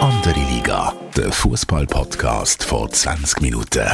Andere 0.00 0.38
Liga, 0.48 0.94
der 1.16 1.32
Fußball-Podcast 1.32 2.62
vor 2.62 2.88
20 2.88 3.40
Minuten. 3.40 3.84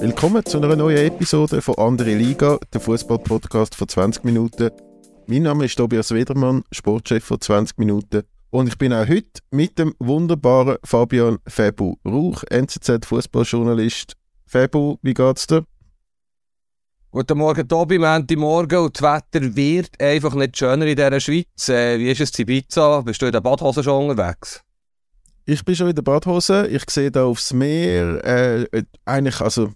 Willkommen 0.00 0.44
zu 0.44 0.58
einer 0.58 0.74
neuen 0.74 1.06
Episode 1.06 1.62
von 1.62 1.76
Andere 1.76 2.14
Liga, 2.14 2.58
der 2.72 2.80
Fußball-Podcast 2.80 3.76
vor 3.76 3.86
20 3.86 4.24
Minuten. 4.24 4.70
Mein 5.28 5.44
Name 5.44 5.66
ist 5.66 5.76
Tobias 5.76 6.10
Wedermann, 6.10 6.64
Sportchef 6.72 7.24
von 7.24 7.40
20 7.40 7.78
Minuten. 7.78 8.24
Und 8.50 8.66
ich 8.66 8.76
bin 8.76 8.92
auch 8.92 9.06
heute 9.06 9.40
mit 9.52 9.78
dem 9.78 9.94
wunderbaren 10.00 10.78
Fabian 10.82 11.38
Febu 11.46 11.94
Rauch, 12.04 12.42
NZZ-Fußballjournalist. 12.50 14.14
Febu, 14.46 14.96
wie 15.02 15.14
geht's 15.14 15.46
dir? 15.46 15.64
Guten 17.14 17.38
Morgen, 17.38 17.68
Tobi. 17.68 17.96
Morgen 17.96 18.76
und 18.76 19.00
das 19.00 19.00
Wetter 19.00 19.54
wird 19.54 20.00
einfach 20.00 20.34
nicht 20.34 20.58
schöner 20.58 20.84
in 20.84 20.96
dieser 20.96 21.20
Schweiz. 21.20 21.68
Äh, 21.68 21.96
wie 22.00 22.10
ist 22.10 22.20
es 22.20 22.36
in 22.40 22.46
Pizza? 22.46 23.02
Bist 23.02 23.22
du 23.22 23.26
in 23.26 23.30
der 23.30 23.40
Badhose 23.40 23.84
schon 23.84 24.10
unterwegs? 24.10 24.60
Ich 25.44 25.64
bin 25.64 25.76
schon 25.76 25.90
in 25.90 25.94
der 25.94 26.02
Badhose. 26.02 26.66
Ich 26.66 26.82
sehe 26.90 27.12
da 27.12 27.22
aufs 27.26 27.52
Meer. 27.52 28.24
Äh, 28.24 28.82
eigentlich, 29.04 29.40
also, 29.40 29.70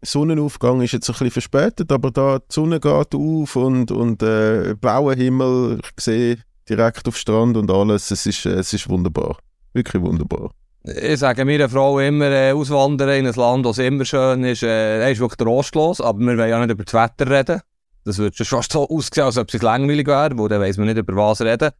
Sonnenaufgang 0.00 0.80
ist 0.80 0.92
jetzt 0.92 1.10
ein 1.10 1.12
bisschen 1.12 1.30
verspätet, 1.30 1.92
aber 1.92 2.10
da 2.10 2.38
die 2.38 2.44
Sonne 2.48 2.80
geht 2.80 3.14
auf 3.14 3.56
und, 3.56 3.90
und 3.90 4.22
äh, 4.22 4.74
blauer 4.80 5.16
Himmel. 5.16 5.80
Ich 5.84 6.02
sehe 6.02 6.38
direkt 6.66 7.06
auf 7.06 7.18
Strand 7.18 7.58
und 7.58 7.70
alles. 7.70 8.10
Es 8.10 8.24
ist, 8.24 8.46
es 8.46 8.72
ist 8.72 8.88
wunderbar. 8.88 9.36
Wirklich 9.74 10.02
wunderbar. 10.02 10.52
Ich 10.82 11.18
sage 11.18 11.44
meiner 11.44 11.68
Frau 11.68 11.98
immer, 12.00 12.30
äh, 12.30 12.52
auswandern 12.52 13.10
in 13.10 13.26
ein 13.26 13.34
Land, 13.34 13.66
das 13.66 13.76
immer 13.78 14.06
schön 14.06 14.44
ist, 14.44 14.62
äh, 14.62 15.12
ist 15.12 15.20
wirklich 15.20 15.36
trostlos, 15.36 16.00
aber 16.00 16.18
wir 16.20 16.38
wollen 16.38 16.48
ja 16.48 16.58
nicht 16.58 16.70
über 16.70 16.84
das 16.84 16.94
Wetter 16.94 17.30
reden. 17.30 17.60
Das 18.04 18.16
würde 18.16 18.34
schon 18.36 18.46
fast 18.46 18.72
so 18.72 18.88
aussehen, 18.88 19.24
als 19.24 19.36
ob 19.36 19.52
es 19.52 19.60
langweilig 19.60 20.06
wäre, 20.06 20.38
wo 20.38 20.48
dann 20.48 20.62
weiss 20.62 20.78
man 20.78 20.86
nicht, 20.86 20.96
über 20.96 21.14
was 21.16 21.42
reden. 21.42 21.70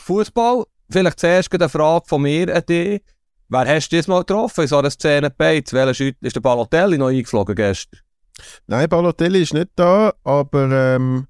Fußball, 0.00 0.64
vielleicht 0.90 1.20
zuerst 1.20 1.52
eine 1.52 1.68
Frage 1.68 2.06
von 2.08 2.22
mir 2.22 2.54
an 2.54 2.64
dich. 2.66 3.02
Wer 3.48 3.66
hast 3.68 3.90
du 3.90 3.96
diesmal 3.96 4.20
getroffen 4.20 4.62
in 4.62 4.68
so 4.68 4.78
einer 4.78 4.90
Szene 4.90 5.30
Beiz? 5.30 5.74
Welcher 5.74 6.06
ist 6.20 6.36
der 6.36 6.40
Balotelli 6.40 6.96
noch 6.96 7.08
eingeflogen 7.08 7.54
gestern? 7.54 8.00
Nein, 8.66 8.88
Balotelli 8.88 9.42
ist 9.42 9.52
nicht 9.52 9.68
da, 9.76 10.14
aber 10.24 10.96
ähm, 10.96 11.26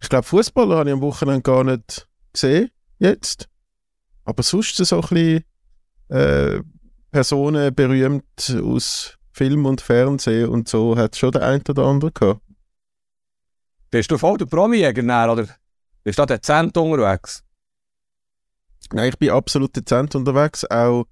ich 0.00 0.08
glaube, 0.08 0.24
Fußballer 0.24 0.76
habe 0.76 0.90
ich 0.90 0.94
am 0.94 1.02
Wochenende 1.02 1.42
gar 1.42 1.64
nicht 1.64 2.06
gesehen, 2.32 2.70
jetzt. 3.00 3.48
Aber 4.24 4.44
sonst 4.44 4.76
so 4.76 4.96
ein 4.96 5.00
bisschen 5.02 5.44
äh, 6.12 6.60
Personen 7.10 7.74
berühmt 7.74 8.56
aus 8.62 9.16
Film 9.32 9.66
und 9.66 9.80
Fernsehen 9.80 10.48
und 10.48 10.68
so 10.68 10.96
hat 10.96 11.16
schon 11.16 11.32
der 11.32 11.42
eine 11.42 11.62
oder 11.68 11.84
andere 11.84 12.12
gehabt. 12.12 12.40
Bist 13.90 14.10
du 14.10 14.18
voll 14.18 14.38
der 14.38 14.46
Promi-Jäger 14.46 15.32
oder 15.32 15.46
bist 16.04 16.18
du 16.18 16.22
da 16.22 16.36
dezent 16.36 16.76
unterwegs? 16.76 17.42
Nein, 18.92 19.08
ich 19.10 19.18
bin 19.18 19.30
absolut 19.30 19.74
dezent 19.74 20.14
unterwegs. 20.14 20.64
Auch 20.70 21.06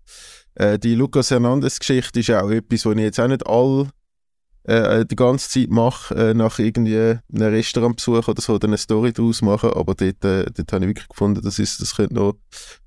äh, 0.55 0.79
die 0.79 0.95
Lucas 0.95 1.31
Hernandez-Geschichte 1.31 2.21
ist 2.21 2.31
auch 2.31 2.51
etwas, 2.51 2.85
was 2.85 2.97
ich 2.97 3.03
jetzt 3.03 3.21
auch 3.21 3.29
nicht 3.29 3.47
all 3.47 3.91
äh, 4.65 5.07
die 5.07 5.17
ganze 5.17 5.49
Zeit 5.49 5.71
mache, 5.71 6.15
äh, 6.15 6.35
nach 6.35 6.59
irgendwie 6.59 6.99
einem 6.99 7.21
Restaurantbesuch 7.55 8.29
oder 8.29 8.43
so, 8.43 8.55
oder 8.55 8.69
eine 8.69 8.79
Story 8.79 9.13
daraus 9.13 9.43
machen. 9.43 9.71
Aber 9.71 9.95
dort, 9.95 10.25
äh, 10.25 10.47
dort 10.51 10.73
habe 10.73 10.85
ich 10.85 10.89
wirklich 10.89 11.09
gefunden, 11.09 11.41
das, 11.43 11.59
ist, 11.59 11.81
das 11.81 11.97
könnte 11.97 12.15
noch 12.15 12.35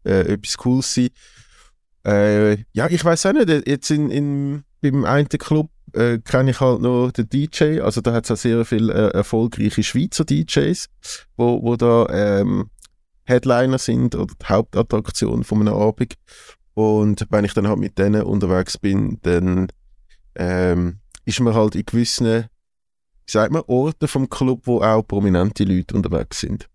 äh, 0.04 0.34
etwas 0.34 0.58
Cooles 0.58 0.94
sein. 0.94 1.10
Äh, 2.06 2.64
ja, 2.74 2.88
ich 2.90 3.04
weiß 3.04 3.26
auch 3.28 3.34
nicht. 3.34 3.68
Jetzt 3.68 3.90
in, 3.92 4.10
in, 4.10 4.64
beim 4.82 5.06
einen 5.06 5.30
Club 5.30 5.70
äh, 5.94 6.20
kenne 6.20 6.52
ich 6.52 6.60
halt 6.60 6.82
noch 6.82 7.12
den 7.12 7.30
DJ. 7.30 7.82
Also 7.82 8.02
da 8.02 8.14
hat 8.14 8.26
es 8.26 8.32
auch 8.32 8.38
sehr 8.38 8.66
viele 8.66 8.94
äh, 8.94 9.14
erfolgreiche 9.14 9.84
Schweizer 9.84 10.26
DJs, 10.26 10.90
wo, 11.38 11.64
wo 11.64 11.76
da 11.76 12.08
ähm, 12.10 12.70
Headliner 13.26 13.78
sind 13.78 14.16
oder 14.16 14.34
die 14.34 14.46
Hauptattraktion 14.46 15.44
von 15.44 15.62
einem 15.62 15.76
Abend. 15.76 16.16
Und 16.74 17.28
wenn 17.30 17.46
ich 17.46 17.54
dann 17.54 17.68
halt 17.68 17.80
mit 17.80 17.98
denen 17.98 18.24
unterwegs 18.24 18.78
bin, 18.78 19.20
dann 19.22 19.68
ähm, 20.36 21.00
ist 21.26 21.40
man 21.40 21.54
halt 21.54 21.76
in 21.76 21.86
gewissen, 21.86 22.26
wie 22.26 23.32
sagt 23.32 23.54
man, 23.54 23.64
Orten 23.68 24.08
vom 24.08 24.30
Club, 24.30 24.62
wo 24.66 24.82
auch 24.82 25.04
prominente 25.04 25.64
Leute 25.64 25.96
unterwegs 25.96 26.40
sind. 26.42 26.68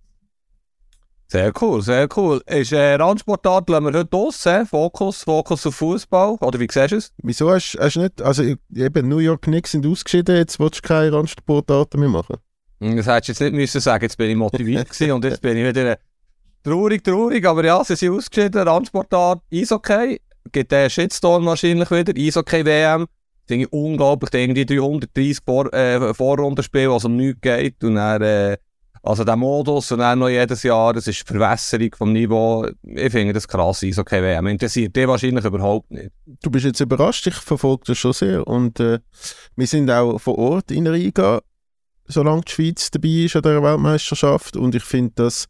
Sehr 1.31 1.53
cool, 1.61 1.83
sehr 1.83 2.09
cool. 2.17 2.41
Ist 2.47 2.73
äh, 2.73 2.95
Randsportart 2.95 3.69
lassen 3.69 3.85
wir 3.85 3.99
heute 3.99 4.17
aus, 4.17 4.47
äh? 4.47 4.65
Fokus, 4.65 5.25
Fokus 5.25 5.67
auf 5.67 5.75
Fußball, 5.75 6.39
oder 6.41 6.59
wie 6.59 6.67
siehst 6.71 6.93
du 6.93 6.97
es? 6.97 7.13
Wieso 7.23 7.51
hast, 7.51 7.77
hast 7.79 7.97
du 7.97 8.01
nicht, 8.01 8.23
also 8.23 8.43
eben 8.43 9.09
New 9.09 9.19
York 9.19 9.43
Knicks 9.43 9.73
sind 9.73 9.85
ausgeschieden, 9.87 10.37
jetzt 10.37 10.59
willst 10.59 10.79
du 10.79 10.89
keine 10.89 11.13
Randsportarten 11.13 12.01
mehr 12.01 12.09
machen? 12.09 12.37
Hm, 12.81 12.97
das 12.97 13.07
hättest 13.07 13.41
du 13.41 13.45
jetzt 13.45 13.53
nicht 13.53 13.61
müssen 13.61 13.81
sagen, 13.83 14.05
jetzt 14.05 14.17
bin 14.17 14.31
ich 14.31 14.37
motiviert 14.37 14.89
gewesen 14.91 15.13
und 15.13 15.25
jetzt 15.27 15.43
bin 15.43 15.59
ich 15.59 15.67
wieder 15.67 15.99
traurig, 16.65 17.05
traurig, 17.05 17.45
aber 17.45 17.63
ja, 17.63 17.85
sie 17.85 17.97
sind 17.97 18.17
ausgeschieden, 18.17 18.67
Randsportart, 18.67 19.43
Eishockey, 19.53 20.23
gibt 20.51 20.73
den 20.73 20.89
Shitstorm 20.89 21.45
wahrscheinlich 21.45 21.91
wieder, 21.91 22.15
Eishockey-WM, 22.17 23.07
finde 23.47 23.67
ich 23.67 23.73
unglaublich, 23.75 24.33
irgendwie 24.33 24.65
330 24.65 25.41
Vor 25.45 25.71
äh, 25.75 26.15
Vorrundenspiele, 26.15 26.91
was 26.91 27.05
um 27.05 27.17
nichts 27.17 27.43
geht 27.43 27.85
und 27.85 27.97
dann 27.97 28.23
äh, 28.23 28.57
also 29.09 29.25
der 29.25 29.37
Modus 29.37 29.91
und 29.91 30.01
dann 30.01 30.19
noch 30.19 30.29
jedes 30.29 30.63
Jahr, 30.63 30.93
das 30.93 31.07
ist 31.07 31.21
die 31.21 31.33
Verwässerung 31.33 31.89
vom 31.97 32.13
Niveau. 32.13 32.69
Ich 32.83 33.11
finde 33.11 33.33
das 33.33 33.49
krass, 33.49 33.83
ist 33.83 33.99
okay 33.99 34.21
WM. 34.21 34.47
Interessiert 34.49 34.95
dich 34.95 35.09
wahrscheinlich 35.09 35.47
überhaupt 35.47 35.91
nicht. 35.91 36.11
Du 36.43 36.51
bist 36.51 36.67
jetzt 36.67 36.81
überrascht, 36.81 37.27
ich 37.27 37.35
verfolge 37.37 37.85
das 37.87 37.97
schon 37.97 38.13
sehr. 38.13 38.47
Und 38.47 38.81
äh, 38.81 38.99
wir 39.57 39.67
sind 39.67 39.91
auch 39.91 40.19
vor 40.19 40.37
Ort 40.37 40.71
in 40.71 40.87
Riga, 40.87 41.41
solange 42.07 42.43
die 42.43 42.53
Schweiz 42.53 42.91
dabei 42.91 43.25
ist 43.25 43.35
an 43.35 43.43
der 43.45 43.63
Weltmeisterschaft. 43.63 44.59
Und 44.59 44.75
ich 44.75 44.85
finde 44.85 45.13
das, 45.15 45.47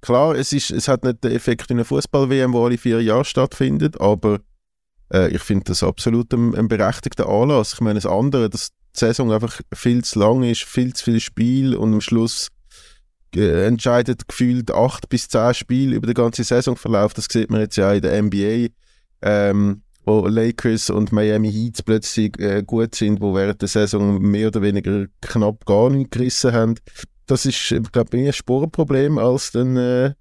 klar, 0.00 0.34
es, 0.34 0.54
ist, 0.54 0.70
es 0.70 0.88
hat 0.88 1.04
nicht 1.04 1.22
den 1.24 1.32
Effekt 1.32 1.70
in 1.70 1.76
einer 1.76 1.84
Fußball-WM, 1.84 2.54
wo 2.54 2.64
alle 2.64 2.78
vier 2.78 3.02
Jahre 3.02 3.26
stattfindet, 3.26 4.00
aber 4.00 4.38
äh, 5.12 5.28
ich 5.28 5.42
finde 5.42 5.64
das 5.64 5.82
absolut 5.82 6.32
ein, 6.32 6.54
ein 6.54 6.68
berechtigter 6.68 7.28
Anlass. 7.28 7.74
Ich 7.74 7.80
meine, 7.82 8.00
das 8.00 8.06
andere, 8.06 8.48
dass 8.48 8.70
die 8.70 9.00
Saison 9.00 9.30
einfach 9.30 9.60
viel 9.74 10.02
zu 10.04 10.20
lang 10.20 10.42
ist, 10.42 10.64
viel 10.64 10.94
zu 10.94 11.04
viel 11.04 11.20
Spiel 11.20 11.76
und 11.76 11.92
am 11.92 12.00
Schluss 12.00 12.48
entscheidet 13.36 14.28
gefühlt 14.28 14.70
acht 14.70 15.08
bis 15.08 15.28
zehn 15.28 15.54
Spiele 15.54 15.96
über 15.96 16.06
den 16.06 16.14
ganzen 16.14 16.44
Saisonverlauf. 16.44 17.14
Das 17.14 17.26
sieht 17.30 17.50
man 17.50 17.60
jetzt 17.60 17.76
ja 17.76 17.92
in 17.92 18.02
der 18.02 18.22
NBA, 18.22 18.68
ähm, 19.22 19.82
wo 20.04 20.26
Lakers 20.26 20.90
und 20.90 21.12
Miami 21.12 21.52
Heat 21.52 21.84
plötzlich 21.84 22.38
äh, 22.38 22.62
gut 22.62 22.94
sind, 22.94 23.20
wo 23.20 23.34
während 23.34 23.60
der 23.62 23.68
Saison 23.68 24.20
mehr 24.20 24.48
oder 24.48 24.62
weniger 24.62 25.06
knapp 25.22 25.64
gar 25.66 25.90
nicht 25.90 26.10
gerissen 26.10 26.52
haben. 26.52 26.74
Das 27.26 27.46
ist, 27.46 27.74
glaube 27.92 28.18
ich, 28.18 28.26
ein 28.26 28.32
Sporenproblem 28.32 29.18
als 29.18 29.52
dann 29.52 29.76
äh, 29.76 30.12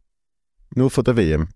nur 0.75 0.89
von 0.89 1.03
der 1.03 1.17
WM. 1.17 1.47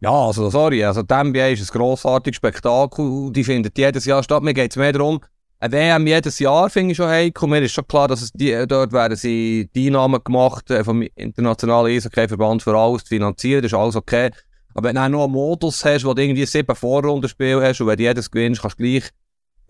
Ja, 0.00 0.26
also 0.26 0.50
sorry, 0.50 0.84
also 0.84 1.02
die 1.02 1.14
NBA 1.14 1.48
ist 1.48 1.70
ein 1.70 1.78
grossartiges 1.78 2.36
Spektakel, 2.36 3.32
die 3.32 3.44
findet 3.44 3.78
jedes 3.78 4.04
Jahr 4.04 4.22
statt. 4.22 4.42
Mir 4.42 4.52
geht 4.52 4.72
es 4.72 4.76
mehr 4.76 4.92
darum, 4.92 5.20
eine 5.64 5.72
WM 5.72 6.06
jedes 6.06 6.38
Jahr 6.40 6.68
finde 6.68 6.92
ich 6.92 6.98
schon 6.98 7.08
heikel. 7.08 7.48
Mir 7.48 7.62
ist 7.62 7.72
schon 7.72 7.86
klar, 7.86 8.06
dass 8.06 8.20
es 8.20 8.32
die, 8.32 8.66
dort 8.68 8.92
werden 8.92 9.16
sie 9.16 9.70
die 9.74 9.86
Einnahmen 9.86 10.22
gemacht 10.22 10.70
äh, 10.70 10.84
vom 10.84 11.00
internationalen 11.14 11.90
Eishockey-Verband 11.90 12.62
für 12.62 12.76
alles 12.76 13.04
zu 13.04 13.08
finanzieren. 13.08 13.62
Das 13.62 13.72
ist 13.72 13.78
alles 13.78 13.96
okay. 13.96 14.30
Aber 14.74 14.88
wenn 14.88 14.96
du 14.96 15.08
noch 15.08 15.24
einen 15.24 15.32
Modus 15.32 15.82
hast, 15.84 16.04
wo 16.04 16.12
du 16.12 16.22
irgendwie 16.22 16.44
sieben 16.44 16.76
Vorrundenspiele 16.76 17.62
hast 17.62 17.80
und 17.80 17.86
wenn 17.86 17.96
du 17.96 18.02
jedes 18.02 18.30
gewinnst, 18.30 18.60
kannst 18.60 18.78
du 18.78 18.82
gleich 18.82 19.08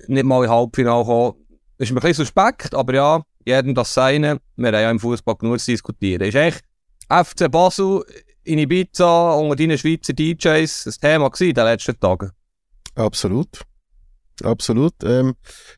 nicht 0.08 0.24
mal 0.24 0.42
in 0.44 0.50
Halbfinale 0.50 1.04
kommen. 1.04 1.34
Das 1.78 1.88
ist 1.88 1.94
mir 1.94 2.00
ein 2.00 2.08
bisschen 2.08 2.24
suspekt, 2.24 2.74
aber 2.74 2.94
ja, 2.94 3.22
jedem 3.44 3.74
das 3.76 3.94
seine. 3.94 4.40
Wir 4.56 4.66
haben 4.66 4.74
ja 4.74 4.90
im 4.90 4.98
Fußball 4.98 5.36
genug 5.36 5.60
zu 5.60 5.70
diskutieren. 5.70 6.26
Ist 6.26 6.34
echt 6.34 6.64
FC 7.08 7.48
Basel 7.48 8.02
in 8.42 8.58
Ibiza 8.58 9.34
unter 9.34 9.54
deinen 9.54 9.78
Schweizer 9.78 10.12
DJs 10.12 10.86
ein 10.86 10.94
Thema 11.00 11.30
in 11.38 11.54
den 11.54 11.64
letzten 11.64 12.00
Tagen? 12.00 12.32
Absolut. 12.96 13.64
Absolut. 14.42 14.94
Ähm, 15.04 15.34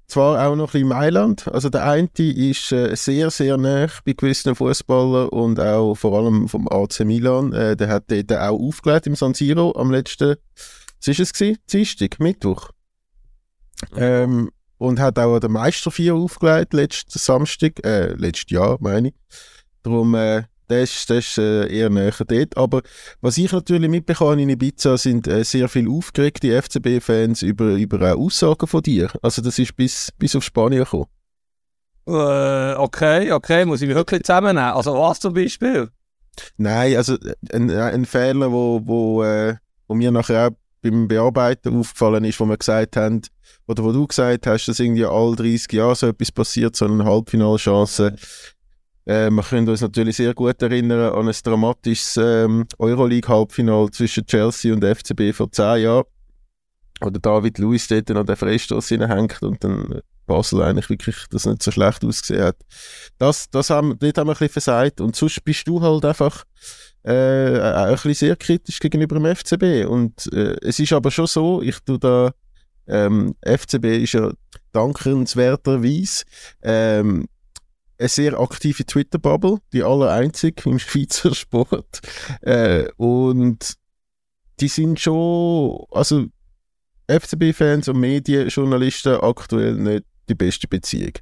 zwar 0.06 0.46
auch 0.46 0.56
noch 0.56 0.74
in 0.74 0.88
Mailand. 0.88 1.46
Also 1.48 1.68
der 1.68 1.84
eine 1.84 2.08
ist 2.16 2.72
äh, 2.72 2.94
sehr, 2.94 3.30
sehr 3.30 3.56
nah 3.58 3.88
bei 4.04 4.12
gewissen 4.12 4.54
Fußballern 4.54 5.28
und 5.28 5.60
auch 5.60 5.94
vor 5.94 6.18
allem 6.18 6.48
vom 6.48 6.66
AC 6.68 7.00
Milan. 7.00 7.52
Äh, 7.52 7.76
der 7.76 7.88
hat 7.88 8.04
dort 8.08 8.32
auch 8.32 8.58
aufgelegt 8.58 9.06
im 9.06 9.14
San 9.14 9.34
Siro 9.34 9.74
am 9.76 9.90
letzten, 9.90 10.36
was 10.98 11.08
ist 11.08 11.20
es 11.20 11.32
gewesen? 11.32 11.58
Dienstag, 11.70 12.18
Mittwoch. 12.18 12.70
Ähm, 13.94 14.50
und 14.78 15.00
hat 15.00 15.18
auch 15.18 15.38
den 15.38 15.52
Meister 15.52 15.90
4 15.90 16.14
aufgelegt 16.14 16.72
letzten 16.72 17.18
Samstag, 17.18 17.84
äh, 17.84 18.12
letztes 18.14 18.50
Jahr 18.50 18.78
meine 18.80 19.08
ich. 19.08 19.14
Darum 19.82 20.14
äh, 20.14 20.44
das 20.68 20.90
ist, 20.90 21.10
das 21.10 21.18
ist 21.18 21.38
äh, 21.38 21.66
eher 21.68 21.90
näher 21.90 22.12
dort. 22.26 22.56
Aber 22.56 22.82
was 23.20 23.38
ich 23.38 23.52
natürlich 23.52 23.90
mitbekomme 23.90 24.42
in 24.42 24.48
Ibiza, 24.48 24.98
sind 24.98 25.26
äh, 25.26 25.44
sehr 25.44 25.68
viele 25.68 25.90
aufgeregte 25.90 26.60
FCB-Fans 26.62 27.42
über, 27.42 27.74
über 27.74 28.00
äh, 28.00 28.12
Aussagen 28.12 28.66
von 28.66 28.82
dir. 28.82 29.10
Also 29.22 29.42
das 29.42 29.58
ist 29.58 29.76
bis, 29.76 30.12
bis 30.18 30.34
auf 30.36 30.44
Spanien 30.44 30.84
gekommen. 30.84 31.06
Äh, 32.08 32.74
okay, 32.74 33.32
okay, 33.32 33.64
muss 33.64 33.82
ich 33.82 33.88
mich 33.88 33.96
wirklich 33.96 34.22
zusammennehmen. 34.22 34.70
Also 34.70 34.94
was 34.94 35.20
zum 35.20 35.34
Beispiel? 35.34 35.88
Nein, 36.56 36.96
also 36.96 37.16
ein, 37.52 37.70
ein 37.70 38.04
Fehler, 38.04 38.52
wo, 38.52 38.80
wo, 38.84 39.24
wo 39.88 39.94
mir 39.94 40.10
nachher 40.10 40.48
auch 40.48 40.50
beim 40.82 41.08
Bearbeiten 41.08 41.78
aufgefallen 41.78 42.24
ist, 42.24 42.38
wo 42.38 42.44
wir 42.44 42.56
gesagt 42.56 42.96
haben, 42.96 43.22
oder 43.66 43.82
wo 43.82 43.92
du 43.92 44.06
gesagt 44.06 44.46
hast, 44.46 44.66
dass 44.66 44.78
irgendwie 44.78 45.04
all 45.04 45.34
30 45.34 45.72
Jahre 45.72 45.96
so 45.96 46.08
etwas 46.08 46.30
passiert, 46.30 46.76
so 46.76 46.84
eine 46.84 47.04
Halbfinalchance 47.04 48.14
Äh, 49.06 49.30
wir 49.30 49.42
können 49.42 49.68
uns 49.68 49.80
natürlich 49.80 50.16
sehr 50.16 50.34
gut 50.34 50.60
erinnern 50.60 51.14
an 51.14 51.28
ein 51.28 51.34
dramatisches 51.42 52.16
ähm, 52.16 52.66
Euroleague-Halbfinale 52.78 53.90
zwischen 53.92 54.26
Chelsea 54.26 54.74
und 54.74 54.84
FCB 54.84 55.32
vor 55.32 55.50
zehn 55.50 55.82
Jahren, 55.82 56.04
wo 57.00 57.10
der 57.10 57.20
David 57.20 57.58
Luiz 57.58 57.86
dort 57.86 58.08
noch 58.08 58.24
den 58.24 58.36
Freistoß 58.36 58.88
hineinhängt 58.88 59.42
und 59.42 59.62
dann 59.62 60.00
Basel 60.26 60.62
eigentlich 60.62 60.90
wirklich 60.90 61.16
das 61.30 61.46
nicht 61.46 61.62
so 61.62 61.70
schlecht 61.70 62.04
ausgesehen 62.04 62.42
hat. 62.42 62.56
Das, 63.18 63.48
das 63.48 63.70
haben, 63.70 63.96
dort 63.98 64.18
haben 64.18 64.26
wir 64.26 64.32
ein 64.32 64.38
bisschen 64.38 64.48
versagt 64.48 65.00
und 65.00 65.14
sonst 65.14 65.44
bist 65.44 65.68
du 65.68 65.80
halt 65.80 66.04
einfach 66.04 66.44
äh, 67.04 67.60
auch 67.60 67.86
ein 67.86 67.92
bisschen 67.92 68.14
sehr 68.14 68.36
kritisch 68.36 68.80
gegenüber 68.80 69.14
dem 69.14 69.36
FCB 69.36 69.88
und 69.88 70.32
äh, 70.32 70.56
es 70.62 70.80
ist 70.80 70.92
aber 70.92 71.12
schon 71.12 71.28
so, 71.28 71.62
ich 71.62 71.78
tu 71.80 71.96
da 71.96 72.32
ähm, 72.88 73.34
FCB 73.44 74.02
ist 74.02 74.14
ja 74.14 74.32
dankenswerterweise 74.72 76.24
ähm, 76.62 77.26
eine 77.98 78.08
sehr 78.08 78.38
aktive 78.38 78.84
Twitter-Bubble, 78.84 79.58
die 79.72 79.82
allereinzige 79.82 80.68
im 80.68 80.78
Schweizer 80.78 81.34
Sport. 81.34 82.00
Äh, 82.42 82.88
und 82.96 83.74
die 84.60 84.68
sind 84.68 85.00
schon, 85.00 85.84
also 85.90 86.26
FCB-Fans 87.08 87.88
und 87.88 88.00
Medienjournalisten 88.00 89.20
aktuell 89.20 89.74
nicht 89.74 90.04
die 90.28 90.34
beste 90.34 90.66
Beziehung. 90.66 91.12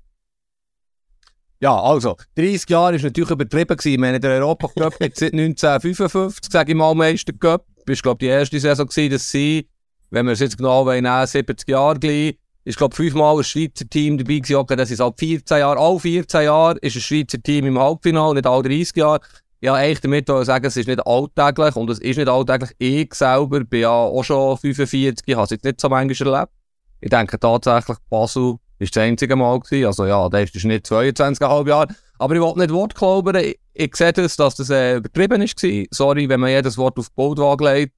Ja, 1.61 1.81
also, 1.81 2.17
30 2.37 2.69
Jahre 2.69 2.97
ist 2.97 3.05
natürlich 3.05 3.31
übertrieben 3.31 3.76
gewesen. 3.76 3.94
Ich 3.94 3.99
meine, 3.99 4.21
der 4.21 4.32
Europacup 4.32 4.94
seit 4.99 5.32
1955, 5.32 6.53
sage 6.53 6.73
ich 6.73 6.76
mal, 6.76 6.94
Meister 6.94 7.32
Cup. 7.32 7.67
Das 7.87 7.99
war, 7.99 8.03
glaube 8.03 8.25
ich, 8.25 8.29
die 8.29 8.32
erste 8.32 8.61
Saison 8.61 8.88
dass 9.11 9.31
sie, 9.31 9.69
wenn 10.11 10.26
wir 10.26 10.32
es 10.32 10.41
jetzt 10.41 10.59
genau 10.59 10.91
nehmen, 10.91 11.26
70 11.26 11.69
Jahre 11.69 11.99
gleich, 11.99 12.38
ist, 12.64 12.78
glaube 12.78 12.93
ich, 12.93 12.96
fünfmal 12.96 13.37
ein 13.37 13.44
Schweizer 13.44 13.88
Team 13.88 14.19
dabei 14.19 14.38
gewesen. 14.38 14.56
Okay, 14.56 14.76
das 14.76 14.90
ist 14.90 15.00
ab 15.00 15.14
14 15.19 15.58
Jahre. 15.58 15.78
Alle 15.78 16.00
14 16.00 16.43
Jahre 16.43 16.78
ist 16.78 16.96
ein 16.96 17.00
Schweizer 17.00 17.43
Team 17.43 17.66
im 17.66 17.78
Halbfinale, 17.78 18.34
nicht 18.34 18.46
alle 18.46 18.62
30 18.62 18.96
Jahre. 18.96 19.20
Ja, 19.61 19.75
eigentlich 19.75 20.00
damit 20.00 20.26
sagen, 20.46 20.66
es 20.66 20.76
ist 20.76 20.88
nicht 20.88 21.06
alltäglich 21.06 21.76
und 21.76 21.88
es 21.88 21.99
ist 21.99 22.16
nicht 22.16 22.28
alltäglich. 22.28 22.70
Ich 22.78 23.14
selber 23.14 23.61
bin 23.61 23.81
ja 23.81 23.90
auch 23.90 24.22
schon 24.22 24.58
45, 24.58 25.26
ich 25.26 25.34
habe 25.34 25.44
es 25.44 25.50
jetzt 25.50 25.64
nicht 25.64 25.81
so 25.81 25.88
manchmal 25.88 26.34
erlebt. 26.34 26.52
Ich 27.00 27.11
denke 27.11 27.38
tatsächlich, 27.38 27.96
Basel 28.11 28.56
ist 28.78 28.96
das 28.96 29.02
einzige 29.02 29.37
Mal 29.37 29.61
gewesen. 29.61 29.87
Also 29.87 30.06
ja, 30.06 30.28
der 30.28 30.43
ist 30.43 30.55
nicht 30.64 30.87
22,5 30.87 31.69
Jahre. 31.69 31.94
Aber 32.19 32.34
ich 32.34 32.40
wollte 32.40 32.61
nicht 32.61 32.72
Wort 32.72 32.94
glauben. 32.94 33.34
Ich, 33.37 33.58
ich 33.72 33.96
sehe 33.96 34.12
das, 34.12 34.37
dass 34.37 34.55
das 34.55 34.70
äh, 34.70 34.96
übertrieben 34.96 35.40
war. 35.40 35.84
Sorry, 35.90 36.28
wenn 36.28 36.40
man 36.40 36.50
jedes 36.50 36.78
Wort 36.78 36.99
auf 36.99 37.14
Goldwaage 37.14 37.64
legt. 37.64 37.94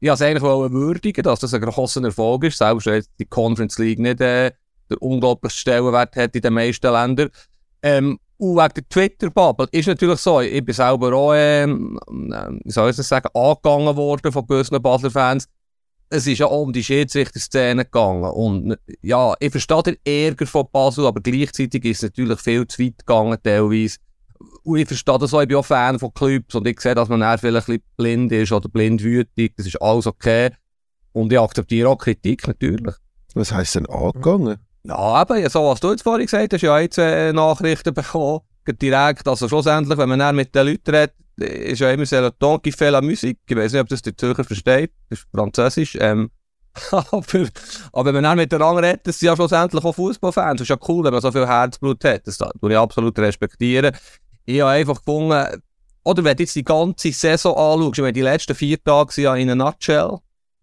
Ich 0.00 0.08
wollte 0.08 0.24
es 0.24 0.28
eigentlich 0.28 0.42
würdigen, 0.42 1.22
dass 1.22 1.40
das 1.40 1.54
ein 1.54 1.60
grosser 1.60 2.02
Erfolg 2.02 2.44
ist. 2.44 2.58
Selbst 2.58 2.86
wenn 2.86 3.04
die 3.18 3.26
Conference 3.26 3.78
League 3.78 3.98
nicht 3.98 4.20
äh, 4.20 4.52
der 4.88 5.02
unglaubliche 5.02 5.56
Stellenwert 5.56 6.16
hat 6.16 6.34
in 6.34 6.42
den 6.42 6.54
meisten 6.54 6.90
Ländern. 6.90 7.30
Ähm, 7.82 8.18
und 8.38 8.56
wegen 8.56 8.74
der 8.74 8.88
Twitter-Bubble 8.88 9.68
ist 9.70 9.86
natürlich 9.86 10.18
so, 10.20 10.40
ich 10.40 10.64
bin 10.64 10.74
selber 10.74 11.12
auch, 11.12 11.34
ähm, 11.34 12.00
wie 12.08 12.70
soll 12.70 12.90
ich 12.90 12.96
das 12.96 13.08
sagen, 13.08 13.28
angegangen 13.34 13.94
worden 13.96 14.32
von 14.32 14.46
gewissen 14.46 14.80
Basler-Fans 14.80 15.46
es 16.10 16.26
ist 16.26 16.38
ja 16.38 16.46
um 16.46 16.72
die 16.72 16.82
Schiedsrichter-Szene 16.82 17.84
gegangen. 17.84 18.24
Und 18.24 18.76
ja, 19.00 19.34
ich 19.38 19.52
verstehe 19.52 19.82
den 19.82 19.96
Ärger 20.04 20.46
von 20.46 20.66
Basel, 20.70 21.06
aber 21.06 21.20
gleichzeitig 21.20 21.84
ist 21.84 21.98
es 21.98 22.02
natürlich 22.02 22.40
viel 22.40 22.66
zu 22.66 22.82
weit 22.82 22.98
gegangen, 22.98 23.38
teilweise. 23.42 23.98
Und 24.70 24.78
ich 24.78 24.86
verstehe 24.86 25.18
das 25.18 25.34
auch, 25.34 25.42
ich 25.42 25.48
bin 25.48 25.56
auch 25.56 25.66
Fan 25.66 25.98
von 25.98 26.14
Clubs 26.14 26.54
und 26.54 26.64
ich 26.64 26.80
sehe, 26.80 26.94
dass 26.94 27.08
man 27.08 27.38
vielleicht 27.38 27.68
ein 27.68 27.74
bisschen 27.74 27.82
blind 27.96 28.30
ist 28.30 28.52
oder 28.52 28.68
blind 28.68 29.02
wütig, 29.02 29.52
das 29.56 29.66
ist 29.66 29.82
alles 29.82 30.06
okay. 30.06 30.50
Und 31.12 31.32
ich 31.32 31.40
akzeptiere 31.40 31.88
auch 31.88 31.98
Kritik, 31.98 32.46
natürlich. 32.46 32.94
Was 33.34 33.52
heisst 33.52 33.74
denn 33.74 33.86
angegangen? 33.86 34.58
Ja, 34.84 35.22
eben, 35.22 35.48
so 35.48 35.64
was 35.64 35.80
du 35.80 35.90
jetzt 35.90 36.04
vorhin 36.04 36.24
gesagt 36.24 36.52
hast, 36.52 36.62
ja 36.62 36.78
jetzt 36.78 36.98
äh, 36.98 37.32
Nachrichten 37.32 37.92
bekommen, 37.92 38.42
direkt, 38.80 39.26
also 39.26 39.48
schlussendlich, 39.48 39.98
wenn 39.98 40.08
man 40.08 40.20
dann 40.20 40.36
mit 40.36 40.54
den 40.54 40.68
Leuten 40.68 40.94
redet, 40.94 41.14
ist 41.36 41.80
ja 41.80 41.90
immer 41.90 42.06
sehr 42.06 42.30
Ton 42.38 42.62
qui 42.62 42.70
fait 42.70 42.92
la 42.92 43.00
musique. 43.00 43.40
Ich 43.48 43.56
weiß 43.56 43.72
nicht, 43.72 43.80
ob 43.80 43.88
das 43.88 44.02
der 44.02 44.16
Zürcher 44.16 44.44
versteht. 44.44 44.92
Das 45.08 45.18
ist 45.18 45.28
Französisch. 45.34 45.98
Ähm, 46.00 46.30
aber, 46.92 47.24
aber 47.92 48.04
wenn 48.04 48.14
man 48.14 48.22
dann 48.22 48.36
miteinander 48.36 48.82
redet, 48.82 49.04
das 49.04 49.18
sind 49.18 49.26
ja 49.26 49.34
schlussendlich 49.34 49.84
auch 49.84 49.94
Fußballfans. 49.94 50.58
Das 50.58 50.64
ist 50.66 50.68
ja 50.68 50.78
cool, 50.88 51.02
wenn 51.04 51.12
man 51.12 51.20
so 51.20 51.32
viel 51.32 51.46
Herzblut 51.46 52.04
hat. 52.04 52.24
Das 52.24 52.38
tue 52.38 52.70
ich 52.70 52.76
absolut 52.76 53.18
respektieren. 53.18 53.96
Ich 54.46 54.60
habe 54.60 54.70
einfach 54.70 54.98
gefunden, 54.98 55.62
oder 56.02 56.24
wenn 56.24 56.36
du 56.36 56.42
jetzt 56.42 56.56
die 56.56 56.64
ganze 56.64 57.12
Saison 57.12 57.56
anschaust, 57.56 57.98
ich 57.98 58.02
meine, 58.02 58.12
die 58.12 58.22
letzten 58.22 58.54
vier 58.54 58.82
Tage 58.82 59.12
sind 59.12 59.24
ja 59.24 59.36
in 59.36 59.50
a 59.50 59.54
nutshell, 59.54 60.18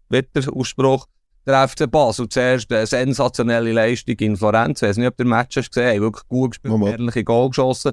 wird 0.08 0.34
der 0.34 0.52
Ausspruch, 0.52 1.06
der 1.46 1.66
FC 1.66 1.90
Basel 1.90 2.28
zuerst 2.28 2.70
eine 2.72 2.86
sensationelle 2.86 3.72
Leistung 3.72 4.16
in 4.16 4.36
Florenz. 4.36 4.82
Ich 4.82 4.88
weiß 4.88 4.96
nicht, 4.98 5.08
ob 5.08 5.16
du 5.16 5.24
den 5.24 5.30
Match 5.30 5.56
hast 5.56 5.70
gesehen, 5.70 6.02
wirklich 6.02 6.28
gut 6.28 6.50
gespielt, 6.50 6.82
ehrliche 6.86 7.24
Goal 7.24 7.48
geschossen. 7.48 7.92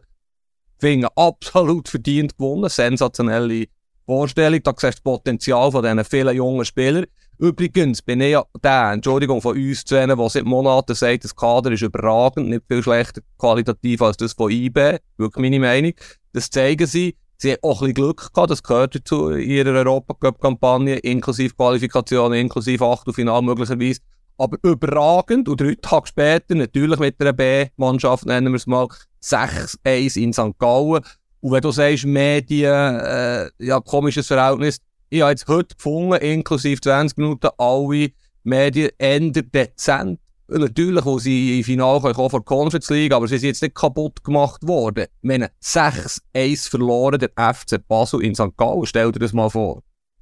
Finger 0.77 1.09
absolut 1.15 1.87
verdient 1.87 2.37
gewonnen. 2.37 2.69
Sensationelle 2.69 3.67
Vorstellung. 4.05 4.61
Da 4.61 4.71
siehst 4.71 4.83
du 4.83 4.87
das 4.87 5.01
Potenzial 5.01 5.71
von 5.71 5.83
diesen 5.83 6.03
vielen 6.03 6.35
jungen 6.35 6.65
Spielern. 6.65 7.05
Übrigens 7.37 8.01
bin 8.01 8.21
ich 8.21 8.31
ja 8.31 8.43
der, 8.63 8.91
Entschuldigung, 8.93 9.41
von 9.41 9.57
uns 9.57 9.83
zu 9.83 9.95
denen, 9.95 10.17
der 10.17 10.29
seit 10.29 10.45
Monaten 10.45 10.95
sagt, 10.95 11.23
das 11.23 11.35
Kader 11.35 11.71
ist 11.71 11.81
überragend, 11.81 12.49
nicht 12.49 12.63
viel 12.67 12.81
schlechter 12.81 13.21
qualitativ 13.37 14.01
als 14.01 14.17
das 14.17 14.33
von 14.33 14.51
IB. 14.51 14.99
Wirklich 15.17 15.41
meine 15.41 15.59
Meinung. 15.59 15.93
Das 16.33 16.49
zeigen 16.49 16.87
sie. 16.87 17.15
Sie 17.37 17.51
haben 17.51 17.59
auch 17.63 17.81
ein 17.81 17.93
bisschen 17.93 17.93
Glück 17.95 18.33
gehabt, 18.33 18.49
das 18.49 18.63
gehört 18.63 18.95
in 18.95 19.39
ihrer 19.39 19.73
Europacup-Kampagne, 19.73 20.95
inklusive 20.99 21.53
Qualifikation, 21.53 22.33
inklusive 22.33 22.85
Achtelfinale 22.85 23.41
möglicherweise 23.41 23.99
aber 24.37 24.57
überragend. 24.63 25.49
Und 25.49 25.61
drei 25.61 25.75
Tage 25.81 26.07
später, 26.07 26.55
natürlich 26.55 26.99
mit 26.99 27.19
einer 27.19 27.33
B-Mannschaft, 27.33 28.25
nennen 28.25 28.53
wir 28.53 28.57
es 28.57 28.67
mal, 28.67 28.87
6-1 29.23 30.17
in 30.17 30.33
St. 30.33 30.57
Gallen. 30.59 31.03
Und 31.41 31.51
wenn 31.51 31.61
du 31.61 31.71
sagst, 31.71 32.05
Medien, 32.05 32.99
äh, 32.99 33.49
ja, 33.59 33.79
komisches 33.79 34.27
Verhältnis, 34.27 34.79
ich 35.15 35.21
habe 35.21 35.31
jetzt 35.31 35.47
heute 35.47 35.75
gefunden, 35.75 36.21
inklusive 36.21 36.81
20 36.81 37.17
Minuten, 37.17 37.47
alle 37.57 38.11
Medien 38.43 38.89
ändern 38.97 39.49
dezent. 39.53 40.19
Natürlich, 40.47 41.05
wo 41.05 41.17
sie 41.17 41.59
im 41.59 41.63
Finale 41.63 42.13
kommen 42.13 42.29
von 42.29 42.41
der 42.41 42.45
Conference 42.45 42.89
League, 42.89 43.13
aber 43.13 43.27
sie 43.27 43.39
sind 43.39 43.47
jetzt 43.47 43.63
nicht 43.63 43.73
kaputt 43.73 44.23
gemacht 44.23 44.61
worden. 44.67 45.05
Ich 45.21 45.27
meine, 45.27 45.49
6-1 45.63 46.69
verloren 46.69 47.19
der 47.19 47.31
FC 47.53 47.79
Basel 47.87 48.21
in 48.23 48.35
St. 48.35 48.55
Gallen, 48.55 48.85
stell 48.85 49.11
dir 49.11 49.19
das 49.19 49.33
mal 49.33 49.49
vor. 49.49 49.81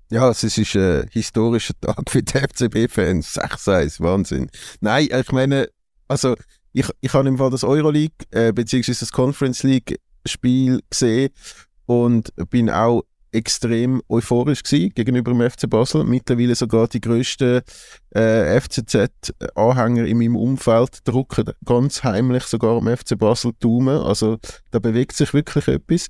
Ja, 0.10 0.30
es 0.30 0.44
ist 0.44 0.76
ein 0.76 1.10
historischer 1.12 1.74
Tag 1.82 2.10
für 2.10 2.24
die 2.24 2.38
FCB-Fans. 2.38 3.36
6-1, 3.36 4.00
Wahnsinn. 4.00 4.50
Nein, 4.80 5.10
ich 5.12 5.32
meine, 5.32 5.68
also 6.08 6.36
ich, 6.72 6.88
ich 7.02 7.14
habe 7.14 7.28
im 7.28 7.38
Fall 7.38 7.50
das 7.50 7.64
Euroleague 7.64 8.16
äh, 8.32 8.54
bzw. 8.54 8.94
das 8.98 9.12
Conference 9.12 9.64
League 9.64 10.00
Spiel 10.26 10.82
gesehen 10.90 11.32
und 11.86 12.32
bin 12.50 12.70
auch 12.70 13.04
extrem 13.34 14.02
euphorisch 14.10 14.64
gewesen 14.64 14.94
gegenüber 14.94 15.32
dem 15.32 15.50
FC 15.50 15.70
Basel. 15.70 16.04
Mittlerweile 16.04 16.56
sogar 16.56 16.88
die 16.88 17.02
grössten 17.02 17.62
äh, 18.12 18.60
FCZ-Anhänger 18.60 20.06
in 20.06 20.18
meinem 20.18 20.36
Umfeld 20.36 21.00
drucken 21.04 21.46
ganz 21.66 22.04
heimlich 22.04 22.44
sogar 22.44 22.78
am 22.78 22.88
FC 22.88 23.18
Basel 23.18 23.52
Daumen. 23.60 23.98
Also 23.98 24.38
da 24.72 24.80
bewegt 24.80 25.16
sich 25.16 25.34
wirklich 25.34 25.68
etwas. 25.68 26.08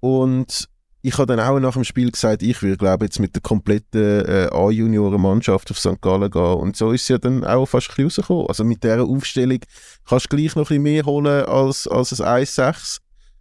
Und 0.00 0.68
ich 1.00 1.16
habe 1.16 1.26
dann 1.26 1.40
auch 1.40 1.60
nach 1.60 1.74
dem 1.74 1.84
Spiel 1.84 2.10
gesagt, 2.10 2.42
ich 2.42 2.60
will, 2.62 2.76
glaube 2.76 3.04
jetzt 3.04 3.20
mit 3.20 3.34
der 3.34 3.42
kompletten 3.42 4.26
äh, 4.26 4.48
A-Junioren-Mannschaft 4.50 5.70
auf 5.70 5.78
St. 5.78 6.00
Gallen 6.00 6.30
gehen. 6.30 6.54
Und 6.54 6.76
so 6.76 6.92
ist 6.92 7.02
es 7.02 7.08
ja 7.08 7.18
dann 7.18 7.44
auch 7.44 7.66
fast 7.66 7.96
rausgekommen. 7.98 8.46
Also 8.48 8.64
mit 8.64 8.82
dieser 8.82 9.04
Aufstellung 9.04 9.60
kannst 10.08 10.32
du 10.32 10.36
gleich 10.36 10.56
noch 10.56 10.64
ein 10.64 10.68
bisschen 10.68 10.82
mehr 10.82 11.04
holen 11.04 11.44
als, 11.44 11.86
als 11.86 12.20
ein 12.20 12.44
1-6. 12.44 12.98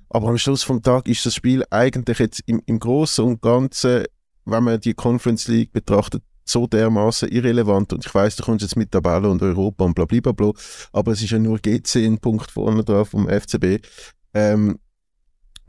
Aber 0.09 0.29
am 0.29 0.37
Schluss 0.37 0.63
vom 0.63 0.81
Tag 0.81 1.07
ist 1.07 1.25
das 1.25 1.35
Spiel 1.35 1.63
eigentlich 1.69 2.19
jetzt 2.19 2.41
im, 2.45 2.61
im 2.65 2.79
Großen 2.79 3.23
und 3.23 3.41
Ganzen, 3.41 4.05
wenn 4.45 4.63
man 4.63 4.79
die 4.79 4.93
Conference 4.93 5.47
League 5.47 5.73
betrachtet, 5.73 6.23
so 6.45 6.65
dermaßen 6.65 7.29
irrelevant. 7.29 7.91
Und 7.93 8.05
ich 8.05 8.13
weiß, 8.13 8.37
du 8.37 8.43
kommst 8.43 8.63
jetzt 8.63 8.77
mit 8.77 8.91
Tabelle 8.91 9.29
und 9.29 9.41
Europa 9.41 9.83
und 9.83 9.93
bla 9.93 10.05
bla 10.05 10.31
bla, 10.31 10.51
aber 10.93 11.11
es 11.11 11.21
ist 11.21 11.31
ja 11.31 11.39
nur 11.39 11.59
GC 11.59 12.05
ein 12.05 12.19
Punkt 12.19 12.49
vorne 12.51 12.83
drauf 12.83 13.09
vom 13.09 13.27
FCB. 13.27 13.85
Ähm, 14.33 14.79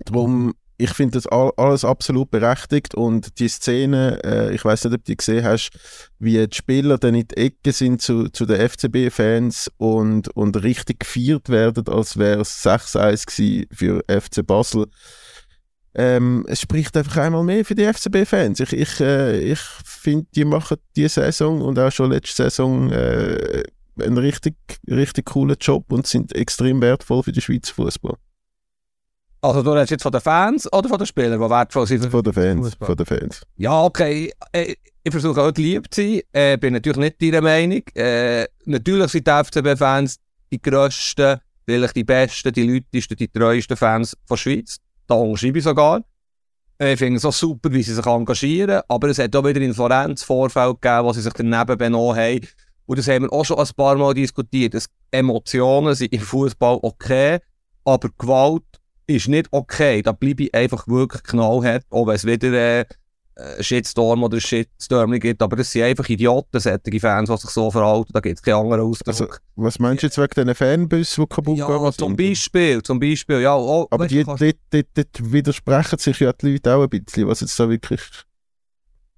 darum 0.04 0.54
ich 0.80 0.90
finde 0.90 1.20
das 1.20 1.26
alles 1.26 1.84
absolut 1.84 2.30
berechtigt 2.30 2.94
und 2.94 3.40
die 3.40 3.48
Szene, 3.48 4.20
äh, 4.24 4.54
ich 4.54 4.64
weiß 4.64 4.84
nicht, 4.84 4.94
ob 4.94 5.04
du 5.04 5.10
die 5.10 5.16
gesehen 5.16 5.44
hast, 5.44 5.70
wie 6.20 6.46
die 6.46 6.56
Spieler 6.56 6.98
dann 6.98 7.16
in 7.16 7.26
die 7.26 7.36
Ecke 7.36 7.72
sind 7.72 8.00
zu, 8.00 8.28
zu 8.28 8.46
den 8.46 8.68
FCB-Fans 8.68 9.72
und, 9.76 10.28
und 10.36 10.62
richtig 10.62 11.00
gefeiert 11.00 11.48
werden, 11.48 11.88
als 11.88 12.16
wäre 12.16 12.42
es 12.42 12.64
6-1 12.64 13.66
für 13.74 14.04
FC 14.08 14.46
Basel. 14.46 14.86
Ähm, 15.96 16.46
es 16.48 16.60
spricht 16.60 16.96
einfach 16.96 17.16
einmal 17.16 17.42
mehr 17.42 17.64
für 17.64 17.74
die 17.74 17.84
FCB-Fans. 17.92 18.60
Ich, 18.60 18.72
ich, 18.72 19.00
äh, 19.00 19.36
ich 19.40 19.60
finde, 19.84 20.28
die 20.36 20.44
machen 20.44 20.76
diese 20.94 21.22
Saison 21.22 21.60
und 21.60 21.76
auch 21.80 21.90
schon 21.90 22.12
letzte 22.12 22.44
Saison 22.44 22.92
äh, 22.92 23.64
einen 23.98 24.18
richtig, 24.18 24.54
richtig 24.88 25.26
coolen 25.26 25.56
Job 25.60 25.90
und 25.90 26.06
sind 26.06 26.32
extrem 26.36 26.80
wertvoll 26.80 27.24
für 27.24 27.32
den 27.32 27.42
Schweizer 27.42 27.74
Fußball. 27.74 28.14
Also 29.40 29.62
du 29.62 29.70
redest 29.70 29.92
jetzt 29.92 30.02
von 30.02 30.12
den 30.12 30.20
Fans 30.20 30.72
oder 30.72 30.88
von 30.88 30.98
den 30.98 31.06
Spielern, 31.06 31.40
die 31.40 31.50
wertvoll 31.50 31.86
sind? 31.86 32.04
Von 32.06 32.22
den 32.22 32.32
Fans, 32.32 32.76
von 32.80 32.96
den 32.96 33.06
Fans. 33.06 33.42
Ja, 33.56 33.84
okay. 33.84 34.32
Ich, 34.52 34.78
ich 35.04 35.12
versuche 35.12 35.40
auch 35.40 35.52
lieb 35.56 35.86
zu 35.92 36.02
sein. 36.02 36.20
Äh, 36.32 36.56
bin 36.58 36.72
natürlich 36.72 36.98
nicht 36.98 37.22
deiner 37.22 37.40
Meinung. 37.40 37.82
Äh, 37.94 38.46
natürlich 38.64 39.12
sind 39.12 39.26
die 39.26 39.30
FCB-Fans 39.30 40.16
die 40.50 40.60
grössten 40.60 41.40
vielleicht 41.68 41.96
die 41.96 42.04
besten, 42.04 42.52
die 42.52 42.62
lautesten, 42.62 43.16
die 43.16 43.28
treuesten 43.28 43.76
Fans 43.76 44.16
von 44.24 44.36
der 44.36 44.38
Schweiz. 44.38 44.78
Da 45.06 45.16
unterschreibe 45.16 45.58
ich 45.58 45.64
sogar. 45.64 46.02
Ich 46.78 46.98
finde 46.98 47.16
es 47.16 47.24
auch 47.26 47.32
super, 47.32 47.70
wie 47.72 47.82
sie 47.82 47.92
sich 47.92 48.06
engagieren, 48.06 48.80
aber 48.88 49.08
es 49.08 49.18
hat 49.18 49.36
auch 49.36 49.44
wieder 49.44 49.60
in 49.60 49.74
Florenz 49.74 50.22
Vorfälle 50.22 50.74
gegeben, 50.74 51.04
wo 51.04 51.12
sie 51.12 51.20
sich 51.20 51.32
daneben 51.34 51.76
benommen 51.76 52.16
haben. 52.16 52.46
Und 52.86 52.98
das 52.98 53.08
haben 53.08 53.24
wir 53.24 53.32
auch 53.32 53.44
schon 53.44 53.58
ein 53.58 53.68
paar 53.76 53.96
Mal 53.96 54.14
diskutiert. 54.14 54.74
Emotionen 55.10 55.94
sind 55.94 56.12
im 56.12 56.20
Fußball 56.20 56.78
okay, 56.80 57.40
aber 57.84 58.08
Gewalt 58.16 58.62
ist 59.08 59.28
nicht 59.28 59.48
okay. 59.50 60.02
Da 60.02 60.12
bleibe 60.12 60.44
ich 60.44 60.54
einfach 60.54 60.86
wirklich 60.86 61.22
knallhart, 61.24 61.84
auch 61.90 62.06
wenn 62.06 62.14
es 62.14 62.24
wieder 62.24 62.52
äh, 62.52 62.84
äh, 63.38 63.62
Shitstorm 63.62 64.24
oder 64.24 64.40
Shitstorm 64.40 65.12
gibt, 65.20 65.40
aber 65.42 65.54
das 65.54 65.70
sind 65.70 65.84
einfach 65.84 66.08
Idioten, 66.08 66.58
solche 66.58 66.98
Fans, 66.98 67.30
die 67.30 67.36
sich 67.36 67.50
so 67.50 67.70
verhalten, 67.70 68.12
da 68.12 68.18
gibt 68.18 68.38
es 68.38 68.42
keinen 68.42 68.56
anderen 68.56 68.80
Ausdruck. 68.80 69.08
Also, 69.08 69.28
was 69.54 69.78
meinst 69.78 70.02
du 70.02 70.08
jetzt 70.08 70.18
wegen 70.18 70.34
diesen 70.34 70.54
Fanbussen, 70.56 71.24
die 71.24 71.34
kaputt 71.34 71.56
ja, 71.56 71.66
gehen? 71.66 71.92
zum 71.92 72.16
Beispiel, 72.16 72.82
zum 72.82 72.98
Beispiel, 72.98 73.40
ja. 73.40 73.56
Oh, 73.56 73.86
aber 73.90 74.08
die, 74.08 74.24
kannst... 74.24 74.42
die, 74.42 74.54
die, 74.72 74.82
die, 74.84 75.32
widersprechen 75.32 75.98
sich 76.00 76.18
ja 76.18 76.32
die 76.32 76.52
Leute 76.54 76.74
auch 76.74 76.82
ein 76.82 76.88
bisschen, 76.88 77.28
was 77.28 77.40
jetzt 77.40 77.58
da 77.60 77.68
wirklich... 77.68 78.00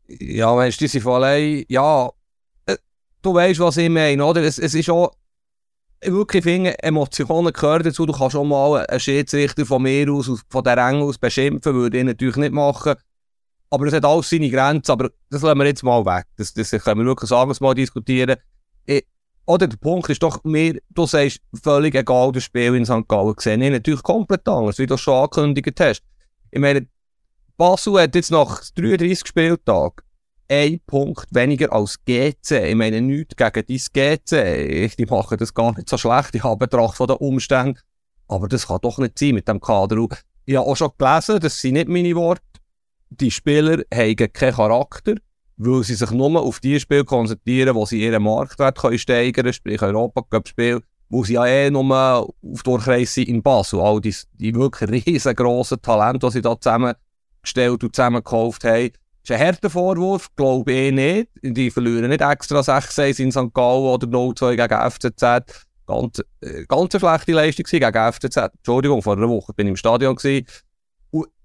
Ja, 0.07 0.55
meinst 0.55 0.81
du, 0.81 0.85
die 0.85 0.89
sind 0.89 1.01
von 1.01 1.15
allein, 1.15 1.65
ja, 1.69 2.11
äh, 2.67 2.77
du 3.23 3.33
weißt, 3.33 3.61
was 3.61 3.79
ich 3.79 3.89
meine, 3.89 4.23
oder? 4.23 4.43
Es, 4.43 4.59
es 4.59 4.75
ist 4.75 4.91
auch, 4.91 5.13
wirklich 6.03 6.43
finde, 6.43 6.83
Emotionen 6.83 7.53
gehören 7.53 7.83
dazu, 7.83 8.07
du 8.07 8.13
kannst 8.13 8.37
auch 8.37 8.45
mal 8.45 8.87
einen 8.87 9.01
Schiedsrichter 9.01 9.67
von 9.67 9.83
mir 9.83 10.11
aus, 10.13 10.31
von 10.49 10.65
der 10.65 10.77
Rang 10.77 11.03
aus 11.03 11.19
beschimpfen, 11.19 11.75
würde 11.75 11.99
ich 11.99 12.05
natürlich 12.05 12.37
nicht 12.37 12.53
machen, 12.53 12.95
aber 13.71 13.87
es 13.87 13.95
hat 13.95 14.05
alles 14.05 14.31
seine 14.31 14.51
Grenzen, 14.51 14.91
aber 14.91 15.11
das 15.31 15.43
lassen 15.43 15.59
wir 15.59 15.67
jetzt 15.67 15.83
mal 15.83 16.05
weg. 16.05 16.27
Das, 16.37 16.53
das 16.53 16.71
können 16.71 17.01
wir 17.01 17.07
wirklich 17.07 17.31
anderes 17.31 17.61
Mal 17.61 17.75
diskutieren. 17.75 18.37
Ich, 18.85 19.07
oder 19.47 19.67
der 19.67 19.77
Punkt 19.77 20.09
ist 20.11 20.23
doch 20.23 20.43
mir, 20.45 20.81
du 20.91 21.07
sagst, 21.07 21.41
völlig 21.63 21.95
egal, 21.95 22.33
das 22.33 22.45
Spiel 22.45 22.75
in 22.75 22.85
St. 22.85 23.07
Gallen 23.09 23.35
gesehen. 23.35 23.63
Ich 23.63 23.71
natürlich 23.71 24.03
komplett 24.03 24.47
anders, 24.49 24.79
wie 24.79 24.87
du 24.87 24.97
schon 24.97 25.15
angekündigt 25.15 25.81
hast. 25.81 26.03
Ich 26.51 26.61
meine, 26.61 26.87
Basel 27.57 28.01
hat 28.01 28.15
jetzt 28.15 28.31
nach 28.31 28.63
33 28.75 29.27
Spieltagen 29.27 30.05
ein 30.51 30.81
Punkt 30.87 31.27
weniger 31.31 31.73
als 31.73 32.05
GC. 32.05 32.69
Ich 32.69 32.75
meine, 32.75 33.01
nichts 33.01 33.37
gegen 33.37 33.65
dein 33.67 34.17
GC. 34.19 34.97
Die 34.97 35.07
machen 35.07 35.39
das 35.39 35.55
gar 35.55 35.75
nicht 35.77 35.89
so 35.89 35.97
schlecht. 35.97 36.35
Ich 36.35 36.43
habe 36.43 36.67
Betracht 36.67 36.97
von 36.97 37.07
den 37.07 37.17
Umständen. 37.17 37.79
Aber 38.27 38.49
das 38.49 38.67
kann 38.67 38.81
doch 38.83 38.99
nicht 38.99 39.19
sein 39.19 39.35
mit 39.35 39.49
dem 39.49 39.61
Kader. 39.61 39.97
Ich 40.45 40.57
habe 40.57 40.67
auch 40.67 40.77
schon 40.77 40.91
gelesen, 40.99 41.41
das 41.41 41.61
sind 41.61 41.75
nicht 41.75 41.89
meine 41.89 42.15
Worte, 42.17 42.43
die 43.11 43.31
Spieler 43.31 43.83
haben 43.93 44.17
keinen 44.17 44.55
Charakter, 44.55 45.15
weil 45.57 45.85
sie 45.85 45.95
sich 45.95 46.11
nur 46.11 46.41
auf 46.41 46.61
die 46.61 46.79
Spiele 46.81 47.05
konzentrieren, 47.05 47.75
wo 47.75 47.87
sie 47.87 48.03
ihren 48.03 48.23
Marktwert 48.23 48.79
können 48.79 48.99
steigern 48.99 49.45
können, 49.45 49.53
sprich 49.53 49.83
Europa-Cup-Spiel, 49.83 50.81
wo 51.09 51.25
sie 51.25 51.35
ja 51.35 51.47
eh 51.47 51.71
nur 51.71 51.95
auf 51.95 52.63
Durchreise 52.63 53.13
sind 53.13 53.29
in 53.29 53.43
Basel. 53.43 53.81
All 53.81 54.01
die, 54.01 54.15
die 54.35 54.55
wirklich 54.55 55.07
riesengroßen 55.07 55.83
Talente, 55.83 56.27
die 56.27 56.33
sie 56.33 56.43
da 56.43 56.59
zusammengestellt 56.59 57.83
und 57.83 57.95
zusammengekauft 57.95 58.65
haben. 58.65 58.91
Das 59.23 59.37
ist 59.37 59.41
ein 59.41 59.47
harter 59.47 59.71
Vorwurf, 59.71 60.29
glaube 60.35 60.73
ich 60.73 60.93
nicht. 60.93 61.29
Die 61.43 61.71
verlieren 61.71 62.09
nicht 62.09 62.23
extra 62.23 62.61
6-1 62.61 63.21
in 63.21 63.33
St. 63.33 63.53
Gallen 63.53 63.85
oder 63.85 64.07
0-2 64.07 64.57
gegen 64.57 64.91
FCZ. 64.91 65.67
Ganz, 65.87 66.23
äh, 66.41 66.65
ganz 66.67 66.95
eine 66.95 67.01
schlechte 67.01 67.33
Leistung 67.33 67.65
gegen 67.69 68.13
FCZ. 68.13 68.37
Entschuldigung, 68.37 69.03
vor 69.03 69.17
einer 69.17 69.29
Woche 69.29 69.53
bin 69.53 69.67
ich 69.67 69.71
im 69.71 69.77
Stadion. 69.77 70.17
Gewesen 70.17 70.47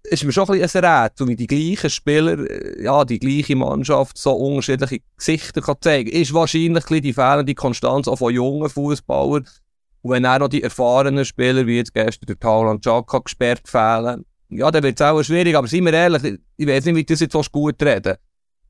ist 0.09 0.23
mir 0.23 0.31
schon 0.31 0.49
ein 0.49 0.59
bisschen 0.59 0.83
ein 0.83 1.03
Rätsel, 1.03 1.27
wie 1.27 1.35
die 1.35 1.47
gleichen 1.47 1.89
Spieler, 1.89 2.39
äh, 2.39 2.83
ja, 2.83 3.05
die 3.05 3.19
gleiche 3.19 3.55
Mannschaft 3.55 4.17
so 4.17 4.31
unterschiedliche 4.33 4.99
Gesichter 5.17 5.61
kann 5.61 5.77
zeigen 5.81 6.09
Ist 6.09 6.33
wahrscheinlich 6.33 6.85
die 6.85 7.13
fehlende 7.13 7.55
Konstanz 7.55 8.07
auch 8.07 8.17
von 8.17 8.33
jungen 8.33 8.69
Fußballern. 8.69 9.47
Und 10.01 10.11
wenn 10.11 10.25
auch 10.25 10.39
noch 10.39 10.47
die 10.47 10.63
erfahrenen 10.63 11.25
Spieler, 11.25 11.65
wie 11.65 11.77
jetzt 11.77 11.93
gestern 11.93 12.27
der 12.27 12.39
Tauland 12.39 12.83
Chaka, 12.83 13.19
gesperrt 13.19 13.67
fehlen, 13.67 14.25
ja, 14.49 14.71
dann 14.71 14.83
wird 14.83 14.99
es 14.99 15.05
auch 15.05 15.21
schwierig. 15.23 15.55
Aber 15.55 15.67
seien 15.67 15.85
wir 15.85 15.93
ehrlich, 15.93 16.39
ich 16.57 16.67
weiß 16.67 16.85
nicht, 16.85 16.95
wie 16.95 17.05
das 17.05 17.19
jetzt 17.19 17.51
gut 17.51 17.81
reden. 17.81 18.15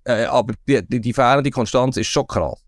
Äh, 0.03 0.25
aber 0.25 0.53
die, 0.67 0.86
die, 0.88 1.01
die 1.01 1.13
fehlende 1.13 1.51
Konstanz 1.51 1.98
ist 1.98 2.08
schon 2.08 2.27
krass. 2.27 2.62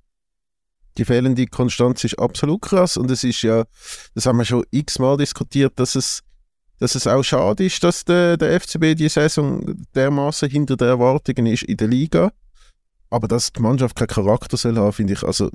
Die 0.97 1.05
fehlende 1.05 1.45
Konstanz 1.45 2.03
ist 2.03 2.17
absolut 2.17 2.63
krass 2.63 2.97
und 2.97 3.11
es 3.11 3.23
ist 3.23 3.43
ja, 3.43 3.65
das 4.15 4.25
haben 4.25 4.39
wir 4.39 4.45
schon 4.45 4.65
x-mal 4.71 5.15
diskutiert, 5.17 5.79
dass 5.79 5.95
es 5.95 6.23
dass 6.79 6.95
es 6.95 7.07
auch 7.07 7.23
schade 7.23 7.65
ist, 7.65 7.83
dass 7.83 8.05
der, 8.05 8.37
der 8.37 8.59
FCB 8.59 8.95
die 8.95 9.09
Saison 9.09 9.63
dermaßen 9.95 10.49
hinter 10.49 10.77
den 10.77 10.89
Erwartungen 10.89 11.47
ist 11.47 11.63
in 11.63 11.77
der 11.77 11.87
Liga. 11.87 12.31
Aber 13.09 13.27
dass 13.27 13.51
die 13.51 13.61
Mannschaft 13.61 13.95
keinen 13.95 14.09
Charakter 14.09 14.57
soll 14.57 14.77
haben, 14.77 14.93
finde 14.93 15.13
ich 15.13 15.23
also 15.23 15.49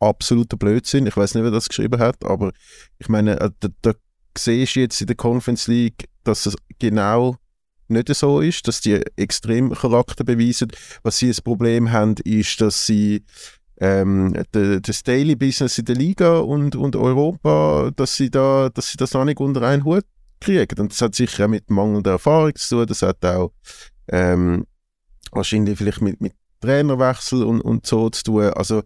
absoluter 0.00 0.58
Blödsinn. 0.58 1.06
Ich 1.06 1.16
weiß 1.16 1.34
nicht, 1.34 1.44
wer 1.44 1.50
das 1.50 1.68
geschrieben 1.68 1.98
hat, 1.98 2.24
aber 2.24 2.52
ich 2.98 3.08
meine, 3.08 3.40
äh, 3.40 3.50
da, 3.60 3.68
da 3.80 3.92
siehst 4.36 4.76
du 4.76 4.80
jetzt 4.80 5.00
in 5.00 5.06
der 5.06 5.16
Conference 5.16 5.66
League, 5.66 6.09
dass 6.24 6.46
es 6.46 6.56
genau 6.78 7.36
nicht 7.88 8.14
so 8.14 8.40
ist, 8.40 8.66
dass 8.68 8.80
die 8.80 9.02
extrem 9.16 9.72
Charakter 9.72 10.24
beweisen. 10.24 10.70
Was 11.02 11.18
sie 11.18 11.30
ein 11.30 11.36
Problem 11.44 11.90
haben, 11.90 12.14
ist, 12.24 12.60
dass 12.60 12.86
sie 12.86 13.24
ähm, 13.80 14.40
das 14.52 15.02
Daily 15.02 15.34
Business 15.34 15.78
in 15.78 15.86
der 15.86 15.96
Liga 15.96 16.38
und, 16.38 16.76
und 16.76 16.96
Europa, 16.96 17.90
dass 17.96 18.16
sie 18.16 18.30
da, 18.30 18.68
dass 18.72 18.90
sie 18.90 18.96
das 18.96 19.12
noch 19.12 19.24
nicht 19.24 19.40
unter 19.40 19.62
einen 19.62 19.84
Hut 19.84 20.04
kriegen. 20.40 20.78
Und 20.78 20.92
das 20.92 21.00
hat 21.00 21.14
sicher 21.14 21.46
auch 21.46 21.48
mit 21.48 21.68
mangelnder 21.70 22.12
Erfahrung 22.12 22.54
zu 22.54 22.76
tun. 22.76 22.86
Das 22.86 23.02
hat 23.02 23.24
auch 23.24 23.52
ähm, 24.08 24.66
wahrscheinlich 25.32 25.78
vielleicht 25.78 26.02
mit, 26.02 26.20
mit 26.20 26.34
Trainerwechsel 26.60 27.42
und, 27.42 27.60
und 27.60 27.86
so 27.86 28.10
zu 28.10 28.22
tun. 28.22 28.44
Also 28.50 28.82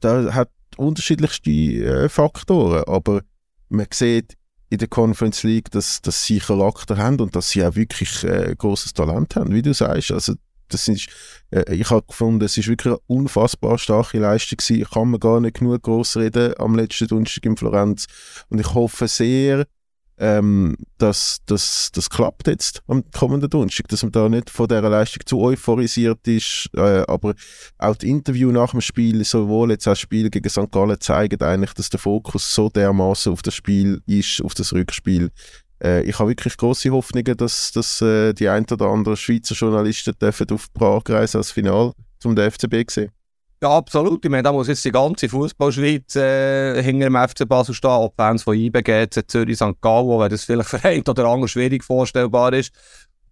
da 0.00 0.34
hat 0.34 0.50
unterschiedlichste 0.76 1.50
äh, 1.50 2.08
Faktoren, 2.08 2.84
aber 2.86 3.22
man 3.68 3.86
sieht 3.92 4.36
in 4.72 4.78
der 4.78 4.88
Conference 4.88 5.42
League, 5.42 5.70
dass, 5.70 6.00
dass 6.00 6.24
sie 6.24 6.38
Charakter 6.38 6.96
haben 6.96 7.20
und 7.20 7.36
dass 7.36 7.50
sie 7.50 7.62
auch 7.62 7.76
wirklich 7.76 8.24
äh, 8.24 8.54
großes 8.56 8.94
Talent 8.94 9.36
haben, 9.36 9.54
wie 9.54 9.60
du 9.60 9.74
sagst. 9.74 10.10
Also 10.10 10.32
das 10.68 10.88
ist, 10.88 11.08
äh, 11.50 11.74
ich 11.74 11.90
habe 11.90 12.06
gefunden, 12.06 12.42
es 12.42 12.56
ist 12.56 12.68
wirklich 12.68 12.94
eine 12.94 13.02
unfassbar 13.06 13.76
starke 13.76 14.18
Leistung 14.18 14.56
gewesen. 14.56 14.86
Kann 14.90 15.10
mir 15.10 15.18
gar 15.18 15.40
nicht 15.40 15.58
genug 15.58 15.82
groß 15.82 16.16
reden 16.16 16.54
am 16.58 16.74
letzten 16.74 17.06
Donnerstag 17.06 17.44
in 17.44 17.58
Florenz 17.58 18.06
und 18.48 18.60
ich 18.60 18.72
hoffe 18.72 19.08
sehr, 19.08 19.66
ähm, 20.22 20.76
dass 20.98 21.38
das, 21.46 21.90
das 21.92 22.08
klappt 22.08 22.46
jetzt 22.46 22.80
am 22.86 23.02
kommenden 23.10 23.50
Donnerstag, 23.50 23.88
dass 23.88 24.04
man 24.04 24.12
da 24.12 24.28
nicht 24.28 24.50
von 24.50 24.68
dieser 24.68 24.88
Leistung 24.88 25.26
zu 25.26 25.40
euphorisiert 25.40 26.28
ist, 26.28 26.70
äh, 26.76 27.02
aber 27.08 27.34
auch 27.78 27.96
die 27.96 28.08
Interview 28.08 28.52
nach 28.52 28.70
dem 28.70 28.80
Spiel, 28.80 29.24
sowohl 29.24 29.72
jetzt 29.72 29.88
das 29.88 29.98
Spiel 29.98 30.30
gegen 30.30 30.48
St. 30.48 30.70
Gallen, 30.70 31.00
zeigen 31.00 31.42
eigentlich, 31.42 31.74
dass 31.74 31.90
der 31.90 31.98
Fokus 31.98 32.54
so 32.54 32.68
dermaßen 32.68 33.32
auf 33.32 33.42
das 33.42 33.56
Spiel 33.56 34.00
ist, 34.06 34.40
auf 34.44 34.54
das 34.54 34.72
Rückspiel. 34.72 35.30
Äh, 35.82 36.04
ich 36.04 36.16
habe 36.20 36.30
wirklich 36.30 36.56
große 36.56 36.90
Hoffnungen, 36.90 37.36
dass, 37.36 37.72
dass 37.72 38.00
äh, 38.00 38.32
die 38.32 38.48
ein 38.48 38.64
oder 38.70 38.86
anderen 38.86 39.16
Schweizer 39.16 39.56
Journalisten 39.56 40.14
dürfen 40.22 40.48
auf 40.52 40.72
Prag 40.72 41.02
reisen 41.08 41.38
als 41.38 41.50
Final 41.50 41.94
zum 42.20 42.36
der 42.36 42.52
FCB 42.52 42.88
sehen. 42.88 43.10
Ja, 43.62 43.76
absolut. 43.76 44.24
Ich 44.24 44.30
meine, 44.30 44.42
da 44.42 44.52
muss 44.52 44.66
jetzt 44.66 44.84
die 44.84 44.90
ganze 44.90 45.28
Fußballschweiz 45.28 46.16
äh, 46.16 46.82
hinter 46.82 47.08
dem 47.08 47.16
FC 47.16 47.48
Basel 47.48 47.76
stehen, 47.76 47.90
ob 47.90 48.16
Fans 48.16 48.42
von 48.42 48.56
IB, 48.56 48.82
GC, 48.82 49.22
Zürich, 49.28 49.56
St. 49.56 49.80
Gallen, 49.80 50.08
weil 50.18 50.28
das 50.28 50.44
vielleicht 50.44 50.68
für 50.68 50.78
oder 51.08 51.26
anderen 51.26 51.46
schwierig 51.46 51.84
vorstellbar 51.84 52.52
ist. 52.54 52.72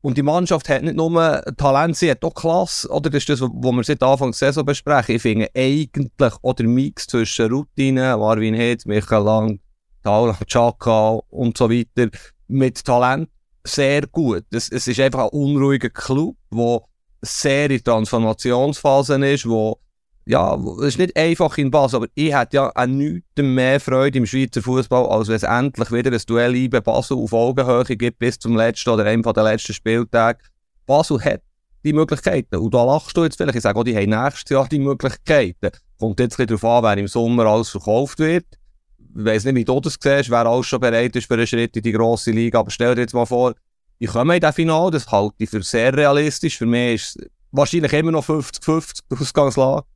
Und 0.02 0.16
die 0.16 0.22
Mannschaft 0.22 0.68
hat 0.68 0.82
nicht 0.82 0.96
nur 0.96 1.42
Talent, 1.56 1.96
sie 1.96 2.12
hat 2.12 2.25
auch 2.25 2.32
Klasse. 2.32 2.88
Oder 2.88 3.10
das 3.10 3.25
ist 3.25 3.28
das, 3.28 3.40
was 3.40 3.50
wir 3.50 3.82
seit 3.82 4.04
Anfang 4.04 4.30
der 4.30 4.38
Saison 4.38 4.64
besprechen. 4.64 5.16
Ich 5.16 5.22
finde 5.22 5.50
eigentlich 5.52 6.32
auch 6.42 6.54
der 6.54 6.68
Mix 6.68 7.08
zwischen 7.08 7.50
Routine, 7.50 8.16
Marvin 8.16 8.54
Hetz, 8.54 8.87
Michael 8.87 9.25
Lang, 9.25 9.60
Taula, 10.04 10.38
Chaka 10.46 11.18
und 11.28 11.58
so 11.58 11.68
weiter 11.68 12.08
mit 12.46 12.84
Talent 12.84 13.28
sehr 13.64 14.06
gut. 14.06 14.44
Es, 14.52 14.70
es 14.70 14.87
ist 14.87 15.00
einfach 15.00 15.25
ein 15.25 15.38
unruhiger 15.38 15.90
Club, 15.90 16.37
der 16.52 16.82
sehr 17.20 17.70
in 17.70 17.82
Transformationsphase 17.82 19.26
ist, 19.26 19.49
wo 19.49 19.78
ja, 20.26 20.54
es 20.80 20.88
ist 20.88 20.98
nicht 20.98 21.16
einfach 21.16 21.56
in 21.58 21.70
Basel, 21.70 21.96
aber 21.96 22.06
ich 22.14 22.34
hätte 22.34 22.56
ja 22.56 22.68
an 22.70 22.96
nichts 22.96 23.24
mehr 23.36 23.80
Freude 23.80 24.18
im 24.18 24.26
Schweizer 24.26 24.62
Fußball, 24.62 25.06
als 25.06 25.28
wenn 25.28 25.36
es 25.36 25.42
endlich 25.42 25.90
wieder 25.90 26.12
ein 26.12 26.22
Duell 26.26 26.54
IBE 26.54 26.80
Basel 26.82 27.16
auf 27.16 27.32
Augenhöhe 27.32 27.84
gibt 27.84 28.18
bis 28.18 28.38
zum 28.38 28.56
letzten 28.56 28.90
oder 28.90 29.04
einem 29.04 29.22
der 29.22 29.42
letzten 29.42 29.72
Spieltage. 29.72 30.38
Basel 30.86 31.22
hat 31.24 31.42
die 31.84 31.92
Möglichkeiten. 31.92 32.56
Und 32.56 32.74
da 32.74 32.84
lachst 32.84 33.16
du 33.16 33.24
jetzt 33.24 33.36
vielleicht. 33.36 33.56
Ich 33.56 33.62
sage 33.62 33.78
auch, 33.78 33.84
die 33.84 33.96
haben 33.96 34.10
nächstes 34.10 34.50
Jahr 34.50 34.68
die 34.68 34.78
Möglichkeiten. 34.78 35.70
Kommt 35.98 36.20
jetzt 36.20 36.38
ein 36.38 36.46
darauf 36.46 36.64
an, 36.64 36.82
wer 36.84 36.98
im 36.98 37.08
Sommer 37.08 37.46
alles 37.46 37.70
verkauft 37.70 38.18
wird. 38.18 38.46
Ich 38.98 39.24
weiss 39.24 39.44
nicht, 39.44 39.54
wie 39.54 39.64
du 39.64 39.80
das 39.80 39.98
siehst, 40.00 40.30
wer 40.30 40.46
alles 40.46 40.66
schon 40.66 40.80
bereit 40.80 41.16
ist 41.16 41.26
für 41.26 41.34
einen 41.34 41.46
Schritt 41.46 41.76
in 41.76 41.82
die 41.82 41.92
grosse 41.92 42.30
Liga. 42.30 42.60
Aber 42.60 42.70
stell 42.70 42.94
dir 42.94 43.02
jetzt 43.02 43.14
mal 43.14 43.26
vor, 43.26 43.54
ich 43.98 44.10
komme 44.10 44.36
in 44.36 44.40
das 44.40 44.54
Finale, 44.54 44.92
das 44.92 45.10
halte 45.10 45.36
ich 45.38 45.50
für 45.50 45.62
sehr 45.62 45.94
realistisch. 45.94 46.58
Für 46.58 46.66
mich 46.66 46.94
ist 46.94 47.16
es 47.16 47.30
wahrscheinlich 47.50 47.92
immer 47.92 48.12
noch 48.12 48.26
50-50 48.26 49.00
Ausgangslage. 49.20 49.86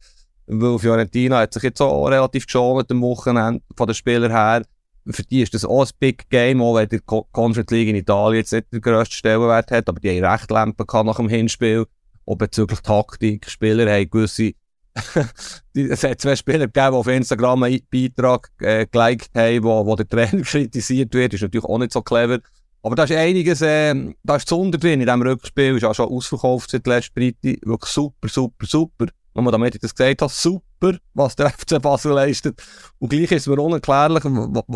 Weil 0.47 0.79
Fiorentina 0.79 1.39
hat 1.39 1.55
sich 1.55 1.63
jetzt 1.63 1.81
auch 1.81 2.07
relativ 2.07 2.47
geschont 2.47 2.91
am 2.91 3.03
Wochenende 3.03 3.63
von 3.77 3.87
den 3.87 3.95
Spielern 3.95 4.31
her. 4.31 4.63
Für 5.07 5.23
die 5.23 5.43
ist 5.43 5.53
das 5.55 5.65
auch 5.65 5.85
ein 5.85 5.91
Big 5.99 6.29
Game, 6.31 6.63
auch 6.63 6.77
wenn 6.77 6.89
die 6.89 7.01
Conference 7.05 7.71
League 7.71 7.89
in 7.89 7.97
Italien 7.97 8.41
jetzt 8.41 8.53
nicht 8.53 8.73
den 8.73 8.81
grössten 8.81 9.15
Stellenwert 9.15 9.71
hat, 9.71 9.89
aber 9.89 10.01
die 10.01 10.11
haben 10.11 10.25
recht 10.25 10.51
Lampen 10.51 10.87
nach 11.07 11.17
dem 11.17 11.29
Hinspiel. 11.29 11.87
Auch 12.27 12.37
bezüglich 12.37 12.81
Taktik. 12.81 13.51
Spieler 13.51 13.91
haben 13.91 14.09
gewisse 14.09 14.55
es 15.75 16.05
hat 16.05 16.21
zwei 16.21 16.37
Spieler 16.37 16.67
gegeben, 16.67 16.93
die 16.93 16.97
auf 16.97 17.07
Instagram 17.09 17.65
einen 17.65 17.81
Beitrag 17.91 18.49
äh, 18.61 18.87
geliked 18.87 19.31
haben, 19.35 19.65
wo, 19.65 19.85
wo 19.85 19.97
der 19.97 20.09
Trainer 20.09 20.43
kritisiert 20.45 21.13
wird. 21.15 21.35
Ist 21.35 21.43
natürlich 21.43 21.65
auch 21.65 21.79
nicht 21.79 21.93
so 21.93 22.03
clever. 22.03 22.39
Aber 22.83 22.95
da 22.95 23.05
ist 23.05 23.13
einiges, 23.13 23.63
äh, 23.63 23.95
da 24.23 24.37
ist 24.37 24.49
Zunder 24.49 24.79
drin 24.79 25.01
in 25.01 25.07
diesem 25.07 25.23
Rückspiel, 25.23 25.77
ist 25.77 25.85
auch 25.85 25.95
schon 25.95 26.09
ausverkauft 26.09 26.71
seit 26.71 26.87
letzter 26.87 27.13
Freitag. 27.15 27.67
Wirklich 27.67 27.91
super, 27.91 28.29
super, 28.29 28.67
super. 28.67 29.07
Nur 29.35 29.51
damit 29.51 29.75
ich 29.75 29.81
das 29.81 29.95
gesagt 29.95 30.23
habe, 30.23 30.33
super, 30.33 30.97
was 31.15 31.37
der 31.37 31.51
FC 31.59 31.81
Basel 31.83 32.13
leistet. 32.13 32.63
Und 32.99 33.09
gleich 33.09 33.33
ist 33.33 33.49
mir 33.49 33.61
unerklärlich, 33.61 34.25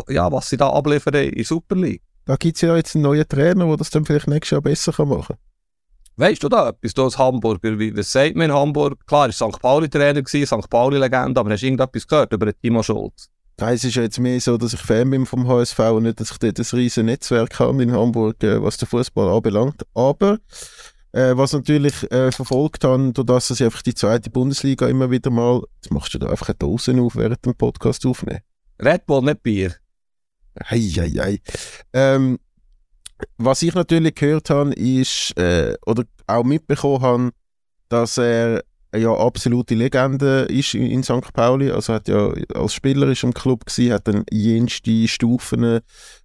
ja, 0.09 0.31
was 0.31 0.49
sie 0.49 0.57
da 0.57 0.69
abliefern 0.69 1.13
in 1.15 1.35
der 1.35 1.45
Super 1.45 1.75
League. 1.75 2.01
Da 2.25 2.35
gibt 2.35 2.57
es 2.57 2.61
ja 2.61 2.75
jetzt 2.75 2.95
einen 2.95 3.03
neuen 3.03 3.27
Trainer, 3.27 3.65
der 3.65 3.77
das 3.77 3.89
dann 3.89 4.05
vielleicht 4.05 4.27
nächstes 4.27 4.51
Jahr 4.51 4.61
besser 4.61 4.93
machen 5.05 5.23
kann. 5.27 5.37
Weißt 6.17 6.43
du 6.43 6.49
da 6.49 6.69
etwas, 6.69 6.93
du 6.93 7.05
als 7.05 7.17
Hamburger, 7.17 7.79
wie, 7.79 7.95
was 7.95 8.11
sagt 8.11 8.35
man 8.35 8.49
in 8.49 8.53
Hamburg? 8.53 8.99
Klar, 9.07 9.29
war 9.29 9.31
St. 9.31 9.61
Pauli-Trainer, 9.61 10.21
St. 10.27 10.69
Pauli-Legende, 10.69 11.39
aber 11.39 11.51
hast 11.51 11.61
du 11.61 11.67
irgendetwas 11.67 12.05
gehört 12.05 12.33
über 12.33 12.51
Timo 12.53 12.83
Schulz? 12.83 13.29
Nein, 13.57 13.75
es 13.75 13.83
ist 13.85 13.95
ja 13.95 14.03
jetzt 14.03 14.19
mehr 14.19 14.39
so, 14.39 14.57
dass 14.57 14.73
ich 14.73 14.79
Fan 14.81 15.09
bin 15.09 15.25
vom 15.25 15.47
HSV 15.47 15.79
und 15.79 16.03
nicht, 16.03 16.19
dass 16.19 16.31
ich 16.31 16.37
dort 16.37 16.59
ein 16.59 16.65
riesen 16.73 17.05
Netzwerk 17.05 17.59
habe 17.59 17.81
in 17.81 17.93
Hamburg, 17.93 18.43
äh, 18.43 18.61
was 18.61 18.77
den 18.77 18.87
Fußball 18.87 19.29
anbelangt. 19.29 19.83
Aber 19.93 20.39
äh, 21.11 21.35
was 21.35 21.53
natürlich 21.53 22.09
äh, 22.11 22.31
verfolgt 22.31 22.83
habe, 22.83 23.11
dadurch, 23.13 23.47
dass 23.47 23.59
ich 23.59 23.65
einfach 23.65 23.81
die 23.81 23.93
zweite 23.93 24.29
Bundesliga 24.29 24.87
immer 24.87 25.09
wieder 25.11 25.31
mal, 25.31 25.63
jetzt 25.75 25.91
machst 25.91 26.13
du 26.13 26.19
da 26.19 26.29
einfach 26.29 26.49
eine 26.49 26.55
Dose 26.55 26.99
auf, 27.01 27.15
während 27.15 27.45
dem 27.45 27.55
Podcast 27.55 28.05
aufnehmen. 28.05 28.41
Red 28.81 29.05
Bull, 29.05 29.23
nicht 29.23 29.43
Bier. 29.43 29.75
Hei, 30.69 30.79
hei, 30.79 31.09
hei. 31.09 31.39
Ähm, 31.93 32.39
was 33.37 33.61
ich 33.61 33.73
natürlich 33.73 34.15
gehört 34.15 34.49
habe, 34.49 34.73
ist, 34.73 35.37
äh, 35.37 35.75
oder 35.85 36.03
auch 36.27 36.43
mitbekommen 36.43 37.01
habe, 37.01 37.31
dass 37.89 38.17
er 38.17 38.63
ja 38.95 39.13
absolute 39.13 39.75
Legende 39.75 40.47
ist 40.49 40.73
in 40.73 41.03
St. 41.03 41.33
Pauli. 41.33 41.71
Also 41.71 41.93
hat 41.93 42.07
ja 42.07 42.31
als 42.53 42.73
Spieler 42.73 43.07
ist 43.09 43.23
im 43.23 43.33
Club 43.33 43.65
gewesen, 43.65 43.93
hat 43.93 44.07
dann 44.07 44.23
jenste 44.31 45.07
Stufen, 45.07 45.81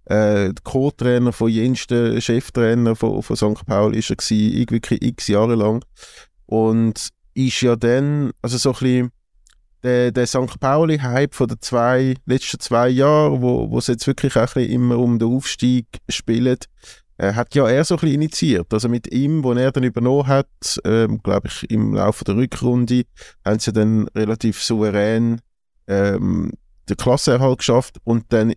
äh, 0.06 0.52
Co-Trainer 0.62 1.32
von 1.32 1.50
jensten 1.50 2.20
Cheftrainer 2.20 2.96
von, 2.96 3.22
von 3.22 3.36
St. 3.36 3.66
Pauli 3.66 3.98
ist 3.98 4.10
er 4.10 4.16
gewesen, 4.16 4.56
irgendwie 4.56 4.98
x 5.00 5.28
Jahre 5.28 5.54
lang. 5.54 5.84
Und 6.46 7.08
ist 7.34 7.60
ja 7.60 7.76
dann, 7.76 8.32
also 8.42 8.58
so 8.58 8.70
ein 8.70 8.78
bisschen 8.78 9.10
der, 9.82 10.12
der 10.12 10.26
St. 10.26 10.58
Pauli-Hype 10.58 11.34
von 11.34 11.48
den 11.48 11.60
zwei, 11.60 12.14
letzten 12.24 12.58
zwei 12.58 12.88
Jahren, 12.88 13.42
wo, 13.42 13.70
wo 13.70 13.78
es 13.78 13.88
jetzt 13.88 14.06
wirklich 14.06 14.34
auch 14.36 14.40
ein 14.40 14.46
bisschen 14.46 14.70
immer 14.70 14.98
um 14.98 15.18
den 15.18 15.28
Aufstieg 15.28 15.86
spielt, 16.08 16.66
äh, 17.18 17.32
hat 17.32 17.54
ja 17.54 17.68
er 17.68 17.84
so 17.84 17.94
ein 17.94 18.00
bisschen 18.00 18.14
initiiert. 18.14 18.72
Also 18.72 18.88
mit 18.88 19.12
ihm, 19.12 19.44
wo 19.44 19.52
er 19.52 19.72
dann 19.72 19.84
übernommen 19.84 20.26
hat, 20.26 20.48
ähm, 20.84 21.22
glaube 21.22 21.48
ich, 21.48 21.70
im 21.70 21.94
Laufe 21.94 22.24
der 22.24 22.36
Rückrunde, 22.36 23.04
haben 23.44 23.58
sie 23.58 23.72
dann 23.72 24.08
relativ 24.08 24.62
souverän 24.62 25.40
ähm, 25.86 26.52
den 26.88 26.96
Klassenerhalt 26.96 27.58
geschafft 27.58 27.98
und 28.04 28.32
dann 28.32 28.52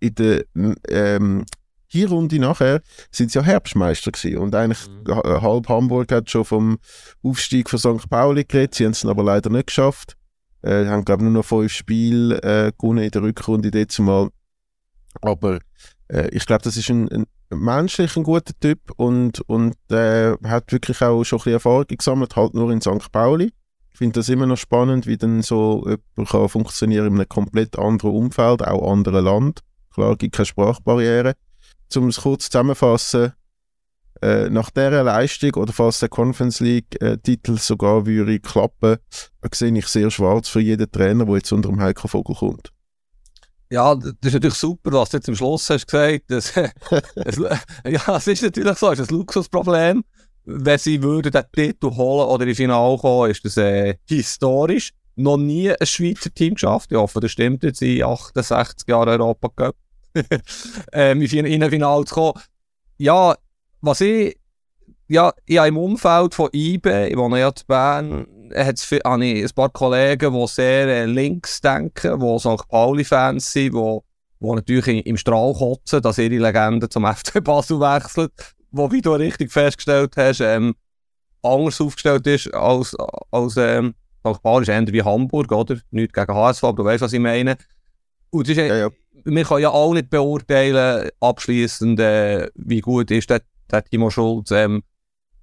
in 0.00 0.14
der 0.14 0.44
ähm, 0.88 1.44
Hinrunde 1.90 2.38
nachher 2.38 2.82
sind 3.10 3.30
sie 3.30 3.38
ja 3.38 3.44
Herbstmeister 3.44 4.12
gewesen. 4.12 4.38
und 4.38 4.54
eigentlich 4.54 4.86
mhm. 4.88 5.42
halb 5.42 5.68
Hamburg 5.68 6.12
hat 6.12 6.30
schon 6.30 6.44
vom 6.44 6.78
Aufstieg 7.22 7.70
von 7.70 7.78
St. 7.78 8.10
Pauli 8.10 8.44
geredet, 8.44 8.74
sie 8.74 8.84
haben 8.84 8.92
es 8.92 9.04
aber 9.04 9.24
leider 9.24 9.50
nicht 9.50 9.68
geschafft. 9.68 10.16
Äh, 10.62 10.86
haben 10.86 11.04
glaube 11.04 11.22
ich 11.22 11.24
nur 11.24 11.32
noch 11.32 11.44
fünf 11.44 11.72
Spiele 11.72 12.42
äh, 12.42 12.72
gewonnen 12.76 13.04
in 13.04 13.10
der 13.10 13.22
Rückrunde 13.22 13.70
dazu 13.70 14.02
mal. 14.02 14.28
Aber 15.22 15.60
äh, 16.08 16.28
ich 16.30 16.46
glaube, 16.46 16.62
das 16.62 16.76
ist 16.76 16.90
ein, 16.90 17.08
ein 17.10 17.26
menschlich 17.50 18.16
ein 18.16 18.22
guter 18.22 18.52
Typ 18.60 18.80
und, 18.96 19.40
und 19.48 19.76
äh, 19.90 20.34
hat 20.44 20.72
wirklich 20.72 21.00
auch 21.02 21.24
schon 21.24 21.38
ein 21.38 21.40
bisschen 21.40 21.52
Erfahrung 21.54 21.86
gesammelt, 21.88 22.36
halt 22.36 22.54
nur 22.54 22.70
in 22.70 22.80
St. 22.80 23.10
Pauli. 23.12 23.52
Ich 23.92 23.98
finde 23.98 24.20
das 24.20 24.28
immer 24.28 24.46
noch 24.46 24.56
spannend, 24.56 25.06
wie 25.06 25.16
dann 25.16 25.42
so 25.42 25.84
jemand 25.86 26.30
kann 26.30 26.48
funktionieren 26.48 27.06
in 27.06 27.14
einem 27.14 27.28
komplett 27.28 27.78
anderen 27.78 28.12
Umfeld, 28.12 28.62
auch 28.66 28.92
anderen 28.92 29.24
Land. 29.24 29.60
Klar, 29.92 30.16
gibt 30.16 30.36
keine 30.36 30.46
Sprachbarriere. 30.46 31.34
Um 31.96 32.08
es 32.08 32.20
kurz 32.20 32.50
zusammenzufassen, 32.50 33.32
äh, 34.20 34.50
nach 34.50 34.70
dieser 34.70 35.02
Leistung 35.04 35.54
oder 35.54 35.72
falls 35.72 36.00
der 36.00 36.08
Conference 36.08 36.60
League-Titel 36.60 37.54
äh, 37.54 37.58
sogar 37.58 38.06
würde 38.06 38.40
klappen, 38.40 38.98
sehe 39.52 39.76
ich 39.76 39.86
sehr 39.86 40.10
schwarz 40.10 40.48
für 40.48 40.60
jeden 40.60 40.90
Trainer, 40.90 41.24
der 41.24 41.34
jetzt 41.36 41.52
unter 41.52 41.68
dem 41.68 41.80
Heiko 41.80 42.08
Vogel 42.08 42.36
kommt. 42.36 42.72
Ja, 43.70 43.94
das 43.94 44.14
ist 44.22 44.32
natürlich 44.32 44.54
super, 44.54 44.92
was 44.92 45.10
du 45.10 45.18
jetzt 45.18 45.28
am 45.28 45.36
Schluss 45.36 45.68
hast 45.68 45.86
gesagt. 45.86 46.24
Das, 46.28 46.52
das, 47.14 47.36
ja, 47.84 48.16
es 48.16 48.26
ist 48.26 48.42
natürlich 48.42 48.78
so, 48.78 48.90
es 48.90 48.98
ist 49.00 49.10
ein 49.10 49.16
Luxusproblem. 49.16 50.04
Wenn 50.44 50.78
sie 50.78 51.02
würden 51.02 51.30
den 51.30 51.44
Titel 51.52 51.90
holen 51.90 52.28
oder 52.28 52.46
in 52.46 52.54
Finale 52.54 52.96
kommen, 52.96 53.30
ist 53.30 53.44
das 53.44 53.58
äh, 53.58 53.96
historisch. 54.08 54.92
Noch 55.16 55.36
nie 55.36 55.70
ein 55.70 55.86
Schweizer 55.86 56.32
Team 56.32 56.54
geschafft. 56.54 56.90
Ich 56.90 56.96
hoffe, 56.96 57.20
das 57.20 57.32
stimmt 57.32 57.62
jetzt 57.64 57.82
in 57.82 58.02
68 58.02 58.88
Jahren 58.88 59.20
Europa 59.20 59.48
Cup. 59.48 59.76
ähm, 60.92 61.20
in 61.20 61.62
ein 61.62 61.70
Finale 61.70 62.04
zu 62.06 62.14
kommen. 62.14 62.40
Ja, 62.96 63.36
was 63.82 64.00
ich, 64.00 64.38
ja, 65.08 65.32
ich 65.46 65.58
habe 65.58 65.68
im 65.68 65.78
Umfeld 65.78 66.34
von 66.34 66.50
IBE, 66.52 67.08
ich 67.08 67.16
wohne 67.16 67.40
ja 67.40 67.48
in 67.48 67.54
Bern, 67.66 68.26
hat's 68.54 68.90
habe 68.90 69.24
ich 69.24 69.44
ein 69.44 69.54
paar 69.54 69.70
Kollegen, 69.70 70.34
die 70.34 70.46
sehr 70.46 70.86
äh, 70.86 71.04
links 71.06 71.60
denken, 71.60 72.20
die 72.20 72.38
St. 72.38 72.68
Pauli-Fans 72.68 73.52
sind, 73.52 73.74
die, 73.74 73.98
die 74.40 74.46
natürlich 74.46 75.06
im 75.06 75.16
Strahl 75.16 75.54
kotzen, 75.54 76.02
dass 76.02 76.18
ihre 76.18 76.36
Legende 76.36 76.88
zum 76.88 77.06
FC 77.14 77.42
Basel 77.42 77.80
wechselt, 77.80 78.32
wo, 78.70 78.90
wie 78.92 79.00
du 79.00 79.12
richtig 79.12 79.50
festgestellt 79.50 80.14
hast, 80.16 80.40
ähm, 80.40 80.74
anders 81.42 81.80
aufgestellt 81.80 82.26
ist 82.26 82.52
als, 82.52 82.94
als 83.30 83.56
ähm, 83.56 83.94
St. 84.26 84.42
Pauli 84.42 84.64
ist 84.64 84.68
eher 84.68 84.86
wie 84.88 85.02
Hamburg, 85.02 85.50
oder? 85.52 85.78
Nicht 85.90 86.12
gegen 86.12 86.34
HSV, 86.34 86.64
aber 86.64 86.76
du 86.76 86.84
weißt, 86.84 87.02
was 87.02 87.12
ich 87.12 87.20
meine. 87.20 87.56
Und 88.30 88.48
ist, 88.48 88.58
äh, 88.58 88.68
ja, 88.68 88.76
ja. 88.76 88.88
wir 89.24 89.44
können 89.44 89.62
ja 89.62 89.70
auch 89.70 89.94
nicht 89.94 90.10
beurteilen, 90.10 91.08
abschließend, 91.20 91.98
äh, 91.98 92.48
wie 92.56 92.80
gut 92.80 93.10
ist 93.10 93.30
der, 93.30 93.40
der 93.70 93.84
Timo 93.84 94.10
Schulz. 94.10 94.50
Ähm, 94.50 94.82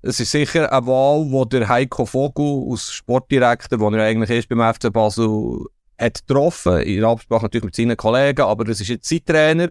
es 0.07 0.19
ist 0.19 0.31
sicher 0.31 0.71
eine 0.71 0.85
Wahl, 0.85 1.25
wo 1.31 1.45
der 1.45 1.67
Heiko 1.67 2.05
Vogel 2.05 2.71
als 2.71 2.91
Sportdirektor, 2.91 3.79
der 3.79 3.99
er 3.99 4.05
eigentlich 4.05 4.29
ist 4.29 4.49
beim 4.49 4.73
FC 4.73 4.93
Basel, 4.93 5.65
hat 5.99 6.27
getroffen. 6.27 6.81
In 6.81 7.03
Absprache 7.03 7.45
natürlich 7.45 7.65
mit 7.65 7.75
seinen 7.75 7.97
Kollegen, 7.97 8.41
aber 8.41 8.65
das 8.65 8.81
ist 8.81 8.89
jetzt 8.89 9.09
sein 9.09 9.25
Trainer. 9.25 9.69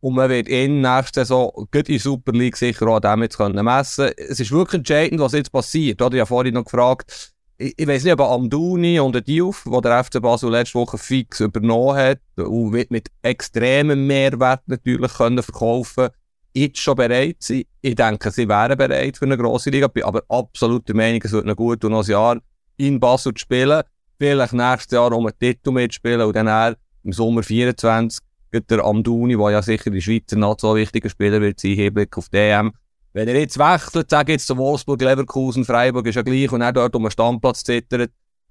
Und 0.00 0.14
man 0.14 0.30
wird 0.30 0.48
ihn 0.48 0.80
nächste 0.80 1.20
Saison 1.20 1.50
gut 1.54 1.88
in 1.88 1.94
der 1.94 2.00
Super 2.00 2.32
League 2.32 2.56
sicher 2.56 2.86
auch 2.86 3.00
damit 3.00 3.36
können 3.36 3.62
messen 3.64 4.10
Es 4.16 4.40
ist 4.40 4.52
wirklich 4.52 4.78
entscheidend, 4.78 5.20
was 5.20 5.32
jetzt 5.32 5.52
passiert. 5.52 6.00
Ich 6.00 6.04
habe 6.04 6.26
vorhin 6.26 6.54
noch 6.54 6.64
gefragt, 6.64 7.34
ich, 7.58 7.74
ich 7.76 7.86
weiß 7.86 8.04
nicht, 8.04 8.12
ob 8.12 8.20
Amduni 8.20 9.00
und 9.00 9.12
der 9.12 9.22
Diouf, 9.22 9.66
wo 9.66 9.80
der 9.80 10.02
FC 10.02 10.22
Basel 10.22 10.50
letzte 10.50 10.78
Woche 10.78 10.96
fix 10.96 11.40
übernommen 11.40 11.96
hat 11.96 12.20
und 12.36 12.70
mit, 12.70 12.90
mit 12.90 13.08
extremem 13.20 14.06
Mehrwert 14.06 14.62
natürlich 14.66 15.12
können 15.12 15.42
verkaufen 15.42 16.08
jetzt 16.54 16.78
schon 16.78 16.96
bereit 16.96 17.36
sind. 17.40 17.66
Ich 17.80 17.94
denke, 17.94 18.30
sie 18.30 18.48
wären 18.48 18.76
bereit 18.76 19.16
für 19.16 19.24
eine 19.24 19.36
grosse 19.36 19.70
Liga. 19.70 19.88
Bin 19.88 20.04
aber 20.04 20.22
absolut 20.28 20.86
der 20.88 20.96
Meinung, 20.96 21.20
es 21.22 21.32
wird 21.32 21.46
noch 21.46 21.56
gut 21.56 21.80
tun, 21.80 21.92
noch 21.92 22.04
ein 22.04 22.10
Jahr 22.10 22.38
in 22.76 23.00
Basel 23.00 23.34
zu 23.34 23.40
spielen. 23.40 23.82
Vielleicht 24.18 24.52
nächstes 24.52 24.92
Jahr 24.92 25.12
um 25.12 25.26
einen 25.26 25.38
Titel 25.38 25.70
mitspielen 25.70 26.22
und 26.22 26.34
dann 26.34 26.74
im 27.04 27.12
Sommer 27.12 27.42
24 27.42 28.20
der 28.52 28.84
Amduni, 28.84 29.36
der 29.36 29.50
ja 29.50 29.62
sicher 29.62 29.90
die 29.90 30.00
Schweizer 30.00 30.36
nicht 30.36 30.60
so 30.60 30.74
wichtiger 30.74 31.08
Spieler 31.08 31.40
wird 31.40 31.60
sein, 31.60 31.72
Hinblick 31.72 32.16
auf 32.16 32.28
DM. 32.28 32.72
Wenn 33.12 33.28
er 33.28 33.38
jetzt 33.38 33.58
wechselt, 33.58 34.10
sage 34.10 34.32
jetzt 34.32 34.46
zu 34.46 34.56
Wolfsburg, 34.56 35.00
Leverkusen, 35.00 35.64
Freiburg 35.64 36.06
ist 36.06 36.14
ja 36.14 36.22
gleich 36.22 36.50
und 36.52 36.62
er 36.62 36.72
dort 36.72 36.94
um 36.94 37.04
einen 37.04 37.10
Standplatz 37.10 37.64
zittert, 37.64 38.10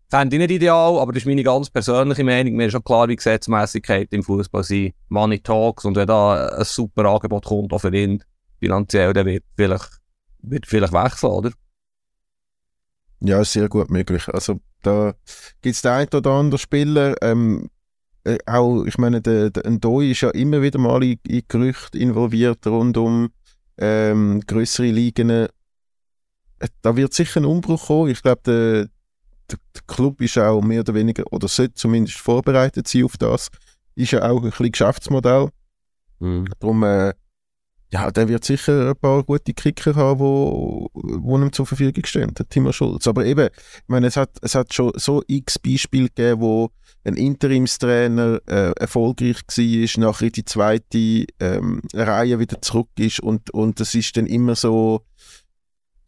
Fände 0.10 0.38
ich 0.38 0.40
nicht 0.40 0.52
ideal, 0.52 1.00
aber 1.00 1.12
das 1.12 1.24
ist 1.24 1.28
meine 1.28 1.44
ganz 1.44 1.70
persönliche 1.70 2.24
Meinung. 2.24 2.54
Mir 2.56 2.68
ist 2.68 2.72
schon 2.72 2.84
klar, 2.84 3.10
wie 3.10 3.16
Gesetzmäßigkeit 3.16 4.08
im 4.14 4.24
Fußball 4.24 4.64
sind. 4.64 4.94
Money 5.10 5.40
Talks 5.40 5.84
und 5.84 5.98
wenn 5.98 6.08
da 6.08 6.48
ein 6.48 6.64
super 6.64 7.06
Angebot 7.06 7.46
kommt, 7.46 7.74
auch 7.74 7.80
für 7.80 7.94
ihn 7.94 8.24
finanziell, 8.60 9.12
dann 9.12 9.26
wird 9.26 9.44
vielleicht, 9.56 10.00
wird 10.42 10.66
vielleicht 10.66 10.94
wechseln, 10.94 11.32
oder? 11.32 11.52
Ja, 13.20 13.42
ist 13.42 13.52
sehr 13.52 13.68
gut 13.68 13.90
möglich. 13.90 14.28
Also 14.30 14.60
da 14.82 15.14
gibt 15.62 15.76
es 15.76 15.82
den 15.82 15.92
einen 15.92 16.10
oder 16.14 16.32
anderen 16.32 16.60
Spieler, 16.60 17.16
ähm, 17.22 17.70
äh, 18.24 18.38
auch, 18.46 18.84
ich 18.86 18.98
meine, 18.98 19.22
der, 19.22 19.50
der 19.50 19.70
Ndoi 19.70 20.12
ist 20.12 20.22
ja 20.22 20.30
immer 20.32 20.62
wieder 20.62 20.80
mal 20.80 21.04
in, 21.04 21.20
in 21.28 21.44
Gerüchte 21.48 21.98
involviert 21.98 22.66
rund 22.68 22.98
um 22.98 23.30
ähm, 23.78 24.42
größere 24.46 24.88
Ligen. 24.88 25.30
Äh, 25.30 25.48
da 26.82 26.96
wird 26.96 27.14
sicher 27.14 27.40
ein 27.40 27.46
Umbruch 27.46 27.88
kommen. 27.88 28.12
Ich 28.12 28.22
glaube, 28.22 28.42
der 28.46 28.90
der, 29.52 29.60
Club 29.88 30.22
ist 30.22 30.38
auch 30.38 30.62
mehr 30.62 30.82
oder 30.82 30.94
weniger, 30.94 31.24
oder 31.32 31.48
sollte 31.48 31.76
zumindest 31.76 32.18
vorbereitet 32.18 32.88
sein 32.88 33.06
auf 33.06 33.18
das, 33.18 33.50
ist 33.96 34.12
ja 34.12 34.30
auch 34.30 34.44
ein 34.44 34.50
bisschen 34.50 34.72
Geschäftsmodell. 34.72 35.50
Mhm. 36.20 36.48
Darum, 36.60 36.84
äh, 36.84 37.14
ja, 37.92 38.12
der 38.12 38.28
wird 38.28 38.44
sicher 38.44 38.90
ein 38.90 38.96
paar 38.98 39.24
gute 39.24 39.54
Kicker 39.54 39.96
haben, 39.96 40.20
wo, 40.20 40.90
wo 40.94 41.38
ihm 41.38 41.54
zur 41.54 41.66
Verfügung 41.66 42.06
stehen, 42.06 42.34
der 42.34 42.48
Timo 42.50 42.74
Schulz. 42.74 43.08
Aber 43.08 43.26
eben, 43.26 43.48
ich 43.48 43.88
meine, 43.88 44.08
es 44.08 44.18
hat, 44.18 44.32
es 44.42 44.56
hat 44.56 44.74
schon 44.74 44.92
so 44.96 45.24
x 45.26 45.58
Beispiele 45.58 46.10
gegeben, 46.10 46.42
wo 46.42 46.70
ein 47.06 47.16
Interimstrainer 47.16 48.42
äh, 48.48 48.72
erfolgreich 48.72 49.38
war, 49.48 50.04
nachher 50.04 50.28
in 50.28 50.32
die 50.34 50.46
zweite 50.46 51.26
ähm, 51.40 51.82
Reihe 51.94 52.40
wieder 52.40 52.62
zurück 52.62 52.90
ist 53.00 53.22
und, 53.22 53.52
und 53.52 53.80
das 53.80 53.96
ist 53.96 54.18
dann 54.18 54.28
immer 54.28 54.56
so, 54.56 55.04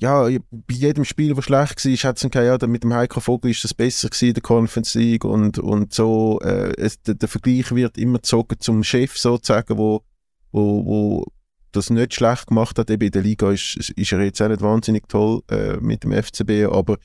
ja, 0.01 0.23
bei 0.23 0.73
jedem 0.73 1.03
Spiel, 1.03 1.33
das 1.33 1.45
schlecht 1.45 1.85
war, 1.85 2.09
hat 2.09 2.23
es 2.23 2.33
ja, 2.33 2.67
mit 2.67 2.83
dem 2.83 2.93
Heiko 2.93 3.19
Vogel 3.19 3.51
ist 3.51 3.65
das 3.65 3.73
besser 3.73 4.07
gewesen, 4.07 4.33
der 4.33 4.41
Conference 4.41 4.93
League 4.93 5.25
und, 5.25 5.59
und 5.59 5.93
so. 5.93 6.39
Äh, 6.41 6.73
es, 6.77 7.01
der, 7.01 7.15
der, 7.15 7.27
Vergleich 7.27 7.75
wird 7.75 7.97
immer 7.97 8.19
gezogen 8.19 8.55
zum 8.59 8.83
Chef 8.85 9.17
sozusagen, 9.17 9.77
wo, 9.77 10.03
wo, 10.51 10.85
wo 10.85 11.25
das 11.73 11.89
nicht 11.89 12.13
schlecht 12.13 12.47
gemacht 12.47 12.79
hat. 12.79 12.89
Eben 12.89 13.07
in 13.07 13.11
der 13.11 13.23
Liga 13.23 13.51
ist, 13.51 13.75
ist 13.75 14.11
er 14.13 14.21
jetzt 14.21 14.41
auch 14.41 14.47
nicht 14.47 14.61
wahnsinnig 14.61 15.03
toll 15.09 15.41
äh, 15.51 15.75
mit 15.81 16.05
dem 16.05 16.13
FCB, 16.13 16.71
aber 16.71 16.97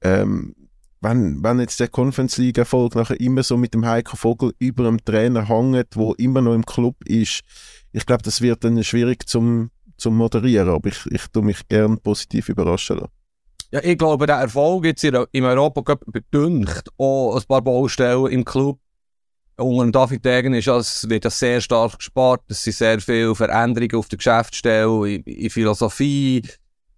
ähm, 0.00 0.54
wenn, 1.02 1.42
wenn 1.42 1.60
jetzt 1.60 1.78
der 1.78 1.88
Conference 1.88 2.38
League 2.38 2.58
Erfolg 2.58 2.94
nachher 2.94 3.20
immer 3.20 3.42
so 3.42 3.58
mit 3.58 3.74
dem 3.74 3.84
Heiko 3.84 4.16
Vogel 4.16 4.54
über 4.58 4.84
dem 4.84 5.04
Trainer 5.04 5.46
hängt, 5.46 5.94
wo 5.94 6.14
immer 6.14 6.40
noch 6.40 6.54
im 6.54 6.64
Club 6.64 6.96
ist, 7.04 7.42
ich 7.92 8.06
glaube, 8.06 8.22
das 8.22 8.40
wird 8.40 8.64
dann 8.64 8.82
schwierig 8.82 9.28
zum 9.28 9.70
zum 9.98 10.16
Moderieren, 10.16 10.68
aber 10.68 10.88
ich, 10.88 11.04
ich 11.06 11.26
tue 11.28 11.42
mich 11.42 11.66
gern 11.68 11.98
positiv 11.98 12.48
überraschen. 12.48 13.02
Ja, 13.70 13.80
ich 13.82 13.98
glaube, 13.98 14.26
der 14.26 14.36
Erfolg 14.36 14.86
jetzt 14.86 15.04
im 15.04 15.44
Europacup 15.44 16.02
bedünkt 16.06 16.88
auch 16.96 17.36
ein 17.36 17.42
paar 17.46 17.60
Baustellen 17.60 18.26
im 18.28 18.44
Club. 18.44 18.78
Unter 19.56 19.90
David 19.90 20.24
Degen 20.24 20.54
ist 20.54 20.68
das, 20.68 21.08
wird 21.08 21.24
das 21.24 21.38
sehr 21.38 21.60
stark 21.60 21.98
gespart. 21.98 22.42
Es 22.48 22.62
sind 22.62 22.76
sehr 22.76 23.00
viele 23.00 23.34
Veränderungen 23.34 23.96
auf 23.96 24.08
der 24.08 24.16
Geschäftsstelle, 24.16 25.10
in, 25.10 25.22
in 25.24 25.50
Philosophie. 25.50 26.42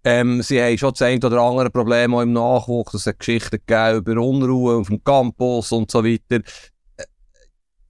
Ähm, 0.03 0.41
sie 0.41 0.61
haben 0.61 0.77
schon 0.77 0.91
das 0.91 1.01
eine 1.01 1.25
oder 1.25 1.41
andere 1.41 1.69
Problem 1.69 2.13
auch 2.13 2.21
im 2.21 2.33
Nachwuchs. 2.33 2.93
Es 2.93 3.05
hat 3.05 3.19
Geschichten 3.19 3.59
gegeben 3.65 3.97
über 3.97 4.21
Unruhe 4.21 4.77
auf 4.77 4.87
dem 4.87 5.03
Campus 5.03 5.71
und 5.71 5.91
so 5.91 6.03
weiter. 6.03 6.43
Äh, 6.97 7.03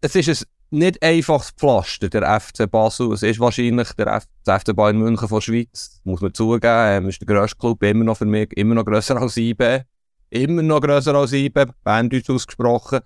es 0.02 0.16
ist 0.16 0.30
ein 0.30 0.48
nicht 0.72 1.04
einfaches 1.04 1.52
Pflaster, 1.52 2.10
der 2.10 2.40
FC 2.40 2.70
Basel. 2.70 3.12
Es 3.14 3.24
ist 3.24 3.40
wahrscheinlich 3.40 3.92
der, 3.94 4.08
F 4.08 4.26
FC 4.46 4.76
Bayern 4.76 4.98
München 4.98 5.28
von 5.28 5.38
der 5.38 5.42
Schweiz, 5.42 6.02
muss 6.04 6.22
man 6.22 6.34
zugeben. 6.34 6.64
Ähm, 6.66 7.10
ist 7.10 7.22
der 7.22 7.28
grösste 7.28 7.58
Club, 7.58 7.84
immer 7.84 8.06
noch 8.06 8.18
für 8.18 8.26
mich, 8.26 8.56
immer 8.58 8.76
noch 8.76 8.86
grösser 8.86 9.22
als 9.22 9.38
IB. 9.38 9.82
Immer 10.30 10.64
noch 10.64 10.82
grösser 10.82 11.14
als 11.14 11.34
IB, 11.34 11.66
Berndeutsch 11.84 12.30
ausgesprochen. 12.30 13.02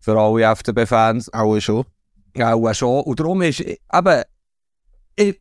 Für 0.00 0.18
alle 0.18 0.56
FCB-Fans. 0.56 1.32
Auch 1.32 1.60
schon. 1.60 1.84
Auch 2.40 2.74
schon. 2.74 3.02
Und 3.02 3.20
darum 3.20 3.42
ist, 3.42 3.60
eben, 3.60 4.22
ich, 5.16 5.40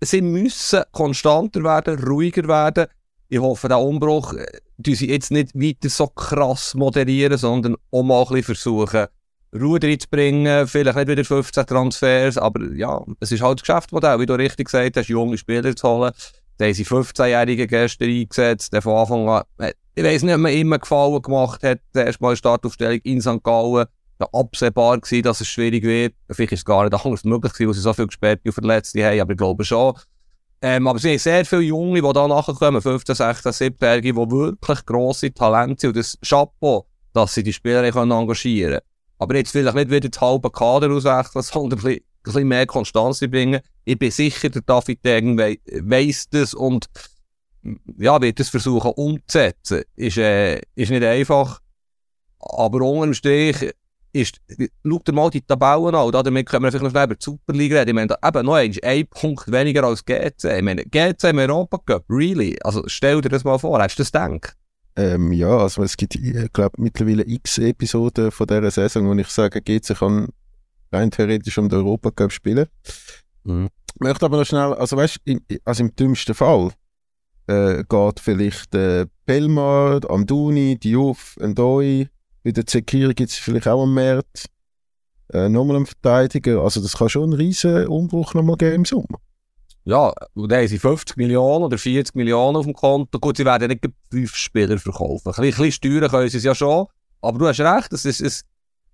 sie 0.00 0.22
müssen 0.22 0.82
konstanter 0.90 1.62
werden, 1.62 2.02
ruhiger 2.02 2.48
werden. 2.48 2.86
Ich 3.28 3.38
hoffe, 3.38 3.68
der 3.68 3.78
Umbruch, 3.78 4.34
die 4.76 4.92
äh, 4.92 4.94
sie 4.94 5.08
jetzt 5.08 5.30
nicht 5.30 5.54
weiter 5.54 5.88
so 5.88 6.06
krass 6.08 6.74
moderieren, 6.74 7.38
sondern 7.38 7.76
auch 7.90 8.02
mal 8.02 8.22
ein 8.22 8.28
bisschen 8.28 8.44
versuchen, 8.44 9.06
Ruhe 9.54 9.78
reinzubringen, 9.82 10.66
vielleicht 10.66 10.96
nicht 10.96 11.08
wieder 11.08 11.24
15 11.24 11.66
Transfers, 11.66 12.38
aber 12.38 12.72
ja, 12.74 13.02
es 13.20 13.32
ist 13.32 13.42
halt 13.42 13.60
das 13.60 13.66
Geschäftsmodell, 13.66 14.18
wie 14.20 14.26
du 14.26 14.34
richtig 14.34 14.66
gesagt 14.66 14.96
hast, 14.96 15.08
junge 15.08 15.38
Spieler 15.38 15.74
zu 15.74 15.88
holen. 15.88 16.12
Da 16.58 16.64
haben 16.64 16.74
sie 16.74 16.84
15-Jährige 16.84 17.66
gestern 17.66 18.08
eingesetzt, 18.08 18.72
der 18.72 18.82
von 18.82 18.96
Anfang 18.96 19.28
an, 19.28 19.42
äh, 19.58 19.72
ich 19.94 20.04
weiß 20.04 20.22
nicht, 20.22 20.34
ob 20.34 20.40
man 20.40 20.52
immer 20.52 20.78
Gefallen 20.78 21.22
gemacht 21.22 21.62
hat, 21.62 21.80
erstmal 21.94 22.36
Startaufstellung 22.36 23.00
in 23.02 23.20
St. 23.20 23.42
Gallen, 23.42 23.86
ja, 24.20 24.26
absehbar 24.32 24.98
gewesen, 24.98 25.22
dass 25.22 25.40
es 25.40 25.48
schwierig 25.48 25.82
wird. 25.84 26.14
Vielleicht 26.30 26.52
ist 26.52 26.60
es 26.60 26.64
gar 26.64 26.84
nicht 26.84 26.94
anders 26.94 27.24
möglich 27.24 27.52
gewesen, 27.52 27.68
weil 27.68 27.74
sie 27.74 27.80
so 27.80 27.92
viel 27.92 28.06
gesperrt 28.06 28.40
und 28.44 28.52
Verletzte 28.52 29.04
haben, 29.04 29.20
aber 29.20 29.32
ich 29.32 29.38
glaube 29.38 29.64
schon. 29.64 29.94
Ähm, 30.62 30.86
aber 30.86 30.98
sie 30.98 31.10
haben 31.10 31.18
sehr 31.18 31.44
viele 31.44 31.62
Junge, 31.62 32.00
die 32.00 32.12
da 32.12 32.26
nachkommen, 32.26 32.80
15, 32.80 33.14
16, 33.14 33.52
17-Jährige, 33.52 34.12
die 34.12 34.30
wirklich 34.30 34.86
grosse 34.86 35.32
Talente 35.32 35.80
sind 35.80 35.90
und 35.90 35.96
das 35.96 36.18
Chapeau, 36.26 36.86
dass 37.12 37.34
sie 37.34 37.42
die 37.42 37.52
Spieler 37.52 37.84
engagieren 37.84 38.72
können. 38.72 38.80
Aber 39.18 39.36
jetzt 39.36 39.52
vielleicht 39.52 39.76
nicht 39.76 39.90
wieder 39.90 40.08
das 40.08 40.20
halbe 40.20 40.50
Kader 40.50 40.90
auswechseln, 40.90 41.42
sondern 41.42 41.78
ein 41.84 42.00
bisschen, 42.22 42.48
mehr 42.48 42.66
Konstanz 42.66 43.20
bringen. 43.20 43.60
Ich 43.84 43.98
bin 43.98 44.10
sicher, 44.10 44.48
der 44.50 44.62
David 44.62 45.04
Degen 45.04 45.38
we 45.38 45.58
weiss 45.82 46.28
das 46.28 46.54
und 46.54 46.86
ja, 47.98 48.20
wird 48.20 48.40
das 48.40 48.48
versuchen 48.48 48.92
umzusetzen. 48.92 49.82
Ist, 49.96 50.18
äh, 50.18 50.60
ist 50.74 50.90
nicht 50.90 51.02
einfach. 51.02 51.60
Aber 52.38 52.80
unterm 52.82 53.14
Strich 53.14 53.72
ist, 54.12 54.40
schau 54.84 54.98
dir 54.98 55.12
mal 55.12 55.30
die 55.30 55.42
Tabellen 55.42 55.94
an, 55.94 56.10
damit 56.10 56.48
können 56.48 56.64
wir 56.64 56.70
vielleicht 56.70 56.84
noch 56.84 56.90
schnell 56.90 57.04
über 57.04 57.14
die 57.14 57.24
Superliga 57.24 57.78
reden. 57.78 57.90
Ich 57.90 57.94
meine, 57.94 58.14
eben 58.24 58.46
noch 58.46 58.54
ein 58.54 59.06
Punkt 59.08 59.50
weniger 59.50 59.84
als 59.84 60.04
GC. 60.04 60.44
Ich 60.44 60.62
meine, 60.62 60.84
GC 60.84 61.24
im 61.24 61.38
Europa 61.38 61.78
Cup, 61.78 62.04
really? 62.08 62.56
Also 62.62 62.82
stell 62.86 63.20
dir 63.20 63.28
das 63.28 63.44
mal 63.44 63.58
vor, 63.58 63.80
hast 63.80 63.98
du 63.98 64.02
das 64.02 64.12
gedacht? 64.12 64.56
Ähm, 64.96 65.32
ja, 65.32 65.58
also 65.58 65.82
es 65.82 65.96
gibt, 65.96 66.14
ich 66.14 66.52
glaube, 66.52 66.80
mittlerweile 66.80 67.26
x 67.26 67.58
Episoden 67.58 68.30
von 68.30 68.46
dieser 68.46 68.70
Saison, 68.70 69.06
wo 69.06 69.12
ich 69.14 69.28
sage, 69.28 69.60
GC 69.60 69.94
kann 69.94 70.28
rein 70.90 71.10
theoretisch 71.10 71.58
um 71.58 71.68
den 71.68 71.80
Europacup 71.80 72.32
spielen. 72.32 72.66
Mhm. 73.44 73.68
Ich 73.94 74.00
möchte 74.00 74.24
aber 74.24 74.38
noch 74.38 74.46
schnell, 74.46 74.72
also 74.74 74.96
weißt 74.96 75.18
du, 75.26 75.38
also 75.64 75.82
im 75.82 75.94
dümmsten 75.94 76.34
Fall 76.34 76.70
äh, 77.46 77.84
geht 77.86 78.20
vielleicht 78.20 78.74
äh, 78.74 79.06
Pelmar, 79.26 80.00
Amduni, 80.08 80.78
Diouf, 80.78 81.36
Ndoi, 81.40 82.08
bei 82.42 82.52
der 82.52 82.66
Zekiri 82.66 83.14
gibt 83.14 83.30
es 83.30 83.36
vielleicht 83.36 83.68
auch 83.68 83.82
einen 83.82 83.94
März, 83.94 84.46
äh, 85.32 85.48
nochmal 85.48 85.76
einen 85.76 85.86
Verteidiger, 85.86 86.62
also 86.62 86.80
das 86.80 86.96
kann 86.96 87.08
schon 87.10 87.24
einen 87.24 87.32
riesen 87.34 87.86
Umbruch 87.86 88.32
nochmal 88.34 88.56
geben 88.56 88.76
im 88.76 88.84
Sommer 88.86 89.18
ja, 89.86 90.12
und 90.34 90.50
dann 90.50 90.58
haben 90.58 90.68
sie 90.68 90.80
50 90.80 91.16
Millionen 91.16 91.64
oder 91.64 91.78
40 91.78 92.16
Millionen 92.16 92.56
auf 92.56 92.64
dem 92.64 92.74
Konto. 92.74 93.20
Gut, 93.20 93.36
sie 93.36 93.44
werden 93.44 93.68
nicht 93.68 93.84
fünf 94.10 94.34
Spieler 94.34 94.78
verkaufen. 94.78 95.32
Ein 95.32 95.42
bisschen, 95.42 95.70
steuern 95.70 96.10
können 96.10 96.28
sie 96.28 96.38
es 96.38 96.44
ja 96.44 96.56
schon. 96.56 96.86
Aber 97.20 97.38
du 97.38 97.46
hast 97.46 97.60
recht, 97.60 97.92
es 97.92 98.04
ist, 98.04 98.20
es, 98.20 98.44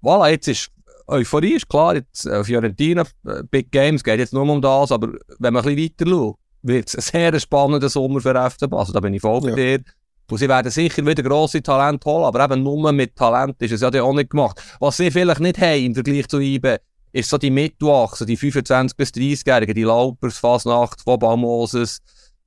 voilà, 0.02 0.28
jetzt 0.30 0.48
ist, 0.48 0.70
Euphorie 1.06 1.54
ist 1.54 1.68
klar, 1.68 1.94
jetzt, 1.94 2.26
äh, 2.26 2.44
Fiorentina, 2.44 3.04
äh, 3.26 3.42
Big 3.50 3.72
Games 3.72 4.04
geht 4.04 4.18
jetzt 4.18 4.34
nur 4.34 4.42
um 4.42 4.60
das, 4.60 4.92
aber 4.92 5.12
wenn 5.38 5.54
man 5.54 5.64
ein 5.64 5.74
bisschen 5.74 5.94
weiter 5.98 6.10
schaut, 6.10 6.36
wird 6.60 6.88
es 6.88 6.96
ein 6.96 7.00
sehr 7.00 7.40
spannender 7.40 7.88
Sommer 7.88 8.20
für 8.20 8.50
FC 8.50 8.68
Basel, 8.68 8.92
da 8.92 9.00
bin 9.00 9.14
ich 9.14 9.22
voll 9.22 9.40
bei 9.40 9.48
ja. 9.48 9.54
dir. 9.54 9.84
Und 10.30 10.38
sie 10.38 10.48
werden 10.48 10.70
sicher 10.70 11.04
wieder 11.04 11.22
grosse 11.22 11.62
Talente 11.62 12.08
holen, 12.08 12.24
aber 12.24 12.44
eben 12.44 12.62
nur 12.62 12.92
mit 12.92 13.16
Talent 13.16 13.60
ist 13.60 13.72
es 13.72 13.80
ja 13.80 14.02
auch 14.02 14.14
nicht 14.14 14.30
gemacht. 14.30 14.62
Was 14.78 14.98
sie 14.98 15.10
vielleicht 15.10 15.40
nicht 15.40 15.58
haben 15.58 15.86
im 15.86 15.94
Vergleich 15.94 16.28
zu 16.28 16.38
IBE, 16.38 16.80
ist 17.12 17.28
so 17.28 17.38
die 17.38 17.50
Mittelachse, 17.50 18.26
die 18.26 18.38
25- 18.38 18.96
bis 18.96 19.10
30-Jährigen, 19.10 19.74
die 19.74 19.82
Laupers, 19.82 20.38
Fasnacht, 20.38 21.02
Moses. 21.06 22.00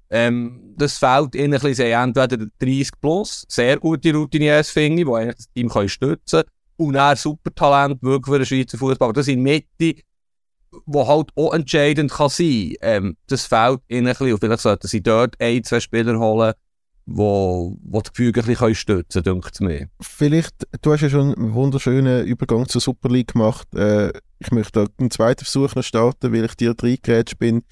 Ähm, 0.09 0.73
das 0.77 0.97
fällt 0.97 1.35
ihnen 1.35 1.53
ein 1.53 1.59
bisschen, 1.59 1.91
entweder 1.91 2.45
30 2.59 2.89
plus, 3.01 3.45
sehr 3.47 3.77
gute 3.77 4.13
Routiniers 4.13 4.69
finde 4.69 5.01
ich, 5.01 5.07
die 5.07 5.13
eigentlich 5.13 5.35
das 5.35 5.51
Team 5.51 5.69
können 5.69 5.89
stützen 5.89 6.41
können, 6.41 6.49
und 6.77 6.95
ein 6.97 7.15
super 7.15 7.53
Talent 7.53 8.01
wirklich 8.03 8.33
für 8.33 8.39
den 8.39 8.45
Schweizer 8.45 8.77
Fußball. 8.77 9.13
Das 9.13 9.25
sind 9.25 9.41
Mitte, 9.41 9.95
wo 10.85 11.07
halt 11.07 11.29
auch 11.35 11.53
entscheidend 11.53 12.11
kann 12.11 12.29
sein. 12.29 12.73
Ähm, 12.81 13.17
das 13.27 13.45
fällt 13.45 13.81
ihnen 13.87 14.07
ein 14.07 14.13
bisschen, 14.13 14.33
und 14.33 14.39
vielleicht 14.39 14.61
sollten 14.61 14.87
sie 14.87 15.01
dort 15.01 15.39
ein, 15.39 15.63
zwei 15.63 15.79
Spieler 15.79 16.19
holen, 16.19 16.53
wo, 17.05 17.77
wo 17.83 18.01
die 18.01 18.09
Gefüge 18.09 18.41
ein 18.41 18.47
bisschen 18.47 18.75
stützen 18.75 19.23
können, 19.23 19.41
denkt 19.41 19.61
mir. 19.61 19.89
Vielleicht, 20.01 20.67
du 20.81 20.91
hast 20.91 21.01
ja 21.01 21.09
schon 21.09 21.35
einen 21.35 21.53
wunderschönen 21.53 22.25
Übergang 22.25 22.67
zur 22.67 22.81
Super 22.81 23.09
League 23.09 23.33
gemacht. 23.33 23.67
Äh, 23.75 24.11
ich 24.39 24.51
möchte 24.51 24.87
einen 24.97 25.11
zweiten 25.11 25.45
Versuch 25.45 25.75
noch 25.75 25.83
starten, 25.83 26.33
weil 26.33 26.45
ich 26.45 26.55
dir 26.55 26.73
reingerätscht 26.77 27.37
bin. 27.37 27.63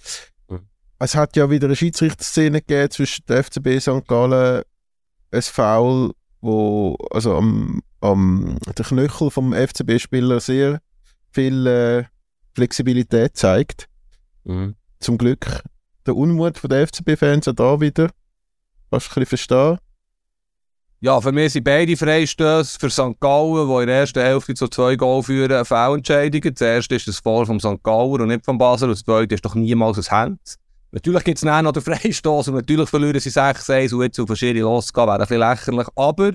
Mhm. 0.49 0.67
Es 0.99 1.15
hat 1.15 1.35
ja 1.35 1.49
wieder 1.49 1.65
eine 1.65 1.75
Schiedsrichterszene 1.75 2.61
gegeben 2.61 2.91
zwischen 2.91 3.25
der 3.27 3.43
FCB 3.43 3.79
St. 3.79 4.07
Gallen, 4.07 4.63
ein 5.31 5.41
Foul, 5.41 6.13
wo 6.41 6.95
also 7.09 7.35
am, 7.35 7.81
am 8.01 8.57
der 8.77 8.85
Knöchel 8.85 9.31
vom 9.31 9.53
FCB-Spieler 9.53 10.39
sehr 10.39 10.79
viel 11.31 11.65
äh, 11.65 12.03
Flexibilität 12.53 13.35
zeigt. 13.35 13.87
Mhm. 14.43 14.75
Zum 14.99 15.17
Glück 15.17 15.63
der 16.05 16.15
Unmut 16.15 16.59
der 16.69 16.87
FCB-Fans 16.87 17.47
auch 17.47 17.53
da 17.53 17.81
wieder. 17.81 18.09
Kannst 18.93 19.15
du 19.15 19.19
ein 19.21 19.25
verstehen? 19.25 19.77
Ja, 20.99 21.19
für 21.19 21.31
mich 21.31 21.53
sind 21.53 21.63
beide 21.63 21.97
Freistöße 21.97 22.77
für 22.79 22.91
St. 22.91 23.19
Gallen, 23.19 23.67
die 23.67 23.81
in 23.81 23.87
der 23.87 23.95
ersten 24.01 24.21
Hälfte 24.21 24.53
zu 24.53 24.67
zwei 24.67 24.95
Goal 24.95 25.23
führen, 25.23 25.51
eine 25.51 25.65
Fehlentscheidung. 25.65 26.41
Das 26.41 26.61
erste 26.61 26.93
ist 26.93 27.07
das 27.07 27.17
Vor 27.17 27.47
vom 27.47 27.59
St. 27.59 27.81
Gallen 27.81 28.21
und 28.21 28.27
nicht 28.27 28.45
vom 28.45 28.59
Basel. 28.59 28.89
Und 28.89 28.91
das 28.91 29.03
zweite 29.03 29.33
ist 29.33 29.43
doch 29.43 29.55
niemals 29.55 29.97
ein 29.97 30.15
Hand. 30.15 30.39
Natürlich 30.91 31.23
gibt 31.23 31.39
es 31.39 31.41
dann 31.41 31.65
noch 31.65 31.71
den 31.71 31.81
Freistoß 31.81 32.49
und 32.49 32.53
natürlich 32.53 32.87
verlieren 32.87 33.19
sie 33.19 33.31
6-1 33.31 33.95
und 33.95 34.03
jetzt 34.03 34.19
auf 34.19 34.27
verschiedene 34.27 34.61
losgehen, 34.61 35.07
wäre 35.07 35.15
ein 35.15 35.19
bisschen 35.21 35.39
lächerlich. 35.39 35.87
Aber 35.95 36.31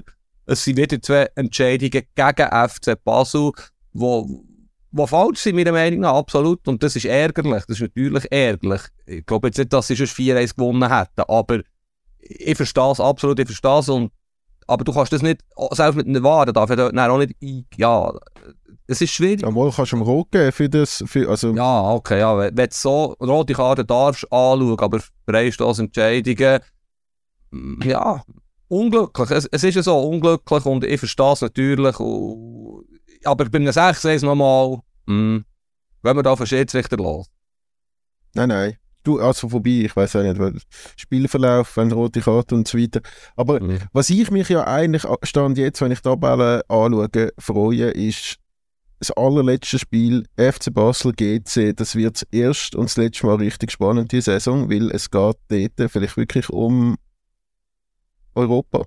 es 0.46 0.64
sind 0.64 0.78
wieder 0.78 1.00
zwei 1.00 1.28
Entscheidungen 1.36 1.90
gegen 1.90 2.68
FC 2.68 3.04
Basel, 3.04 3.52
wo, 3.92 4.42
wo 4.90 5.06
falsch 5.06 5.38
sind, 5.38 5.54
meiner 5.54 5.70
Meinung 5.70 6.00
nach, 6.00 6.14
absolut. 6.14 6.66
Und 6.66 6.82
das 6.82 6.96
ist 6.96 7.04
ärgerlich. 7.04 7.62
Das 7.68 7.80
ist 7.80 7.82
natürlich 7.82 8.26
ärgerlich. 8.32 8.82
Ich 9.06 9.24
glaube 9.24 9.46
jetzt 9.46 9.58
nicht, 9.58 9.72
dass 9.72 9.86
sie 9.86 9.96
schon 9.96 10.08
4-1 10.08 10.56
gewonnen 10.56 10.92
hätten, 10.92 11.22
aber 11.28 11.60
ich 12.20 12.56
verstehe 12.56 12.90
es 12.90 13.00
absolut, 13.00 13.38
ich 13.38 13.46
verstehe 13.46 13.78
es. 13.78 13.88
Und, 13.88 14.12
aber 14.66 14.84
du 14.84 14.92
kannst 14.92 15.12
das 15.12 15.22
nicht, 15.22 15.42
selbst 15.72 15.96
mit 15.96 16.06
einer 16.06 16.22
Ware 16.22 16.52
darf 16.52 16.70
ich 16.70 16.78
auch 16.78 17.18
nicht, 17.18 17.34
ja, 17.76 18.12
es 18.86 19.02
ist 19.02 19.12
schwierig. 19.12 19.42
Jawohl, 19.42 19.70
kannst 19.70 19.92
du 19.92 19.96
ihm 19.96 20.02
rot 20.02 20.30
geben 20.30 20.50
für 20.50 20.68
das, 20.68 21.04
für, 21.06 21.28
also... 21.28 21.54
Ja, 21.54 21.90
okay, 21.92 22.20
ja, 22.20 22.38
wenn 22.38 22.54
du 22.54 22.66
so 22.70 23.16
rote 23.20 23.52
Karte 23.52 23.84
darfst 23.84 24.24
anschauen, 24.32 24.78
aber 24.78 25.00
Freistoßentscheidungen, 25.26 26.60
mm, 27.50 27.82
ja, 27.84 28.22
unglücklich. 28.68 29.30
Es, 29.30 29.46
es 29.46 29.64
ist 29.64 29.74
ja 29.74 29.82
so 29.82 29.98
unglücklich 29.98 30.64
und 30.64 30.84
ich 30.84 30.98
verstehe 30.98 31.32
es 31.32 31.40
natürlich. 31.42 32.00
Und, 32.00 32.86
aber 33.24 33.44
bei 33.46 33.58
einem 33.58 33.72
6 33.72 34.22
nochmal, 34.22 34.78
hm, 35.06 35.44
wenn 36.02 36.16
wir 36.16 36.22
da 36.22 36.36
von 36.36 36.46
Schiedsrichter 36.46 36.96
los. 36.96 37.26
Nein, 38.34 38.48
nein. 38.48 38.78
Du, 39.04 39.20
also 39.20 39.48
vorbei, 39.48 39.82
ich 39.84 39.96
weiß 39.96 40.16
auch 40.16 40.22
nicht, 40.22 40.66
Spielverlauf, 40.96 41.76
wenn 41.76 41.92
rote 41.92 42.20
Karte 42.20 42.54
und 42.54 42.68
so 42.68 42.78
weiter. 42.78 43.00
Aber 43.36 43.60
mhm. 43.60 43.78
was 43.92 44.10
ich 44.10 44.30
mich 44.30 44.48
ja 44.48 44.66
eigentlich 44.66 45.04
stand 45.22 45.58
jetzt, 45.58 45.80
wenn 45.80 45.92
ich 45.92 46.00
die 46.00 46.08
Tabelle 46.08 46.62
anschaue, 46.68 47.32
freue, 47.38 47.90
ist 47.90 48.38
das 48.98 49.10
allerletzte 49.12 49.78
Spiel 49.78 50.26
FC 50.36 50.72
Basel 50.72 51.12
GC. 51.12 51.74
Das 51.76 51.94
wird 51.94 52.16
das 52.16 52.22
erste 52.32 52.78
und 52.78 52.86
das 52.86 52.96
letzte 52.96 53.26
Mal 53.26 53.36
richtig 53.36 53.70
spannend 53.70 54.12
die 54.12 54.20
Saison, 54.20 54.68
weil 54.70 54.90
es 54.90 55.10
geht 55.10 55.36
dort 55.48 55.90
vielleicht 55.90 56.16
wirklich 56.16 56.50
um 56.50 56.96
Europa. 58.34 58.84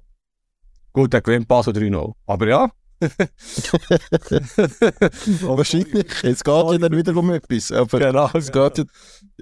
Gut, 0.93 1.13
der 1.13 1.21
gewinnt 1.21 1.47
Basel 1.47 1.73
3-0. 1.73 2.13
Aber 2.25 2.47
ja. 2.47 2.69
Wahrscheinlich. 5.41 6.05
Es 6.23 6.43
geht 6.43 6.71
ja 6.71 6.77
dann 6.77 6.95
wieder 6.95 7.15
um 7.15 7.31
etwas. 7.31 7.71
Aber, 7.71 7.99
genau, 7.99 8.29
es 8.33 8.51
geht 8.51 8.77
ja, 8.77 8.83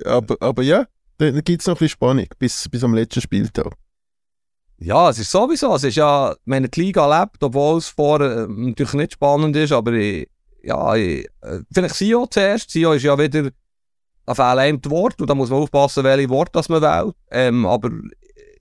aber, 0.05 0.37
aber 0.39 0.63
ja, 0.63 0.85
dann 1.17 1.43
gibt 1.43 1.61
es 1.61 1.67
noch 1.67 1.75
ein 1.75 1.79
bisschen 1.79 1.89
Spannung 1.89 2.27
bis, 2.37 2.69
bis 2.69 2.81
am 2.83 2.93
letzten 2.93 3.21
Spieltag. 3.21 3.73
Ja, 4.77 5.09
es 5.09 5.17
ist 5.19 5.31
sowieso. 5.31 5.75
Es 5.75 5.83
ist 5.83 5.95
ja, 5.95 6.33
wenn 6.45 6.63
die 6.63 6.79
Liga 6.79 7.19
lebt, 7.19 7.43
obwohl 7.43 7.79
es 7.79 7.89
vorher 7.89 8.43
äh, 8.43 8.47
natürlich 8.47 8.93
nicht 8.93 9.11
spannend 9.13 9.55
ist, 9.57 9.73
aber 9.73 9.91
ich, 9.91 10.29
ja, 10.63 10.95
ich, 10.95 11.27
äh, 11.41 11.59
vielleicht 11.71 11.95
Sio 11.95 12.27
zuerst. 12.27 12.71
Sio 12.71 12.93
ist 12.93 13.03
ja 13.03 13.17
wieder, 13.17 13.49
einem 14.25 14.81
die 14.81 14.89
Worte 14.89 15.23
und 15.23 15.29
da 15.29 15.35
muss 15.35 15.49
man 15.49 15.59
aufpassen, 15.59 16.05
welche 16.05 16.29
Worte 16.29 16.53
das 16.53 16.69
man 16.69 16.81
wählt. 16.81 17.13
Ähm, 17.29 17.65
aber 17.65 17.89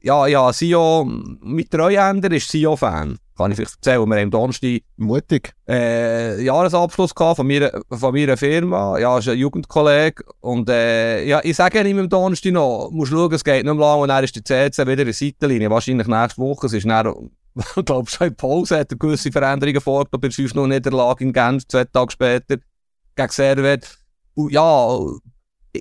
ja, 0.02 0.26
ja, 0.26 0.52
Sio, 0.52 1.04
mit 1.04 1.70
Treuhänder 1.70 2.32
ist 2.32 2.50
Sio-Fan. 2.50 3.16
Kann 3.38 3.52
ich 3.52 3.56
vielleicht 3.56 3.76
erzählen, 3.76 4.04
wir 4.04 4.20
haben 4.20 4.32
Donnerstag 4.32 4.82
Mutig. 4.96 5.54
Äh, 5.68 6.42
Jahresabschluss 6.42 7.14
gehabt 7.14 7.36
von 7.36 7.46
meiner, 7.46 7.70
von 7.88 8.12
meiner 8.12 8.36
Firma. 8.36 8.98
Ja, 8.98 9.16
ist 9.16 9.28
ein 9.28 9.38
Jugendkollege. 9.38 10.24
Und 10.40 10.68
äh, 10.68 11.24
ja, 11.24 11.40
ich 11.44 11.54
sage 11.54 11.88
ihm 11.88 12.00
am 12.00 12.08
Donnerstag 12.08 12.50
noch, 12.50 12.90
musst 12.90 13.12
schauen, 13.12 13.32
es 13.32 13.44
geht 13.44 13.64
nicht 13.64 13.72
mehr 13.72 13.86
lang 13.86 14.00
und 14.00 14.08
dann 14.08 14.24
ist 14.24 14.34
die 14.34 14.42
CC 14.42 14.82
wieder 14.82 15.02
in 15.02 15.04
der 15.04 15.14
Seitenlinie. 15.14 15.70
Wahrscheinlich 15.70 16.08
nächste 16.08 16.42
Woche. 16.42 16.66
Es 16.66 16.72
ist 16.72 16.84
dann, 16.84 17.30
ich 17.76 17.84
glaube, 17.84 18.10
schon 18.10 18.26
in 18.26 18.34
Pause 18.34 18.80
hat 18.80 18.90
er 18.90 18.98
gewisse 18.98 19.30
Veränderungen 19.30 19.80
vorgenommen 19.80 20.20
bei 20.20 20.30
5 20.32 20.54
0 20.54 20.68
Niederlage 20.68 21.22
in 21.22 21.32
Genf, 21.32 21.68
zwei 21.68 21.84
Tage 21.84 22.10
später, 22.10 22.56
gegen 23.14 23.30
Servet. 23.30 23.98
Und 24.34 24.50
ja, 24.50 24.98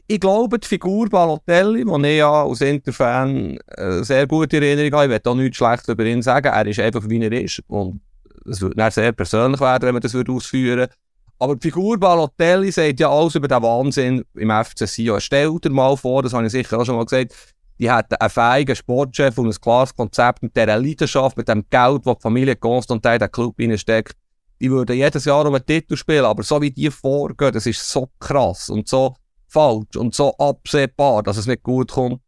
ich 0.06 0.20
glaube, 0.20 0.60
die 0.60 0.68
Figur 0.68 1.10
Balotelli, 1.10 1.84
die 1.86 2.08
ich 2.08 2.18
ja 2.18 2.44
als 2.44 2.62
Interfan 2.62 3.58
äh, 3.68 4.04
sehr 4.04 4.28
gute 4.28 4.58
Erinnerung 4.58 5.00
habe, 5.00 5.16
ich 5.16 5.26
will 5.26 5.32
auch 5.32 5.36
nichts 5.36 5.58
Schlechtes 5.58 5.88
über 5.88 6.06
ihn 6.06 6.22
sagen, 6.22 6.48
er 6.48 6.66
ist 6.66 6.80
einfach, 6.80 7.04
wie 7.08 7.24
er 7.24 7.32
ist. 7.32 7.64
Und 7.68 8.02
es 8.46 8.62
würde 8.62 8.92
sehr 8.92 9.12
persönlich 9.12 9.60
werden, 9.60 9.88
wenn 9.88 9.94
man 9.94 10.02
das 10.02 10.16
ausführen 10.16 10.80
würde. 10.80 10.94
Aber 11.40 11.56
die 11.56 11.68
Figur 11.68 12.00
Balotelli 12.00 12.72
sagt 12.72 13.00
ja 13.00 13.10
alles 13.10 13.36
über 13.36 13.48
den 13.48 13.62
Wahnsinn 13.62 14.24
im 14.36 14.50
FC 14.50 14.88
Sion. 14.88 15.22
Stell 15.22 15.60
dir 15.60 15.70
mal 15.70 15.96
vor, 15.96 16.24
das 16.24 16.34
habe 16.34 16.46
ich 16.48 16.52
sicher 16.52 16.80
auch 16.80 16.86
schon 16.86 16.96
mal 16.96 17.06
gesagt, 17.06 17.34
die 17.80 17.92
hätten 17.92 18.16
einen 18.16 18.30
feigen 18.30 18.76
Sportchef 18.76 19.38
und 19.38 19.48
ein 19.48 19.62
klares 19.62 19.96
Konzept 19.96 20.42
mit 20.42 20.56
dieser 20.56 20.80
Leidenschaft, 20.80 21.38
mit 21.38 21.48
dem 21.48 21.64
Geld, 21.70 22.08
das 22.08 22.16
die 22.16 22.22
Familie 22.22 22.56
Constantin 22.56 23.14
in 23.14 23.20
den 23.20 23.32
Club 23.32 23.56
reinsteckt. 23.60 24.16
Die 24.60 24.72
würden 24.72 24.96
jedes 24.96 25.26
Jahr 25.26 25.46
um 25.46 25.54
einen 25.54 25.66
Titel 25.66 25.96
spielen, 25.96 26.26
aber 26.26 26.42
so 26.42 26.60
wie 26.60 26.72
die 26.72 26.90
vorgehen, 26.90 27.54
das 27.54 27.68
ist 27.68 27.88
so 27.88 28.10
krass 28.20 28.70
und 28.70 28.88
so 28.88 29.16
falsch 29.48 29.96
und 29.96 30.14
so 30.14 30.36
absehbar, 30.38 31.24
dass 31.24 31.38
es 31.38 31.48
nicht 31.48 31.64
gut 31.64 31.92
kommt. 31.92 32.22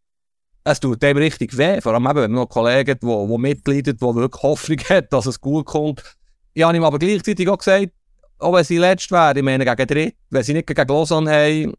Es 0.63 0.79
tut 0.79 1.01
dem 1.01 1.17
richtig 1.17 1.57
weh, 1.57 1.81
vor 1.81 1.93
allem 1.93 2.05
eben, 2.05 2.15
wenn 2.15 2.31
man 2.31 2.41
noch 2.41 2.49
Kollegen 2.49 2.91
hat, 2.91 3.03
die, 3.03 3.07
die 3.07 3.37
mitleiden, 3.37 3.97
die 3.97 4.01
wirklich 4.15 4.43
Hoffnung 4.43 4.79
hat, 4.89 5.11
dass 5.11 5.25
es 5.25 5.39
gut 5.39 5.65
kommt. 5.65 6.03
Ich 6.53 6.63
habe 6.63 6.75
ihm 6.75 6.83
aber 6.83 6.99
gleichzeitig 6.99 7.47
auch 7.49 7.57
gesagt, 7.57 7.91
auch 8.39 8.53
wenn 8.53 8.63
sie 8.63 8.77
letzt 8.77 9.11
wären, 9.11 9.37
ich 9.37 9.43
meine 9.43 9.65
gegen 9.65 9.87
Dritt, 9.87 10.15
wenn 10.29 10.43
sie 10.43 10.53
nicht 10.53 10.67
gegen 10.67 10.87
Lausanne 10.87 11.31
haben, 11.31 11.71
äh, 11.71 11.73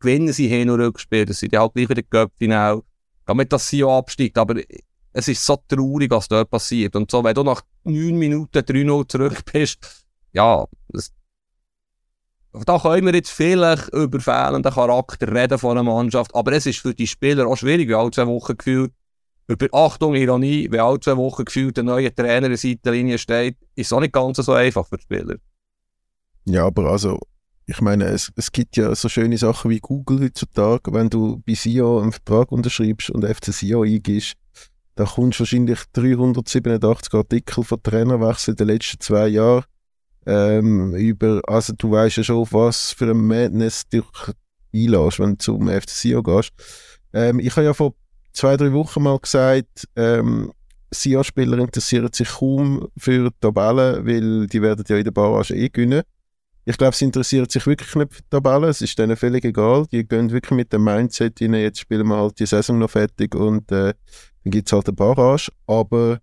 gewinnen 0.00 0.32
sie 0.32 0.48
hin 0.48 0.70
und 0.70 0.80
rückspiel, 0.80 1.26
das 1.26 1.40
sind 1.40 1.52
ja 1.52 1.60
halt 1.60 1.74
gleich 1.74 1.88
wieder 1.88 2.02
Göppfinal, 2.02 2.82
damit 3.26 3.52
das 3.52 3.68
Sio 3.68 3.96
absteigt, 3.96 4.38
aber 4.38 4.60
es 5.12 5.28
ist 5.28 5.44
so 5.44 5.58
traurig, 5.68 6.10
was 6.10 6.28
dort 6.28 6.50
passiert. 6.50 6.96
Und 6.96 7.10
so, 7.10 7.22
wenn 7.22 7.34
du 7.34 7.42
nach 7.42 7.62
9 7.84 8.16
Minuten 8.16 8.58
3-0 8.58 9.08
zurück 9.08 9.44
bist, 9.52 10.04
ja, 10.32 10.64
das, 10.88 11.12
da 12.52 12.78
können 12.78 13.06
wir 13.06 13.14
jetzt 13.14 13.30
vielleicht 13.30 13.88
über 13.94 14.20
fehlenden 14.20 14.72
Charakter 14.72 15.32
reden 15.32 15.58
von 15.58 15.72
einer 15.72 15.82
Mannschaft, 15.82 16.34
aber 16.34 16.52
es 16.52 16.66
ist 16.66 16.80
für 16.80 16.94
die 16.94 17.06
Spieler 17.06 17.46
auch 17.46 17.56
schwierig, 17.56 17.88
wie 17.88 17.94
alle 17.94 18.10
zwei 18.10 18.26
Wochen 18.26 18.56
gefühlt, 18.56 18.92
über 19.48 19.66
Achtung, 19.72 20.14
Ironie, 20.14 20.68
wie 20.70 20.78
alle 20.78 21.00
zwei 21.00 21.16
Wochen 21.16 21.44
gefühlt 21.44 21.76
der 21.76 21.84
neue 21.84 22.14
Trainer 22.14 22.48
in 22.48 22.56
Seitenlinie 22.56 23.18
steht, 23.18 23.56
ist 23.74 23.92
auch 23.92 24.00
nicht 24.00 24.12
ganz 24.12 24.36
so 24.36 24.52
einfach 24.52 24.86
für 24.86 24.98
die 24.98 25.02
Spieler. 25.02 25.36
Ja, 26.44 26.66
aber 26.66 26.90
also, 26.90 27.18
ich 27.66 27.80
meine, 27.80 28.04
es, 28.04 28.30
es 28.36 28.52
gibt 28.52 28.76
ja 28.76 28.94
so 28.94 29.08
schöne 29.08 29.38
Sachen 29.38 29.70
wie 29.70 29.80
Google 29.80 30.20
heutzutage, 30.20 30.92
wenn 30.92 31.08
du 31.08 31.42
bei 31.46 31.54
SIO 31.54 32.00
einen 32.00 32.12
Vertrag 32.12 32.52
unterschreibst 32.52 33.10
und 33.10 33.24
FC 33.24 33.46
SIO 33.52 33.82
eingibst, 33.82 34.34
da 34.94 35.04
kommst 35.04 35.38
du 35.38 35.42
wahrscheinlich 35.42 35.80
387 35.94 37.14
Artikel 37.14 37.64
von 37.64 37.82
Trainerwechsel 37.82 38.52
in 38.52 38.56
den 38.56 38.66
letzten 38.68 39.00
zwei 39.00 39.28
Jahren 39.28 39.64
ähm, 40.26 40.94
über, 40.94 41.40
also 41.46 41.72
du 41.76 41.90
weißt 41.90 42.18
ja 42.18 42.22
schon, 42.22 42.46
was 42.50 42.92
für 42.92 43.10
ein 43.10 43.26
Madness 43.26 43.88
dich 43.88 44.04
einlässt, 44.74 45.20
wenn 45.20 45.32
du 45.32 45.38
zum 45.38 45.68
FC 45.68 45.90
Sion 45.90 46.22
gehst. 46.22 46.52
Ähm, 47.12 47.38
ich 47.38 47.54
habe 47.56 47.66
ja 47.66 47.74
vor 47.74 47.94
zwei, 48.32 48.56
drei 48.56 48.72
Wochen 48.72 49.02
mal 49.02 49.18
gesagt, 49.18 49.88
ähm, 49.96 50.52
Sion-Spieler 50.92 51.58
interessieren 51.58 52.10
sich 52.12 52.28
kaum 52.28 52.88
für 52.96 53.30
die 53.30 53.36
Tabellen, 53.40 54.06
weil 54.06 54.46
die 54.46 54.62
werden 54.62 54.84
ja 54.86 54.96
in 54.96 55.04
der 55.04 55.10
Barrage 55.10 55.54
eh 55.54 55.68
gewinnen. 55.68 56.02
Ich 56.64 56.76
glaube, 56.76 56.94
sie 56.94 57.06
interessieren 57.06 57.48
sich 57.48 57.66
wirklich 57.66 57.94
nicht 57.96 58.14
für 58.14 58.22
die 58.22 58.28
Tabellen, 58.30 58.68
es 58.68 58.82
ist 58.82 58.98
denen 58.98 59.16
völlig 59.16 59.44
egal. 59.44 59.86
Die 59.90 60.06
gehen 60.06 60.30
wirklich 60.30 60.56
mit 60.56 60.72
dem 60.72 60.84
Mindset 60.84 61.40
rein, 61.40 61.54
jetzt 61.54 61.80
spielen 61.80 62.06
wir 62.06 62.16
halt 62.16 62.38
die 62.38 62.46
Saison 62.46 62.78
noch 62.78 62.90
fertig 62.90 63.34
und 63.34 63.72
äh, 63.72 63.94
dann 64.44 64.50
gibt 64.50 64.68
es 64.68 64.72
halt 64.72 64.86
eine 64.86 64.94
Barrage. 64.94 65.50
Aber 65.66 66.20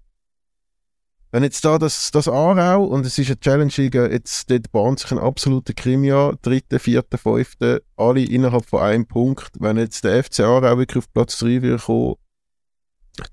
wenn 1.31 1.43
jetzt 1.43 1.63
da 1.63 1.77
das, 1.77 2.11
das 2.11 2.27
Aarau, 2.27 2.83
und 2.85 3.05
es 3.05 3.17
ist 3.19 3.27
eine 3.27 3.39
Challenge, 3.39 3.71
jetzt 4.11 4.49
dort 4.49 4.71
bahnt 4.71 4.99
sich 4.99 5.11
ein 5.11 5.19
absoluter 5.19 5.73
Krimi 5.73 6.11
an, 6.11 6.37
dritte, 6.41 6.79
vierte, 6.79 7.17
fünfte, 7.17 7.83
alle 7.95 8.23
innerhalb 8.23 8.65
von 8.65 8.81
einem 8.81 9.05
Punkt. 9.05 9.51
Wenn 9.59 9.77
jetzt 9.77 10.03
der 10.03 10.23
FC 10.23 10.41
Aarau 10.41 10.77
wirklich 10.77 11.03
auf 11.03 11.13
Platz 11.13 11.37
3 11.37 11.61
wird 11.61 11.83
kommen, 11.83 12.15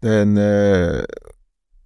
dann 0.01 0.37
äh, 0.37 1.05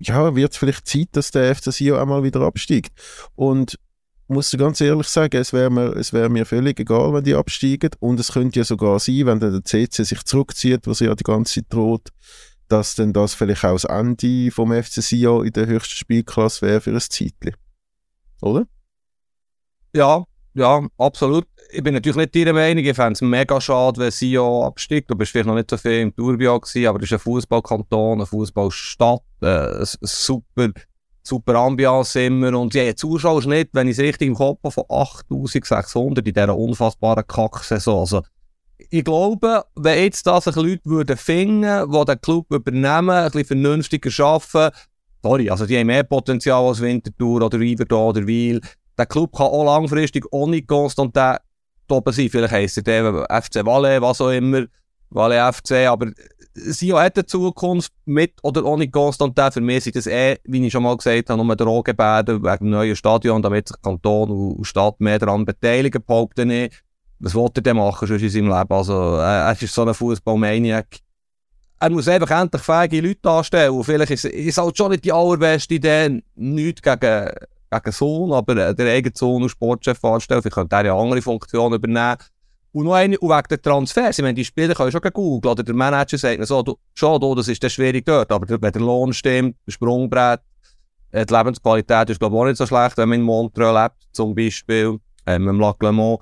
ja, 0.01 0.35
wird 0.35 0.53
es 0.53 0.59
vielleicht 0.59 0.87
Zeit, 0.87 1.09
dass 1.13 1.31
der 1.31 1.55
FC 1.55 1.73
Sion 1.73 1.99
einmal 1.99 2.23
wieder 2.23 2.41
absteigt. 2.41 2.93
Und 3.37 3.75
ich 3.75 4.35
muss 4.35 4.51
ganz 4.53 4.81
ehrlich 4.81 5.09
sagen, 5.09 5.37
es 5.37 5.53
wäre 5.53 5.71
mir, 5.71 5.95
wär 5.95 6.29
mir 6.29 6.47
völlig 6.47 6.79
egal, 6.81 7.13
wenn 7.13 7.25
die 7.25 7.35
absteigen. 7.35 7.91
Und 7.99 8.19
es 8.19 8.33
könnte 8.33 8.61
ja 8.61 8.65
sogar 8.65 8.99
sein, 8.99 9.27
wenn 9.27 9.41
der 9.41 9.63
CC 9.65 10.05
sich 10.05 10.25
zurückzieht, 10.25 10.87
was 10.87 11.01
ja 11.01 11.15
die 11.15 11.25
ganze 11.25 11.55
Zeit 11.55 11.67
droht, 11.69 12.09
dass 12.71 12.95
dann 12.95 13.13
das 13.13 13.35
vielleicht 13.35 13.65
auch 13.65 13.73
das 13.73 13.85
Ende 13.85 14.51
vom 14.51 14.73
FC 14.73 15.03
Sion 15.03 15.47
in 15.47 15.53
der 15.53 15.67
höchsten 15.67 15.97
Spielklasse 15.97 16.67
wäre 16.67 16.81
für 16.81 16.91
ein 16.91 17.01
Zeitchen. 17.01 17.57
Oder? 18.41 18.67
Ja, 19.95 20.25
ja, 20.55 20.87
absolut. 20.99 21.47
Ich 21.73 21.83
bin 21.83 21.95
natürlich 21.95 22.17
nicht 22.17 22.37
Ihrer 22.37 22.53
Meinung. 22.53 22.85
Ich 22.85 22.95
fände 22.95 23.13
es 23.13 23.21
mega 23.21 23.61
schade, 23.61 24.01
wenn 24.01 24.11
Sion 24.11 24.65
absteigt. 24.65 25.11
Du 25.11 25.17
bist 25.17 25.33
vielleicht 25.33 25.47
noch 25.47 25.55
nicht 25.55 25.71
so 25.71 25.77
viel 25.77 26.01
im 26.01 26.15
Tourbillon 26.15 26.61
gewesen, 26.61 26.87
aber 26.87 26.99
es 26.99 27.05
ist 27.05 27.13
ein 27.13 27.19
Fußballkanton, 27.19 28.19
eine 28.19 28.27
Fußballstadt, 28.27 29.23
äh, 29.43 29.85
super, 30.03 30.71
super 31.23 31.55
Ambiance 31.57 32.21
immer. 32.23 32.59
Und 32.59 32.75
ja, 32.75 32.95
Zuschauer 32.95 33.45
nicht, 33.47 33.71
wenn 33.73 33.89
ich 33.89 33.99
es 33.99 34.05
richtig 34.05 34.29
im 34.29 34.35
Kopf 34.35 34.61
habe, 34.63 34.73
von 34.73 34.85
8600 34.89 36.27
in 36.27 36.35
dieser 36.35 36.57
unfassbaren 36.57 37.27
Kacksaison. 37.27 38.01
Also, 38.01 38.23
ich 38.91 39.05
glaube, 39.05 39.65
wenn 39.77 39.99
jetzt 39.99 40.27
das 40.27 40.45
sich 40.45 40.57
Leute 40.57 40.85
würden 40.85 41.17
finden, 41.17 41.91
die 41.91 42.05
den 42.05 42.21
Club 42.21 42.47
übernehmen, 42.51 43.11
ein 43.11 43.25
bisschen 43.31 43.45
vernünftiger 43.45 44.25
arbeiten, 44.25 44.77
sorry, 45.23 45.51
also 45.51 45.67
die 45.67 45.79
haben 45.79 45.87
mehr 45.87 46.05
Potenzial 46.05 46.65
als 46.67 46.81
Winterthur 46.81 47.43
oder 47.43 47.59
Iverdon 47.59 48.09
oder 48.09 48.27
Wiel. 48.27 48.61
Der 48.99 49.07
Club 49.07 49.37
kann 49.37 49.47
auch 49.47 49.65
langfristig 49.65 50.25
ohne 50.31 50.63
Konstantin 50.63 51.37
oben 51.91 52.13
sein. 52.13 52.29
Vielleicht 52.31 52.53
heisst 52.53 52.77
er 52.79 52.83
der 52.83 53.43
FC 53.43 53.65
Valais, 53.65 54.01
was 54.01 54.21
auch 54.21 54.31
immer, 54.31 54.65
Valais 55.11 55.57
FC, 55.57 55.87
aber 55.89 56.13
Sio 56.55 56.99
hat 56.99 57.17
eine 57.17 57.27
Zukunft 57.27 57.93
mit 58.05 58.35
oder 58.43 58.65
ohne 58.65 58.89
Konstantin. 58.89 59.53
Für 59.53 59.61
mich 59.61 59.85
sind 59.85 59.97
das 59.97 60.07
eh, 60.07 60.39
wie 60.45 60.65
ich 60.67 60.73
schon 60.73 60.83
mal 60.83 60.97
gesagt 60.97 61.31
habe, 61.31 61.45
nur 61.45 61.57
Drohgebärden 61.57 62.43
wegen 62.43 62.65
dem 62.65 62.71
neuen 62.71 62.97
Stadion, 62.97 63.43
damit 63.43 63.69
sich 63.69 63.81
Kanton 63.83 64.31
und 64.31 64.65
Stadt 64.65 65.01
mehr 65.01 65.19
daran 65.19 65.45
beteiligen, 65.45 66.03
behaupte 66.05 66.43
ich 66.43 66.73
was 67.21 67.35
will 67.35 67.49
er 67.55 67.63
denn 67.63 67.77
machen 67.77 68.09
schon 68.09 68.19
in 68.19 68.31
seinem 68.31 68.49
Leben? 68.49 68.73
Also, 68.73 69.17
äh, 69.19 69.21
er 69.21 69.53
ist 69.53 69.75
so 69.75 69.85
ein 69.85 69.95
Fußballmaniac. 69.95 70.87
Er 71.79 71.91
muss 71.91 72.09
einfach 72.09 72.31
endlich 72.31 72.63
fähige 72.63 73.01
Leute 73.01 73.31
anstellen. 73.31 73.73
Und 73.73 73.85
vielleicht 73.85 74.11
ist 74.11 74.25
es 74.25 74.59
halt 74.59 74.77
schon 74.77 74.91
nicht 74.91 75.05
die 75.05 75.13
allerbeste 75.13 75.75
Idee, 75.75 76.23
nichts 76.35 76.83
gegen, 76.83 77.31
gegen 77.71 77.93
Sohn, 77.93 78.33
aber 78.33 78.57
äh, 78.57 78.75
der 78.75 78.95
eigene 78.95 79.15
Sohn 79.15 79.43
als 79.43 79.53
Sportchef 79.53 80.03
anstellen. 80.05 80.43
Vielleicht 80.43 80.55
könnte 80.55 80.77
er 80.77 80.87
ja 80.87 80.97
andere 80.97 81.23
Funktionen 81.23 81.75
übernehmen. 81.75 82.17
Und 82.73 82.85
noch 82.85 82.95
eine, 82.95 83.19
und 83.19 83.31
wegen 83.31 83.49
der 83.51 83.63
Transfers. 83.63 84.19
Ich 84.19 84.23
meine, 84.23 84.35
die 84.35 84.45
Spieler 84.45 84.75
können 84.75 84.93
schon 84.93 85.01
googeln. 85.01 85.53
Oder 85.53 85.63
der 85.63 85.75
Manager 85.75 86.17
sagt 86.17 86.47
so, 86.47 86.63
du, 86.63 86.79
schon, 86.95 87.21
du, 87.21 87.35
das 87.35 87.49
ist 87.49 87.63
der 87.63 87.69
schwierig 87.69 88.07
dort. 88.07 88.31
Aber 88.31 88.49
wenn 88.49 88.73
der 88.73 88.83
Lohn 88.83 89.13
stimmt, 89.13 89.57
das 89.67 89.75
Sprungbrett, 89.75 90.41
äh, 91.13 91.27
die 91.27 91.35
Lebensqualität 91.35 92.11
ist, 92.11 92.21
glaube 92.21 92.37
ich, 92.37 92.41
auch 92.41 92.45
nicht 92.47 92.57
so 92.57 92.67
schlecht, 92.67 92.97
wenn 92.97 93.09
man 93.09 93.21
in 93.21 93.25
Montreux 93.25 93.75
lebt, 93.75 93.97
zum 94.13 94.35
Beispiel, 94.35 94.99
ähm, 95.27 95.49
im 95.49 95.61
Lac 95.61 95.83
Le 95.83 95.93
Mans. 95.93 96.21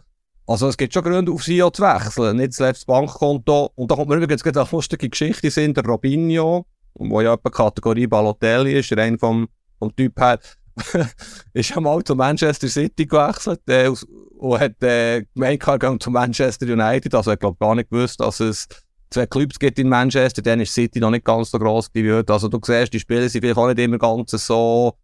Also 0.49 0.67
es 0.69 0.79
gibt 0.79 0.95
schon 0.95 1.03
Gründe, 1.03 1.31
auf 1.31 1.45
Sio 1.45 1.69
zu 1.69 1.83
wechseln, 1.83 2.39
nicht 2.39 2.55
zuletzt 2.55 2.81
das 2.81 2.87
Bankkonto. 2.87 3.71
Und 3.75 3.91
da 3.91 3.97
kommt 3.97 4.09
mir 4.09 4.17
übrigens 4.17 4.43
gerade 4.43 4.63
eine 4.63 4.69
lustige 4.73 5.07
Geschichte 5.07 5.51
sind 5.51 5.77
der 5.77 5.85
Robinho, 5.85 6.65
wo 6.95 7.21
ja 7.21 7.35
etwa 7.35 7.51
Kategorie 7.51 8.07
Balotelli 8.07 8.79
ist, 8.79 8.91
rein 8.97 9.19
vom, 9.19 9.47
vom 9.79 9.95
Typ 9.95 10.19
her, 10.19 10.39
ist 11.53 11.69
ja 11.69 11.81
mal 11.83 12.03
zu 12.03 12.15
Manchester 12.15 12.67
City 12.67 13.05
gewechselt 13.05 13.61
äh, 13.67 13.91
und 14.39 14.59
hat 14.59 14.83
äh, 14.83 15.27
gemeint, 15.35 15.63
er 15.67 16.01
zu 16.01 16.11
Manchester 16.11 16.65
United. 16.65 17.15
Also 17.15 17.33
ich 17.33 17.39
glaube 17.39 17.59
gar 17.61 17.75
nicht 17.75 17.91
gewusst, 17.91 18.19
dass 18.19 18.41
es 18.41 18.67
zwei 19.11 19.27
Clubs 19.27 19.59
gibt 19.59 19.79
in 19.79 19.91
Manchester, 19.91 20.41
dann 20.41 20.61
ist 20.61 20.73
City 20.73 20.99
noch 20.99 21.11
nicht 21.11 21.27
ganz 21.27 21.51
so 21.51 21.59
gross 21.59 21.91
wie 21.93 22.11
heute. 22.11 22.33
Also 22.33 22.49
du 22.49 22.59
siehst, 22.65 22.95
die 22.95 23.01
Spiele 23.01 23.29
sind 23.29 23.43
vielleicht 23.43 23.59
auch 23.59 23.69
nicht 23.69 23.81
immer 23.81 23.99
ganz 23.99 24.31
so 24.31 24.95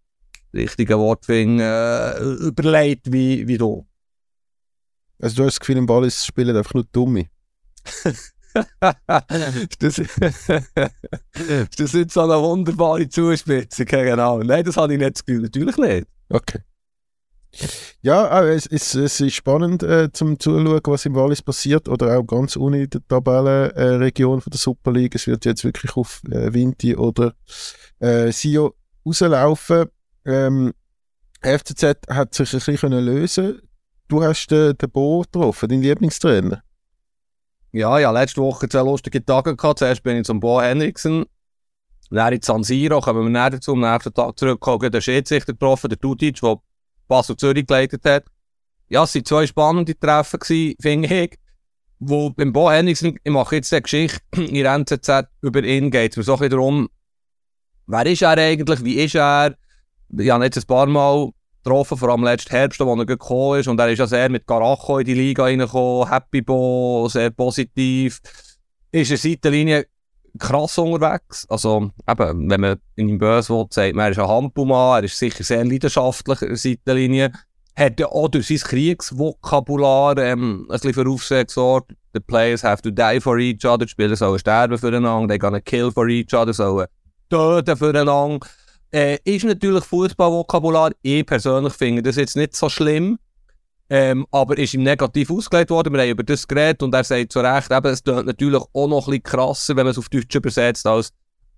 richtige 0.54 0.98
Wortfing 0.98 1.60
äh, 1.60 2.18
überlegt 2.18 3.12
wie, 3.12 3.46
wie 3.46 3.58
du. 3.58 3.86
Also 5.20 5.36
du 5.36 5.44
hast 5.44 5.54
das 5.54 5.60
Gefühl, 5.60 5.76
im 5.78 5.88
Wallis 5.88 6.26
spielen 6.26 6.56
einfach 6.56 6.74
nur 6.74 6.84
Dumme. 6.92 7.26
das, 9.78 9.96
das 11.76 11.94
ist 11.94 12.12
so 12.12 12.20
eine 12.20 12.40
wunderbare 12.40 13.08
Zuspitzung, 13.08 13.86
genau. 13.86 14.38
Nein, 14.38 14.64
das 14.64 14.76
habe 14.76 14.92
ich 14.92 14.98
nicht 14.98 15.16
das 15.16 15.24
Gefühl, 15.24 15.42
natürlich 15.42 15.76
nicht. 15.76 16.06
Okay. 16.28 16.60
Ja, 18.02 18.42
es, 18.44 18.66
es, 18.66 18.94
es 18.94 19.20
ist 19.20 19.34
spannend 19.34 19.82
äh, 19.82 20.10
zum 20.12 20.38
Zuschauen, 20.38 20.80
was 20.84 21.06
im 21.06 21.14
Wallis 21.14 21.42
passiert 21.42 21.88
oder 21.88 22.18
auch 22.18 22.24
ganz 22.24 22.56
in 22.56 22.88
der 22.90 23.00
Tabellenregion 23.08 24.40
äh, 24.40 24.50
der 24.50 24.58
Super 24.58 24.92
League. 24.92 25.14
Es 25.14 25.26
wird 25.26 25.44
jetzt 25.44 25.64
wirklich 25.64 25.96
auf 25.96 26.20
äh, 26.30 26.52
Vinti 26.52 26.96
oder 26.96 27.34
äh, 28.00 28.32
Sio 28.32 28.74
rauslaufen. 29.06 29.86
Ähm, 30.24 30.72
FCZ 31.42 32.08
hat 32.08 32.34
sich 32.34 32.52
ein 32.52 32.60
bisschen 32.60 32.92
lösen 32.92 33.60
Du 34.08 34.22
hast 34.22 34.48
den, 34.48 34.76
den 34.76 34.90
Bo 34.90 35.22
getroffen, 35.22 35.68
deinen 35.68 35.82
Lieblingstrainer. 35.82 36.62
Ja, 37.72 37.98
ja, 37.98 38.10
letzte 38.10 38.42
Woche 38.42 38.68
zwei 38.68 38.82
lustige 38.82 39.24
Tage 39.24 39.56
gehabt. 39.56 39.78
Zuerst 39.78 40.02
bin 40.02 40.18
ich 40.18 40.24
zum 40.24 40.40
Bo 40.40 40.60
Henriksen. 40.60 41.24
Dann 42.10 42.32
in 42.32 42.42
San 42.42 42.62
Siro, 42.62 43.00
kommen 43.00 43.24
wir 43.24 43.30
näher 43.30 43.50
dazu, 43.50 43.72
am 43.72 43.80
nächsten 43.80 44.12
Tag 44.12 44.38
zurückgekommen, 44.38 44.92
den 44.92 45.02
Schiedsrichter 45.02 45.52
getroffen, 45.52 45.88
der 45.88 45.98
Tutic, 45.98 46.40
der 46.40 46.60
Basel 47.08 47.36
Zürich 47.36 47.66
geleitet 47.66 48.04
hat. 48.04 48.26
Ja, 48.88 49.04
es 49.04 49.14
waren 49.14 49.24
zwei 49.24 49.46
spannende 49.46 49.98
Treffen, 49.98 50.76
finde 50.80 51.22
ich. 51.24 51.38
Wo 51.98 52.30
beim 52.30 52.52
Bo 52.52 52.70
Henriksen, 52.70 53.18
ich 53.22 53.32
mache 53.32 53.56
jetzt 53.56 53.72
eine 53.72 53.82
Geschichte 53.82 54.20
in 54.36 54.54
der 54.54 54.74
NZZ 54.74 55.28
über 55.40 55.64
ihn, 55.64 55.90
geht 55.90 56.12
es 56.12 56.16
mir 56.18 56.22
so 56.22 56.34
ein 56.34 56.38
bisschen 56.38 56.50
darum, 56.50 56.88
wer 57.86 58.06
ist 58.06 58.22
er 58.22 58.36
eigentlich, 58.36 58.84
wie 58.84 59.00
ist 59.00 59.14
er? 59.14 59.56
Ich 60.16 60.30
habe 60.30 60.44
jetzt 60.44 60.58
ein 60.58 60.66
paar 60.66 60.86
Mal 60.86 61.30
getroffen, 61.64 61.96
vor 61.96 62.10
allem 62.10 62.24
letzten 62.24 62.50
Herbst, 62.50 62.80
wo 62.80 62.94
er 62.94 63.06
gekommen 63.06 63.60
ist. 63.60 63.68
Und 63.68 63.80
er 63.80 63.90
ist 63.90 63.98
ja 63.98 64.06
sehr 64.06 64.28
mit 64.28 64.46
Garacho 64.46 64.98
in 64.98 65.06
die 65.06 65.14
Liga 65.14 65.44
reingekommen, 65.44 66.08
Happy 66.10 66.42
Bo, 66.42 67.08
sehr 67.08 67.30
positiv. 67.30 68.20
Ist 68.92 69.10
eine 69.10 69.18
Seitenlinie 69.18 69.86
krass 70.38 70.78
unterwegs. 70.78 71.46
Also, 71.48 71.90
eben, 72.08 72.50
wenn 72.50 72.60
man 72.60 72.76
in 72.96 73.08
ihm 73.08 73.18
böse 73.18 73.54
will, 73.54 73.66
sagt 73.70 73.94
man, 73.94 74.06
er 74.06 74.10
ist 74.10 74.18
ein 74.18 74.28
Hampumann, 74.28 74.98
er 74.98 75.04
ist 75.04 75.18
sicher 75.18 75.44
sehr 75.44 75.64
leidenschaftlich 75.64 76.42
in 76.42 76.48
der 76.48 76.56
Seitenlinie. 76.56 77.32
Hat 77.76 77.98
ja 77.98 78.06
auch 78.06 78.28
durch 78.28 78.46
sein 78.46 78.58
Kriegsvokabular 78.58 80.16
ähm, 80.18 80.62
ein 80.62 80.68
bisschen 80.68 80.94
für 80.94 81.08
Aufsehen 81.08 81.46
gesorgt. 81.46 81.92
The 82.12 82.20
players 82.20 82.62
have 82.62 82.82
to 82.82 82.90
die 82.90 83.20
for 83.20 83.38
each 83.38 83.64
other, 83.64 83.84
die 83.84 83.88
Spieler 83.88 84.14
sollen 84.14 84.38
sterben 84.38 84.78
füreinander, 84.78 85.26
they 85.26 85.38
gonna 85.38 85.60
kill 85.60 85.90
for 85.90 86.06
each 86.06 86.32
other, 86.32 86.52
sollen 86.52 86.86
töten 87.28 87.76
füreinander. 87.76 88.46
Äh, 88.94 89.18
ist 89.24 89.44
natürlich 89.44 89.82
Fußballvokabular. 89.86 90.92
Ich 91.02 91.26
persönlich 91.26 91.72
finde 91.72 92.00
das 92.00 92.14
jetzt 92.14 92.36
nicht 92.36 92.54
so 92.54 92.68
schlimm. 92.68 93.18
Ähm, 93.90 94.24
aber 94.30 94.56
ist 94.56 94.72
ihm 94.72 94.84
negativ 94.84 95.32
ausgelegt 95.32 95.70
worden. 95.70 95.92
Wir 95.92 96.02
haben 96.02 96.10
über 96.10 96.22
das 96.22 96.46
geredet 96.46 96.80
und 96.80 96.94
er 96.94 97.02
sagt 97.02 97.32
zu 97.32 97.40
Recht, 97.40 97.72
eben, 97.72 97.86
es 97.86 98.04
klingt 98.04 98.26
natürlich 98.26 98.62
auch 98.72 98.86
noch 98.86 99.08
ein 99.08 99.10
bisschen 99.10 99.22
krasser, 99.24 99.76
wenn 99.76 99.84
man 99.84 99.90
es 99.90 99.98
auf 99.98 100.08
Deutsch 100.08 100.34
übersetzt, 100.34 100.86
als, 100.86 101.12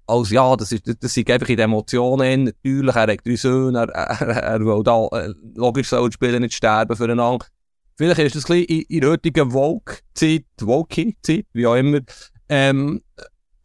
als 0.06 0.30
ja, 0.30 0.56
das, 0.56 0.72
ist, 0.72 0.84
das 0.86 1.12
sind 1.12 1.30
einfach 1.30 1.48
in 1.50 1.58
den 1.58 1.64
Emotionen. 1.64 2.44
Natürlich, 2.44 2.96
er 2.96 3.02
hat 3.02 3.26
drei 3.26 3.36
Söhne, 3.36 3.80
er, 3.80 3.88
er, 3.90 4.28
er 4.28 4.60
will 4.60 4.82
da, 4.82 5.06
äh, 5.12 5.34
logisch 5.56 5.88
soll 5.88 6.10
Spieler 6.10 6.40
nicht 6.40 6.54
sterben 6.54 6.96
füreinander. 6.96 7.44
Vielleicht 7.96 8.20
ist 8.20 8.36
das 8.36 8.50
ein 8.50 8.60
bisschen 8.60 8.78
in, 8.78 8.82
in 8.88 9.00
der 9.02 9.10
heutigen 9.10 9.52
Woke-Zeit, 9.52 10.46
Woke-Zeit, 10.62 11.46
wie 11.52 11.66
auch 11.66 11.76
immer, 11.76 12.00
ähm, 12.48 13.02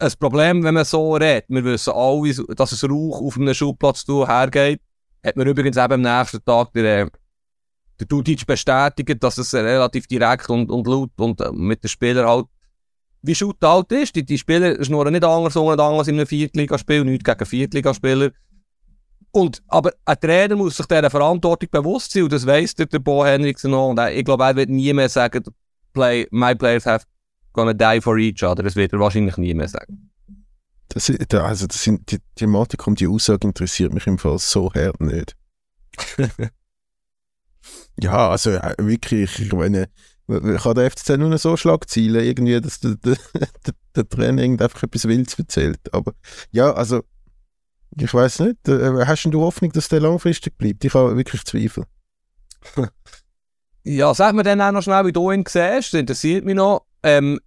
ein 0.02 0.12
Problem, 0.20 0.64
wenn 0.64 0.74
man 0.74 0.86
so 0.86 1.14
redet. 1.14 1.46
Wir 1.48 1.64
wissen 1.64 1.94
alle, 1.94 2.56
dass 2.56 2.72
es 2.72 2.84
Rauch 2.84 3.22
auf 3.22 3.38
einem 3.38 3.54
Schulplatz 3.54 4.06
hergeht. 4.08 4.82
Hat 5.24 5.36
man 5.36 5.48
übrigens 5.48 5.78
eben 5.78 5.94
am 5.94 6.02
nächsten 6.02 6.44
Tag 6.44 6.74
der, 6.74 7.10
der 8.00 8.08
Dudic 8.08 8.46
bestätigt, 8.46 9.24
dass 9.24 9.38
es 9.38 9.54
relativ 9.54 10.08
direkt 10.08 10.50
und, 10.50 10.72
und 10.72 10.88
laut 10.88 11.12
und 11.18 11.40
äh, 11.42 11.52
mit 11.52 11.84
den 11.84 11.90
Spielern 11.90 12.28
halt 12.28 12.46
wie 13.22 13.36
Shootout 13.36 13.94
ist. 13.94 14.16
Die, 14.16 14.26
die 14.26 14.38
Spieler 14.38 14.84
schnurren 14.84 15.14
nicht 15.14 15.24
anders 15.24 15.56
und 15.56 15.80
anders 15.80 16.08
in 16.08 16.16
einem 16.16 16.26
Viertligaspiel, 16.26 17.04
nichts 17.04 17.24
gegen 17.24 17.46
Viertligaspieler. 17.46 18.32
Und, 19.32 19.62
aber 19.68 19.92
ein 20.04 20.20
Trainer 20.20 20.56
muss 20.56 20.78
sich 20.78 20.88
dieser 20.88 21.10
Verantwortung 21.10 21.70
bewusst 21.72 22.12
sein 22.12 22.24
und 22.24 22.34
das 22.34 22.46
weiss 22.46 22.76
der, 22.76 22.88
der 22.88 23.00
Bo 23.00 23.24
Henriksen 23.24 23.72
noch. 23.72 23.90
Und 23.90 24.00
ich 24.00 24.26
glaube, 24.26 24.44
er 24.44 24.56
wird 24.56 24.70
nie 24.70 24.92
mehr 24.92 25.08
sagen, 25.08 25.44
play, 25.94 26.28
my 26.32 26.56
players 26.56 26.86
have 26.86 27.06
gonna 27.54 27.74
die 27.74 28.02
for 28.02 28.18
each 28.18 28.44
other. 28.44 28.64
Das 28.64 28.76
wird 28.76 28.94
er 28.94 29.00
wahrscheinlich 29.00 29.38
nie 29.38 29.54
mehr 29.54 29.68
sagen. 29.68 30.12
Das, 30.90 31.10
also 31.34 31.68
das 31.68 31.84
sind, 31.84 32.12
die 32.12 32.18
Thematik 32.36 32.86
und 32.86 33.00
die 33.00 33.08
Aussage 33.08 33.48
interessiert 33.48 33.94
mich 33.94 34.08
im 34.08 34.18
Fall 34.18 34.38
so 34.40 34.74
hart 34.74 35.00
nicht. 35.00 35.38
ja, 38.00 38.30
also 38.30 38.52
äh, 38.52 38.76
wirklich, 38.78 39.40
ich 39.40 39.54
meine, 39.54 39.88
kann 40.28 40.76
der 40.76 40.92
FCZ 40.92 41.18
nur 41.18 41.38
so 41.38 41.58
Schlagzeilen, 41.58 42.24
irgendwie, 42.24 42.60
dass 42.60 42.80
der, 42.80 42.96
der, 42.96 43.18
der, 43.34 43.74
der 43.96 44.10
Trainer 44.10 44.44
einfach 44.44 44.84
etwas 44.84 45.08
Wildes 45.08 45.38
erzählt. 45.38 45.80
Aber 45.94 46.14
ja, 46.52 46.74
also, 46.74 47.04
ich 47.98 48.14
weiß 48.14 48.40
nicht, 48.42 48.68
äh, 48.68 49.06
hast 49.06 49.26
du 49.26 49.42
Hoffnung, 49.42 49.72
dass 49.72 49.90
der 49.90 50.02
langfristig 50.02 50.58
bleibt? 50.58 50.84
Ich 50.84 50.94
habe 50.94 51.18
wirklich 51.18 51.44
Zweifel. 51.44 51.86
ja, 53.84 54.14
sag 54.14 54.36
mir 54.36 54.44
dann 54.44 54.62
auch 54.62 54.72
noch 54.72 54.84
schnell, 54.84 55.06
wie 55.06 55.12
du 55.12 55.32
ihn 55.32 55.44
siehst, 55.48 55.94
das 55.94 56.00
interessiert 56.00 56.46
mich 56.46 56.56
noch. 56.56 56.86
Ähm, 57.04 57.40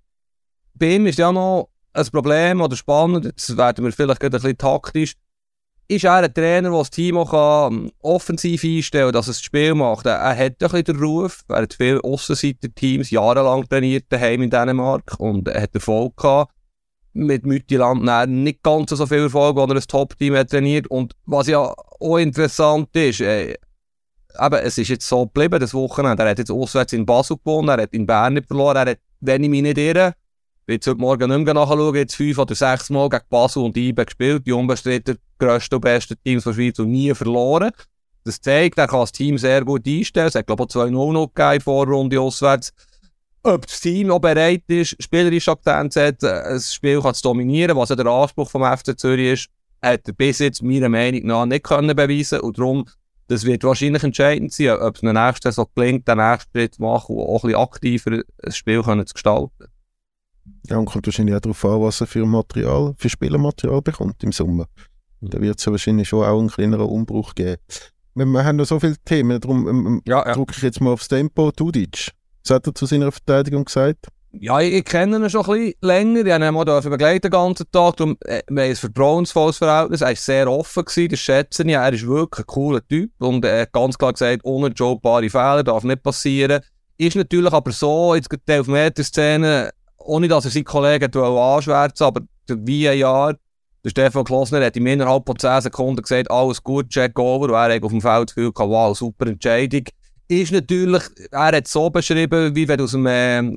bei 0.74 0.96
ihm 0.96 1.06
ist 1.06 1.18
ja 1.18 1.30
noch 1.32 1.70
ein 1.92 2.06
Problem 2.06 2.60
oder 2.60 2.76
spannend, 2.76 3.24
jetzt 3.24 3.56
werden 3.56 3.84
wir 3.84 3.92
vielleicht 3.92 4.22
ein 4.22 4.30
bisschen 4.30 4.58
taktisch, 4.58 5.14
ist 5.86 6.04
er 6.04 6.14
ein 6.14 6.34
Trainer, 6.34 6.70
der 6.70 6.78
das 6.78 6.90
Team 6.90 7.16
auch 7.18 7.30
kann, 7.30 7.72
ähm, 7.72 7.92
offensiv 8.00 8.64
einstellen 8.64 9.06
kann, 9.06 9.12
dass 9.12 9.28
es 9.28 9.36
das 9.36 9.44
Spiel 9.44 9.74
macht. 9.74 10.06
Er, 10.06 10.36
hat 10.36 10.38
ein 10.38 10.56
bisschen 10.58 10.84
den 10.84 10.96
Ruf, 10.96 11.44
er 11.48 11.62
hat 11.62 11.74
viele 11.74 12.02
Aussenseiter-Teams 12.02 13.10
jahrelang 13.10 13.68
trainiert 13.68 14.06
daheim 14.08 14.42
in 14.42 14.50
Dänemark 14.50 15.18
und 15.18 15.48
er 15.48 15.62
hat 15.62 15.74
Erfolg 15.74 16.16
gehabt. 16.16 16.52
Mit 17.12 17.46
Müttiland 17.46 18.02
nicht 18.28 18.62
ganz 18.62 18.90
so 18.90 19.06
viel 19.06 19.24
Erfolg, 19.24 19.56
als 19.56 19.70
er 19.70 19.76
ein 19.76 19.82
Top-Team 19.82 20.34
trainiert. 20.48 20.88
Und 20.88 21.14
was 21.26 21.46
ja 21.46 21.60
auch 22.00 22.16
interessant 22.16 22.88
ist, 22.96 23.20
äh, 23.20 23.52
eben, 23.52 24.54
es 24.54 24.78
ist 24.78 24.88
jetzt 24.88 25.08
so 25.08 25.26
geblieben, 25.26 25.60
das 25.60 25.74
Wochenende. 25.74 26.24
Er 26.24 26.30
hat 26.30 26.38
jetzt 26.38 26.50
auswärts 26.50 26.92
in 26.92 27.06
Basel 27.06 27.36
gewonnen, 27.36 27.68
er 27.68 27.82
hat 27.82 27.92
in 27.92 28.06
Bern 28.06 28.34
nicht 28.34 28.48
verloren, 28.48 28.76
er 28.78 28.90
hat, 28.92 28.98
wenn 29.26 29.44
ich 29.44 29.50
mich 29.50 29.62
nicht 29.62 29.78
irre, 29.78 30.14
jetzt 30.66 30.86
heute 30.86 31.00
Morgen 31.00 31.30
nicht 31.30 31.44
mehr 31.44 31.54
nachschauen, 31.54 31.94
jetzt 31.94 32.16
fünf 32.16 32.38
oder 32.38 32.54
sechs 32.54 32.90
Mal 32.90 33.08
gegen 33.08 33.24
Basel 33.28 33.62
und 33.62 33.76
IBE 33.76 34.04
gespielt, 34.04 34.46
die 34.46 34.52
unbestritten 34.52 35.18
grössten 35.38 35.76
und 35.76 35.80
besten 35.80 36.16
Teams 36.24 36.44
der 36.44 36.54
Schweiz 36.54 36.78
und 36.78 36.90
nie 36.90 37.14
verloren. 37.14 37.70
Das 38.24 38.40
zeigt, 38.40 38.78
er 38.78 38.86
kann 38.86 39.00
das 39.00 39.12
Team 39.12 39.36
sehr 39.36 39.64
gut 39.64 39.86
einstellen. 39.86 40.28
Es 40.28 40.34
hat, 40.34 40.46
glaube 40.46 40.64
ich, 40.68 40.76
auch 40.76 40.84
2-0 40.86 41.12
noch 41.12 41.34
gegeben, 41.34 41.60
Vorrunde 41.60 42.20
auswärts. 42.20 42.72
Ob 43.42 43.66
das 43.66 43.80
Team 43.80 44.10
auch 44.10 44.20
bereit 44.20 44.62
ist, 44.68 44.96
spielerisch 45.02 45.48
Akzent 45.48 45.92
setzen, 45.92 46.30
ein 46.30 46.60
Spiel 46.60 47.02
kann 47.02 47.12
zu 47.12 47.22
dominieren, 47.22 47.76
was 47.76 47.90
ja 47.90 47.96
der 47.96 48.06
Anspruch 48.06 48.50
vom 48.50 48.64
FC 48.64 48.98
Zürich 48.98 49.32
ist, 49.34 49.48
hat 49.82 50.08
er 50.08 50.14
bis 50.14 50.38
jetzt 50.38 50.62
meiner 50.62 50.88
Meinung 50.88 51.26
nach 51.26 51.44
nicht 51.44 51.64
können 51.64 51.94
beweisen 51.94 52.40
und 52.40 52.56
darum 52.56 52.86
das 53.28 53.44
wird 53.44 53.64
wahrscheinlich 53.64 54.02
entscheidend 54.02 54.52
sein, 54.52 54.78
ob 54.78 54.96
es 54.96 55.02
in 55.02 55.14
der 55.14 55.26
nächsten 55.26 55.50
Saison 55.50 55.66
gelingt, 55.74 56.06
den 56.08 56.18
nächsten 56.18 56.50
Schritt 56.50 56.74
zu 56.74 56.82
machen 56.82 57.16
und 57.16 57.24
auch 57.24 57.44
ein 57.44 57.48
bisschen 57.48 57.60
aktiver 57.60 58.22
ein 58.42 58.52
Spiel 58.52 58.82
können 58.82 59.06
zu 59.06 59.14
gestalten. 59.14 59.66
Ja, 60.66 60.78
und 60.78 60.86
kommt 60.86 61.06
wahrscheinlich 61.06 61.34
auch 61.34 61.40
darauf 61.40 61.64
an, 61.64 61.80
was 61.80 62.00
er 62.00 62.06
für 62.06 62.26
Material, 62.26 62.94
für 62.98 63.08
Spielermaterial 63.08 63.82
bekommt 63.82 64.22
im 64.22 64.32
Sommer. 64.32 64.66
Mhm. 65.20 65.30
Da 65.30 65.40
wird 65.40 65.58
es 65.58 65.64
ja 65.64 65.72
wahrscheinlich 65.72 66.08
schon 66.08 66.24
auch 66.24 66.38
einen 66.38 66.48
kleineren 66.48 66.86
Umbruch 66.86 67.34
geben. 67.34 67.60
Wir, 68.14 68.26
wir 68.26 68.44
haben 68.44 68.56
noch 68.56 68.66
so 68.66 68.78
viele 68.78 68.96
Themen, 69.04 69.40
darum 69.40 69.68
ähm 69.68 70.02
ja, 70.06 70.24
ja. 70.26 70.34
drücke 70.34 70.54
ich 70.56 70.62
jetzt 70.62 70.80
mal 70.80 70.92
aufs 70.92 71.08
Tempo. 71.08 71.50
Tudic, 71.50 72.12
was 72.44 72.54
hat 72.54 72.66
er 72.66 72.74
zu 72.74 72.86
seiner 72.86 73.10
Verteidigung 73.10 73.64
gesagt? 73.64 74.08
Ja, 74.40 74.60
ich, 74.60 74.84
kenne 74.84 75.16
ihn 75.16 75.30
schon 75.30 75.48
ein 75.48 75.72
länger. 75.80 76.26
Ich 76.26 76.32
habe 76.32 76.44
ihn 76.44 76.54
mal 76.54 76.80
begleiten 76.80 77.22
den 77.22 77.30
ganzen 77.30 77.70
Tag. 77.70 77.96
Darum, 77.96 78.16
äh, 78.24 78.42
wir 78.48 78.62
haben 78.62 78.70
ein 78.70 78.76
vertrauensvolles 78.76 79.58
Verhältnis. 79.58 80.00
Er 80.00 80.08
war 80.08 80.16
sehr 80.16 80.50
offen, 80.50 80.84
gewesen, 80.84 81.08
das 81.10 81.20
schätze 81.20 81.62
ich. 81.62 81.72
Er 81.72 81.92
ist 81.92 82.06
wirklich 82.06 82.44
ein 82.44 82.46
cooler 82.46 82.86
Typ 82.86 83.10
und 83.18 83.44
er 83.44 83.62
hat 83.62 83.72
ganz 83.72 83.96
klar 83.96 84.12
gesagt, 84.12 84.44
unerjobbare 84.44 85.30
Fehler 85.30 85.62
darf 85.62 85.84
nicht 85.84 86.02
passieren. 86.02 86.62
Ist 86.96 87.16
natürlich 87.16 87.52
aber 87.52 87.72
so, 87.72 88.14
jetzt 88.14 88.28
die 88.30 88.52
Elfmeter-Szene, 88.52 89.70
ohne 89.98 90.28
dass 90.28 90.44
er 90.44 90.50
seinen 90.50 90.64
Kollegen 90.64 91.16
anschwärzen 91.16 92.06
aber 92.06 92.20
der 92.48 92.56
VAR, 92.58 93.34
der 93.84 93.90
Stefan 93.90 94.24
Klosner 94.24 94.64
hat 94.64 94.76
ihm 94.76 94.86
innerhalb 94.86 95.26
von 95.26 95.38
10 95.38 95.62
Sekunden 95.62 96.02
gesagt, 96.02 96.30
alles 96.30 96.62
gut, 96.62 96.88
check 96.88 97.18
over. 97.18 97.46
Und 97.46 97.54
er 97.54 97.74
hat 97.74 97.82
auf 97.82 97.90
dem 97.92 98.00
Feld 98.00 98.30
das 98.30 98.34
Gefühl 98.34 98.52
wow, 98.56 98.96
super 98.96 99.26
Entscheidung. 99.26 99.84
Ist 100.28 100.52
natürlich, 100.52 101.02
er 101.30 101.46
hat 101.46 101.66
es 101.66 101.72
so 101.72 101.90
beschrieben, 101.90 102.54
wie 102.54 102.66
wenn 102.66 102.78
du 102.78 102.84
aus 102.84 102.94
einem 102.94 103.06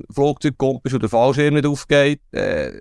äh, 0.00 0.12
Flugzeug 0.12 0.54
kommst 0.58 0.92
und 0.92 1.02
der 1.02 1.08
Fallschirm 1.08 1.54
nicht 1.54 1.66
aufgeht. 1.66 2.20
Äh, 2.32 2.80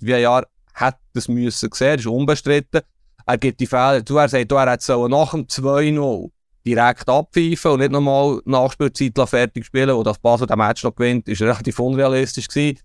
wie 0.00 0.14
ein 0.14 0.22
Jahr 0.22 0.46
hätte 0.74 0.98
das 1.14 1.28
müssen 1.28 1.70
sehen, 1.72 1.96
das 1.96 2.00
ist 2.00 2.06
unbestritten. 2.06 2.80
Er 3.26 3.38
gibt 3.38 3.60
die 3.60 3.66
Fehler 3.66 4.04
zu, 4.04 4.16
er 4.16 4.28
sagt, 4.28 4.50
er 4.50 4.72
hätte 4.72 5.08
nach 5.08 5.30
dem 5.30 5.44
2-0 5.44 6.30
direkt 6.66 7.08
abpfeifen 7.08 7.72
und 7.72 7.80
nicht 7.80 7.92
nochmal 7.92 8.40
Nachspielzeit 8.44 9.28
fertig 9.28 9.64
spielen 9.64 9.90
und 9.90 10.06
dass 10.06 10.18
Basel 10.18 10.46
den 10.46 10.58
Match 10.58 10.84
noch 10.84 10.94
gewinnt, 10.94 11.28
ist 11.28 11.40
relativ 11.40 11.78
unrealistisch 11.78 12.48
gewesen. 12.48 12.80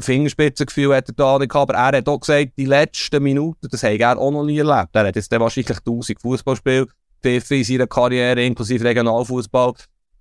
Fingerspitzengefühl 0.00 0.94
hat 0.94 1.08
er 1.08 1.14
da 1.14 1.38
nicht 1.38 1.50
gehabt, 1.50 1.74
aber 1.74 1.78
er 1.78 1.98
hat 1.98 2.08
auch 2.08 2.20
gesagt, 2.20 2.52
die 2.56 2.66
letzten 2.66 3.22
Minuten, 3.22 3.68
das 3.70 3.82
habe 3.82 3.98
er 3.98 4.18
auch 4.18 4.30
noch 4.30 4.44
nie 4.44 4.58
erlebt. 4.58 4.90
Er 4.92 5.06
hat 5.06 5.16
jetzt 5.16 5.30
wahrscheinlich 5.30 5.78
1000 5.78 6.20
Fußballspiele 6.20 6.86
in 7.24 7.64
seiner 7.64 7.86
Karriere, 7.86 8.44
inklusive 8.44 8.84
Regionalfußball. 8.84 9.74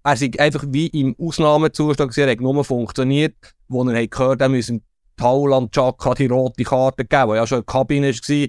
Er 0.04 0.14
ist 0.14 0.40
einfach 0.40 0.64
wie 0.68 0.88
im 0.88 1.16
Ausnahmezustand 1.20 2.18
er 2.18 2.32
hat 2.32 2.40
nur 2.40 2.64
funktioniert, 2.64 3.36
wo 3.68 3.84
er 3.84 4.02
hat 4.02 4.12
gehört, 4.12 4.42
er 4.42 4.50
müsse 4.50 4.80
Tauland 5.18 5.74
Chaka 5.74 6.14
die 6.14 6.28
rote 6.28 6.64
Karte 6.64 7.04
geben, 7.04 7.32
die 7.32 7.36
ja 7.36 7.48
schon 7.48 7.60
in 7.60 7.66
der 7.66 7.74
Kabine 7.74 8.14
war. 8.14 8.48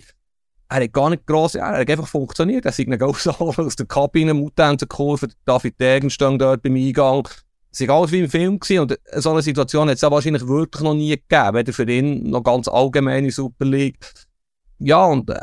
Er 0.70 0.84
hat 0.84 0.92
gar 0.92 1.10
nicht 1.10 1.26
gross, 1.26 1.54
er 1.54 1.78
hat 1.78 1.90
einfach 1.90 2.06
funktioniert. 2.06 2.66
Er 2.66 2.70
ist 2.70 2.80
einen 2.80 3.02
aus 3.02 3.76
der 3.76 3.86
Kabine, 3.86 4.34
Mutantenkurve, 4.34 5.28
David 5.46 5.80
Degen 5.80 6.10
stand 6.10 6.42
dort 6.42 6.62
beim 6.62 6.76
Eingang. 6.76 7.26
Es 7.70 7.80
war 7.80 7.96
alles 7.96 8.12
wie 8.12 8.20
im 8.20 8.30
Film 8.30 8.58
gewesen. 8.58 8.80
und 8.80 8.98
so 9.16 9.30
eine 9.30 9.42
Situation 9.42 9.88
hat 9.88 9.96
es 9.96 10.02
ja 10.02 10.10
wahrscheinlich 10.10 10.46
wirklich 10.46 10.82
noch 10.82 10.94
nie 10.94 11.10
gegeben, 11.10 11.54
weder 11.54 11.72
für 11.72 11.90
ihn 11.90 12.28
noch 12.30 12.42
ganz 12.42 12.68
allgemein 12.68 13.24
in 13.24 13.30
Super 13.30 13.64
League. 13.64 13.98
Ja, 14.78 15.06
und 15.06 15.28
äh, 15.30 15.40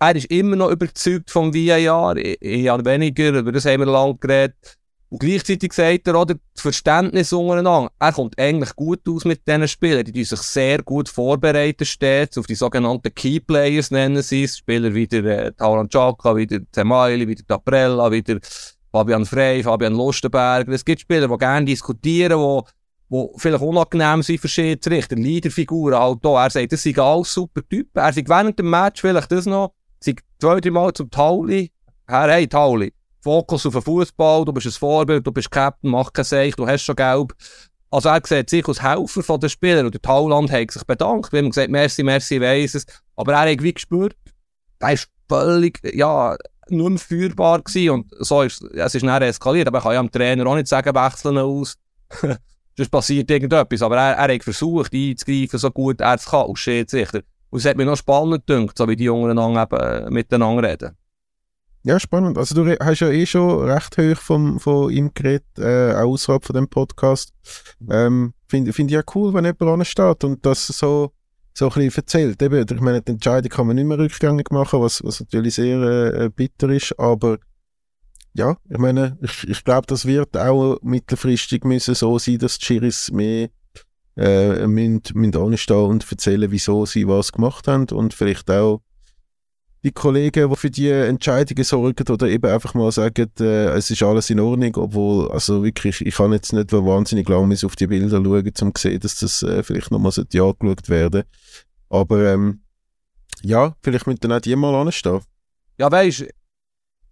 er 0.00 0.16
ist 0.16 0.30
immer 0.30 0.56
noch 0.56 0.70
überzeugt 0.70 1.30
vom 1.30 1.54
VAR, 1.54 2.16
ich, 2.16 2.38
ich 2.40 2.68
habe 2.68 2.84
weniger, 2.84 3.38
über 3.38 3.52
das 3.52 3.66
haben 3.66 3.80
wir 3.80 3.86
lange 3.86 4.16
geredet. 4.16 4.78
Und 5.10 5.18
gleichzeitig 5.18 5.72
sagt 5.72 6.06
er, 6.06 6.20
oder, 6.20 6.36
das 6.54 6.62
Verständnis 6.62 7.32
untereinander, 7.32 7.90
er 7.98 8.12
kommt 8.12 8.38
eigentlich 8.38 8.74
gut 8.76 9.00
aus 9.08 9.24
mit 9.24 9.46
diesen 9.46 9.66
Spielern. 9.66 10.04
Die, 10.04 10.12
die 10.12 10.24
sich 10.24 10.38
sehr 10.40 10.82
gut 10.82 11.08
vorbereiten 11.08 11.84
stets 11.84 12.38
auf 12.38 12.46
die 12.46 12.54
sogenannten 12.54 13.12
Key 13.12 13.40
Players 13.40 13.90
nennen 13.90 14.22
sie 14.22 14.44
es. 14.44 14.58
Spieler 14.58 14.94
wie 14.94 15.08
der 15.08 15.24
äh, 15.24 15.52
Tauran 15.52 15.88
Chaka, 15.88 16.36
wie 16.36 16.46
der 16.46 16.60
Zemaili, 16.70 17.26
wie 17.26 17.34
der 17.34 17.46
Taprella, 17.46 18.10
wie 18.12 18.22
der 18.22 18.38
Fabian 18.92 19.26
Frey, 19.26 19.64
Fabian 19.64 19.94
Lustenberger. 19.94 20.70
Es 20.72 20.84
gibt 20.84 21.00
Spieler, 21.00 21.26
die 21.26 21.38
gerne 21.38 21.66
diskutieren, 21.66 22.38
die 22.38 22.70
wo 23.10 23.34
vielleicht 23.36 23.62
unangenehm 23.62 24.22
sind 24.22 24.40
für 24.40 24.46
Schiedsrichter, 24.46 25.16
Leaderfiguren 25.16 25.98
halt 25.98 26.24
auch. 26.24 26.38
Er 26.38 26.48
sagt, 26.48 26.72
das 26.72 26.82
sind 26.82 26.98
alles 27.00 27.34
super 27.34 27.60
Typen. 27.68 27.98
Er 28.00 28.12
sagt 28.12 28.28
während 28.28 28.56
dem 28.56 28.70
Match 28.70 29.00
vielleicht 29.00 29.32
das 29.32 29.46
noch, 29.46 29.72
sagt 30.00 30.24
zwei, 30.38 30.60
drei 30.60 30.70
Mal 30.70 30.92
zum 30.92 31.10
Tauli, 31.10 31.70
Herr, 32.06 32.30
hey 32.30 32.48
Tauli, 32.48 32.92
Fokus 33.22 33.66
auf 33.66 33.74
den 33.74 33.82
Fußball, 33.82 34.44
du 34.44 34.52
bist 34.52 34.66
ein 34.66 34.72
Vorbild, 34.72 35.26
du 35.26 35.32
bist 35.32 35.50
Captain, 35.50 35.90
mach 35.90 36.12
kein 36.12 36.24
Seich, 36.24 36.56
du 36.56 36.66
hast 36.66 36.82
schon 36.82 36.96
Gelb. 36.96 37.34
Also 37.90 38.08
er 38.08 38.20
sieht 38.24 38.48
sich 38.48 38.66
als 38.66 38.82
Helfer 38.82 39.22
von 39.22 39.40
den 39.40 39.50
Spielern. 39.50 39.86
Und 39.86 39.94
der 39.94 40.02
Tauland 40.02 40.50
hat 40.50 40.70
sich 40.70 40.84
bedankt, 40.84 41.32
wir 41.32 41.40
haben 41.40 41.50
gesagt, 41.50 41.70
merci, 41.70 42.02
merci, 42.02 42.40
weiss 42.40 42.74
es. 42.74 42.86
Aber 43.16 43.34
er 43.34 43.52
hat 43.52 43.62
wie 43.62 43.74
gespürt, 43.74 44.16
er 44.78 44.92
ist 44.92 45.08
völlig, 45.28 45.80
ja, 45.94 46.36
nur 46.70 46.98
führbar 46.98 47.62
gewesen 47.62 47.90
und 47.90 48.06
so 48.20 48.42
ist, 48.42 48.62
es 48.62 48.94
ist 48.94 49.02
nachher 49.02 49.26
eskaliert, 49.26 49.66
aber 49.66 49.78
ich 49.78 49.84
kann 49.84 49.94
ja 49.94 50.02
dem 50.02 50.10
Trainer 50.10 50.46
auch 50.46 50.54
nicht 50.54 50.68
sagen, 50.68 50.94
wechseln 50.94 51.38
aus. 51.38 51.76
Sonst 52.76 52.90
passiert 52.90 53.30
irgendetwas, 53.30 53.82
aber 53.82 53.96
er, 53.96 54.14
er 54.14 54.34
hat 54.34 54.44
versucht 54.44 54.94
einzugreifen, 54.94 55.58
so 55.58 55.70
gut 55.70 56.00
er 56.00 56.14
es 56.14 56.26
kann, 56.26 56.42
aus 56.46 56.58
Schiedsrichter. 56.58 57.22
Und 57.50 57.58
es 57.58 57.64
hat 57.64 57.76
mir 57.76 57.84
noch 57.84 57.96
spannend 57.96 58.46
gedacht, 58.46 58.78
so 58.78 58.88
wie 58.88 58.96
die 58.96 59.04
Jungen 59.04 59.36
eben 59.36 60.12
miteinander 60.12 60.68
reden. 60.68 60.96
Ja, 61.82 61.98
spannend. 61.98 62.36
Also 62.36 62.54
du 62.54 62.76
hast 62.78 63.00
ja 63.00 63.08
eh 63.08 63.24
schon 63.24 63.64
recht 63.64 63.96
hoch 63.96 64.20
vom, 64.20 64.60
von 64.60 64.90
ihm 64.90 65.12
geredet, 65.14 65.46
äh, 65.58 65.94
auch 65.94 66.12
außerhalb 66.12 66.44
von 66.44 66.54
dem 66.54 66.68
Podcast. 66.68 67.32
Ähm, 67.90 68.34
Finde 68.48 68.72
find 68.72 68.90
ich 68.90 68.96
ja 68.96 69.02
cool, 69.14 69.32
wenn 69.32 69.44
jemand 69.44 69.62
ansteht 69.62 70.24
und 70.24 70.44
das 70.44 70.66
so, 70.66 71.12
so 71.54 71.68
ein 71.68 71.72
bisschen 71.72 72.02
erzählt. 72.02 72.42
Eben, 72.42 72.66
ich 72.70 72.80
meine, 72.80 73.00
die 73.00 73.12
Entscheidung 73.12 73.50
kann 73.50 73.66
man 73.66 73.76
nicht 73.76 73.86
mehr 73.86 73.98
rückgängig 73.98 74.50
machen, 74.50 74.82
was, 74.82 75.02
was 75.02 75.20
natürlich 75.20 75.54
sehr 75.54 75.80
äh, 75.80 76.28
bitter 76.28 76.68
ist, 76.68 76.98
aber 76.98 77.38
ja, 78.34 78.56
ich 78.68 78.78
meine, 78.78 79.18
ich, 79.22 79.48
ich 79.48 79.64
glaube, 79.64 79.86
das 79.86 80.04
wird 80.04 80.36
auch 80.36 80.78
mittelfristig 80.82 81.64
müssen 81.64 81.94
so 81.94 82.18
sein, 82.18 82.38
dass 82.38 82.58
die 82.58 82.66
Schiris 82.66 83.10
mehr 83.10 83.48
äh, 84.16 84.66
müssen, 84.66 85.02
müssen 85.14 85.36
anstehen 85.36 85.84
und 85.86 86.10
erzählen, 86.10 86.50
wieso 86.50 86.86
sie 86.86 87.06
was 87.06 87.32
gemacht 87.32 87.68
haben 87.68 87.86
und 87.90 88.14
vielleicht 88.14 88.50
auch 88.50 88.80
die 89.82 89.92
Kollegen, 89.92 90.50
die 90.50 90.56
für 90.56 90.70
die 90.70 90.90
Entscheidungen 90.90 91.64
sorgen 91.64 92.06
oder 92.08 92.28
eben 92.28 92.50
einfach 92.50 92.74
mal 92.74 92.92
sagen, 92.92 93.30
äh, 93.40 93.68
es 93.70 93.90
ist 93.90 94.02
alles 94.02 94.28
in 94.28 94.40
Ordnung, 94.40 94.76
obwohl, 94.76 95.30
also 95.30 95.64
wirklich, 95.64 96.04
ich 96.04 96.14
kann 96.14 96.32
jetzt 96.32 96.52
nicht 96.52 96.72
wahnsinnig 96.72 97.28
lange 97.28 97.56
auf 97.64 97.76
die 97.76 97.86
Bilder 97.86 98.22
schauen, 98.22 98.52
um 98.60 98.74
zu 98.74 98.82
sehen, 98.82 99.00
dass 99.00 99.16
das 99.20 99.42
äh, 99.42 99.62
vielleicht 99.62 99.90
nochmal 99.90 100.12
angeschaut 100.12 100.88
werden 100.88 101.24
Aber 101.88 102.32
ähm, 102.32 102.60
ja, 103.42 103.74
vielleicht 103.82 104.06
müssen 104.06 104.20
dann 104.20 104.32
auch 104.32 104.40
die 104.40 104.54
mal 104.54 104.74
anstehen. 104.74 105.20
Ja, 105.78 105.90
weißt 105.90 106.26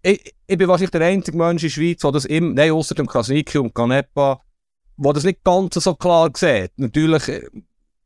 ich, 0.01 0.33
ich 0.47 0.57
bin 0.57 0.67
wahrscheinlich 0.67 0.91
der 0.91 1.01
einzige 1.01 1.37
Mensch 1.37 1.63
in 1.63 1.69
der 1.69 1.73
Schweiz, 1.73 2.01
der 2.01 2.11
das 2.11 2.25
immer, 2.25 2.53
nein, 2.53 2.71
außer 2.71 2.95
dem 2.95 3.07
Kasiki 3.07 3.57
und 3.57 3.73
Canepa, 3.73 4.39
der 4.99 5.13
das 5.13 5.23
nicht 5.23 5.43
ganz 5.43 5.75
so 5.75 5.95
klar 5.95 6.29
sieht. 6.35 6.71
Natürlich 6.77 7.27
äh, 7.27 7.41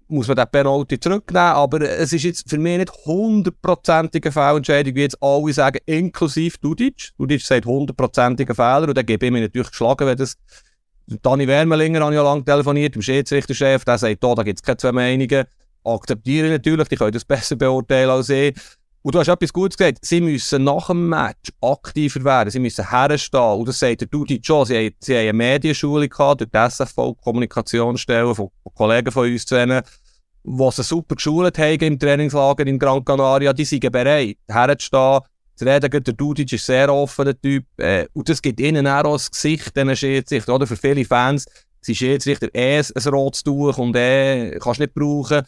muss 0.07 0.27
man 0.27 0.37
den 0.37 0.47
Penalty 0.51 0.99
zurücknehmen, 0.99 1.53
aber 1.53 1.81
es 1.81 2.13
ist 2.13 2.23
jetzt 2.23 2.49
für 2.49 2.57
mich 2.57 2.77
nicht 2.77 2.91
hundertprozentige 3.05 4.31
Fehlentscheidung, 4.31 4.95
wie 4.95 5.01
jetzt 5.01 5.21
alle 5.21 5.53
sagen, 5.53 5.79
inklusive 5.85 6.57
Dudic. 6.59 7.11
Dudic 7.17 7.41
sagt 7.41 7.65
hundertprozentige 7.65 8.53
Fehler 8.53 8.87
und 8.87 8.97
dann 8.97 9.05
gebe 9.05 9.25
ich 9.25 9.31
mich 9.31 9.41
natürlich 9.41 9.69
geschlagen, 9.69 10.07
wenn 10.07 10.17
das 10.17 10.37
Dani 11.21 11.47
Wermelinger 11.47 12.07
ich 12.09 12.15
ja 12.15 12.23
lange 12.23 12.45
telefoniert, 12.45 12.95
dem 12.95 13.01
Schiedsrichterchef, 13.01 13.83
der 13.83 13.97
sagt, 13.97 14.23
da, 14.23 14.35
da 14.35 14.43
gibt 14.43 14.59
es 14.59 14.63
keine 14.63 14.77
zwei 14.77 14.91
Meinungen. 14.91 15.45
Akzeptiere 15.83 16.45
ich 16.47 16.51
natürlich, 16.53 16.87
die 16.87 16.95
können 16.95 17.11
das 17.11 17.25
besser 17.25 17.55
beurteilen 17.55 18.09
als 18.09 18.29
ich. 18.29 18.55
Und 19.03 19.13
du 19.13 19.19
hast 19.19 19.27
etwas 19.27 19.51
Gutes 19.51 19.77
gesagt, 19.77 19.99
sie 20.01 20.21
müssen 20.21 20.63
nach 20.63 20.87
dem 20.87 21.09
Match 21.09 21.51
aktiver 21.61 22.23
werden, 22.23 22.49
sie 22.49 22.59
müssen 22.59 22.89
herstehen. 22.89 23.59
Und 23.59 23.67
das 23.67 23.79
sagt 23.79 23.99
der 23.99 24.07
Dudic 24.07 24.45
schon, 24.45 24.65
sie 24.65 24.77
haben, 24.77 24.95
sie 24.99 25.13
haben 25.13 25.23
eine 25.23 25.33
Medienschule 25.33 26.07
gehabt, 26.07 26.39
durch 26.39 26.49
die 26.49 26.57
SFV, 26.57 27.13
Kommunikationsstellen 27.21 28.33
von, 28.33 28.49
von 28.63 28.73
Kollegen 28.73 29.11
von 29.11 29.29
uns 29.29 29.45
zu 29.45 29.55
nennen 29.55 29.83
die 30.45 30.71
sie 30.71 30.83
super 30.83 31.15
geschult 31.15 31.57
haben 31.57 31.79
im 31.79 31.99
Trainingslager 31.99 32.67
in 32.67 32.79
Gran 32.79 33.03
Canaria, 33.03 33.53
die 33.53 33.65
sind 33.65 33.89
bereit, 33.91 34.37
herzustehen. 34.47 35.21
Zu 35.55 35.65
reden, 35.65 36.03
der 36.03 36.13
Dudic 36.13 36.51
ist 36.51 36.63
ein 36.63 36.65
sehr 36.65 36.93
offener 36.93 37.39
Typ. 37.39 37.65
Äh, 37.77 38.07
und 38.13 38.27
das 38.27 38.41
gibt 38.41 38.59
ihnen 38.59 38.87
auch 38.87 39.03
das 39.03 39.29
Gesicht, 39.29 39.75
diesen 39.75 39.95
Schiedsrichter. 39.95 40.55
Oder 40.55 40.65
für 40.65 40.75
viele 40.75 41.05
Fans 41.05 41.45
sind 41.79 41.95
Schiedsrichter 41.95 42.49
eh 42.53 42.79
ein 42.79 43.13
rotes 43.13 43.43
Tuch 43.43 43.77
und 43.77 43.95
eh 43.95 44.57
kannst 44.59 44.79
nicht 44.79 44.95
brauchen. 44.95 45.43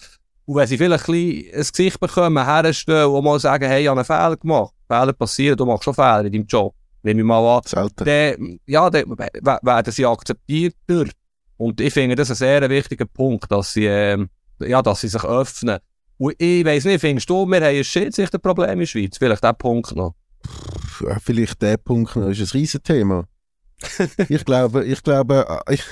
Und 0.46 0.56
wenn 0.56 0.68
sie 0.68 0.78
vielleicht 0.78 1.08
ein, 1.08 1.14
ein 1.14 1.68
Gesicht 1.72 2.00
bekommen, 2.00 2.44
herstellen 2.44 3.10
und 3.10 3.24
mal 3.24 3.40
sagen, 3.40 3.68
hey, 3.68 3.84
ich 3.84 3.88
habe 3.88 4.00
einen 4.00 4.06
Fehler 4.06 4.38
gemacht. 4.38 4.74
Fehler 4.88 5.14
passieren, 5.14 5.58
du 5.58 5.66
machst 5.66 5.84
schon 5.84 5.94
Fehler 5.94 6.26
in 6.26 6.32
deinem 6.32 6.46
Job. 6.46 6.74
Nehme 7.02 7.22
ich 7.22 7.26
mal 7.26 7.58
an. 7.58 7.64
Selten. 7.66 8.06
Dann, 8.06 8.60
ja, 8.66 8.90
dann 8.90 9.18
werden 9.18 9.92
sie 9.92 10.06
akzeptiert. 10.06 10.76
Und 11.58 11.80
ich 11.82 11.94
finde 11.94 12.16
das 12.16 12.30
ein 12.30 12.36
sehr 12.36 12.70
wichtiger 12.70 13.06
Punkt, 13.06 13.52
dass 13.52 13.74
sie, 13.74 13.86
äh, 13.86 14.24
ja, 14.60 14.82
dass 14.82 15.02
sie 15.02 15.08
sich 15.08 15.24
öffnen. 15.24 15.80
Und 16.18 16.36
ich 16.38 16.66
weiss 16.66 16.86
nicht, 16.86 17.02
findest 17.02 17.30
du, 17.30 17.46
wir 17.46 17.58
haben 17.58 17.76
ein 17.76 17.84
Schiedsrichterproblem 17.84 18.72
in 18.72 18.80
der 18.80 18.86
Schweiz? 18.86 19.18
Vielleicht 19.18 19.44
der 19.44 19.54
Punkt 19.54 19.96
noch. 19.96 20.16
Ja, 21.02 21.18
vielleicht 21.20 21.62
der 21.62 21.78
Punkt 21.78 22.16
noch 22.16 22.30
ist 22.30 22.40
ein 22.40 22.60
Riesenthema. 22.60 23.26
ich 24.30 24.46
glaube, 24.46 24.86
ich 24.86 25.04
glaube, 25.04 25.62
äh, 25.68 25.74
ich, 25.74 25.84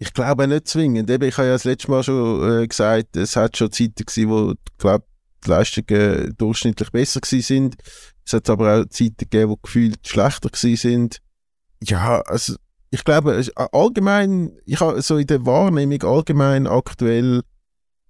ich 0.00 0.14
glaube 0.14 0.48
nicht 0.48 0.66
zwingend. 0.66 1.10
Eben, 1.10 1.28
ich 1.28 1.36
habe 1.36 1.48
ja 1.48 1.52
das 1.52 1.64
letzte 1.64 1.90
Mal 1.90 2.02
schon 2.02 2.62
äh, 2.62 2.66
gesagt, 2.66 3.16
es 3.16 3.36
hat 3.36 3.58
schon 3.58 3.70
Zeiten 3.70 4.06
gegeben, 4.06 4.30
wo 4.30 4.54
glaub, 4.78 5.04
die 5.44 5.50
Leistungen 5.50 6.34
durchschnittlich 6.38 6.90
besser 6.90 7.20
gewesen 7.20 7.46
sind. 7.46 7.76
Es 8.24 8.32
hat 8.32 8.48
aber 8.48 8.80
auch 8.80 8.86
Zeiten 8.86 9.16
gegeben, 9.18 9.52
die 9.52 9.62
gefühlt 9.62 10.08
schlechter 10.08 10.48
gewesen 10.48 10.76
sind. 10.76 11.18
Ja, 11.82 12.22
also 12.22 12.54
ich 12.90 13.04
glaube, 13.04 13.44
allgemein, 13.72 14.56
ich 14.64 14.80
habe 14.80 15.02
so 15.02 15.18
in 15.18 15.26
der 15.26 15.44
Wahrnehmung 15.44 16.02
allgemein 16.02 16.66
aktuell 16.66 17.42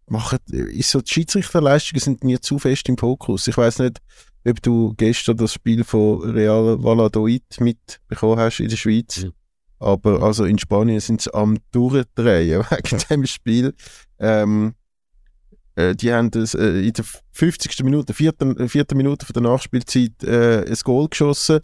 machen, 0.06 0.38
ist 0.48 0.90
so, 0.90 1.00
die 1.00 1.10
Schiedsrichterleistungen 1.10 2.00
sind 2.00 2.22
mir 2.22 2.40
zu 2.40 2.60
fest 2.60 2.88
im 2.88 2.98
Fokus. 2.98 3.48
Ich 3.48 3.56
weiß 3.56 3.80
nicht, 3.80 3.98
ob 4.46 4.62
du 4.62 4.94
gestern 4.96 5.38
das 5.38 5.54
Spiel 5.54 5.82
von 5.82 6.22
Real 6.22 6.82
Valladolid 6.82 7.44
mitbekommen 7.58 8.38
hast 8.38 8.60
in 8.60 8.68
der 8.68 8.76
Schweiz. 8.76 9.24
Mhm. 9.24 9.32
Aber 9.80 10.22
also 10.22 10.44
in 10.44 10.58
Spanien 10.58 11.00
sind 11.00 11.22
sie 11.22 11.34
am 11.34 11.56
Durchdrehen 11.72 12.64
wegen 12.70 13.02
dem 13.10 13.26
Spiel. 13.26 13.74
Ähm, 14.18 14.74
äh, 15.74 15.94
die 15.94 16.12
haben 16.12 16.30
das, 16.30 16.54
äh, 16.54 16.86
in 16.86 16.92
der 16.92 17.04
50. 17.32 17.82
Minute, 17.84 18.12
4. 18.12 18.34
vierten 18.68 18.96
Minute 18.96 19.24
von 19.24 19.32
der 19.32 19.42
Nachspielzeit 19.42 20.22
äh, 20.22 20.66
ein 20.66 20.76
Goal 20.84 21.08
geschossen. 21.08 21.60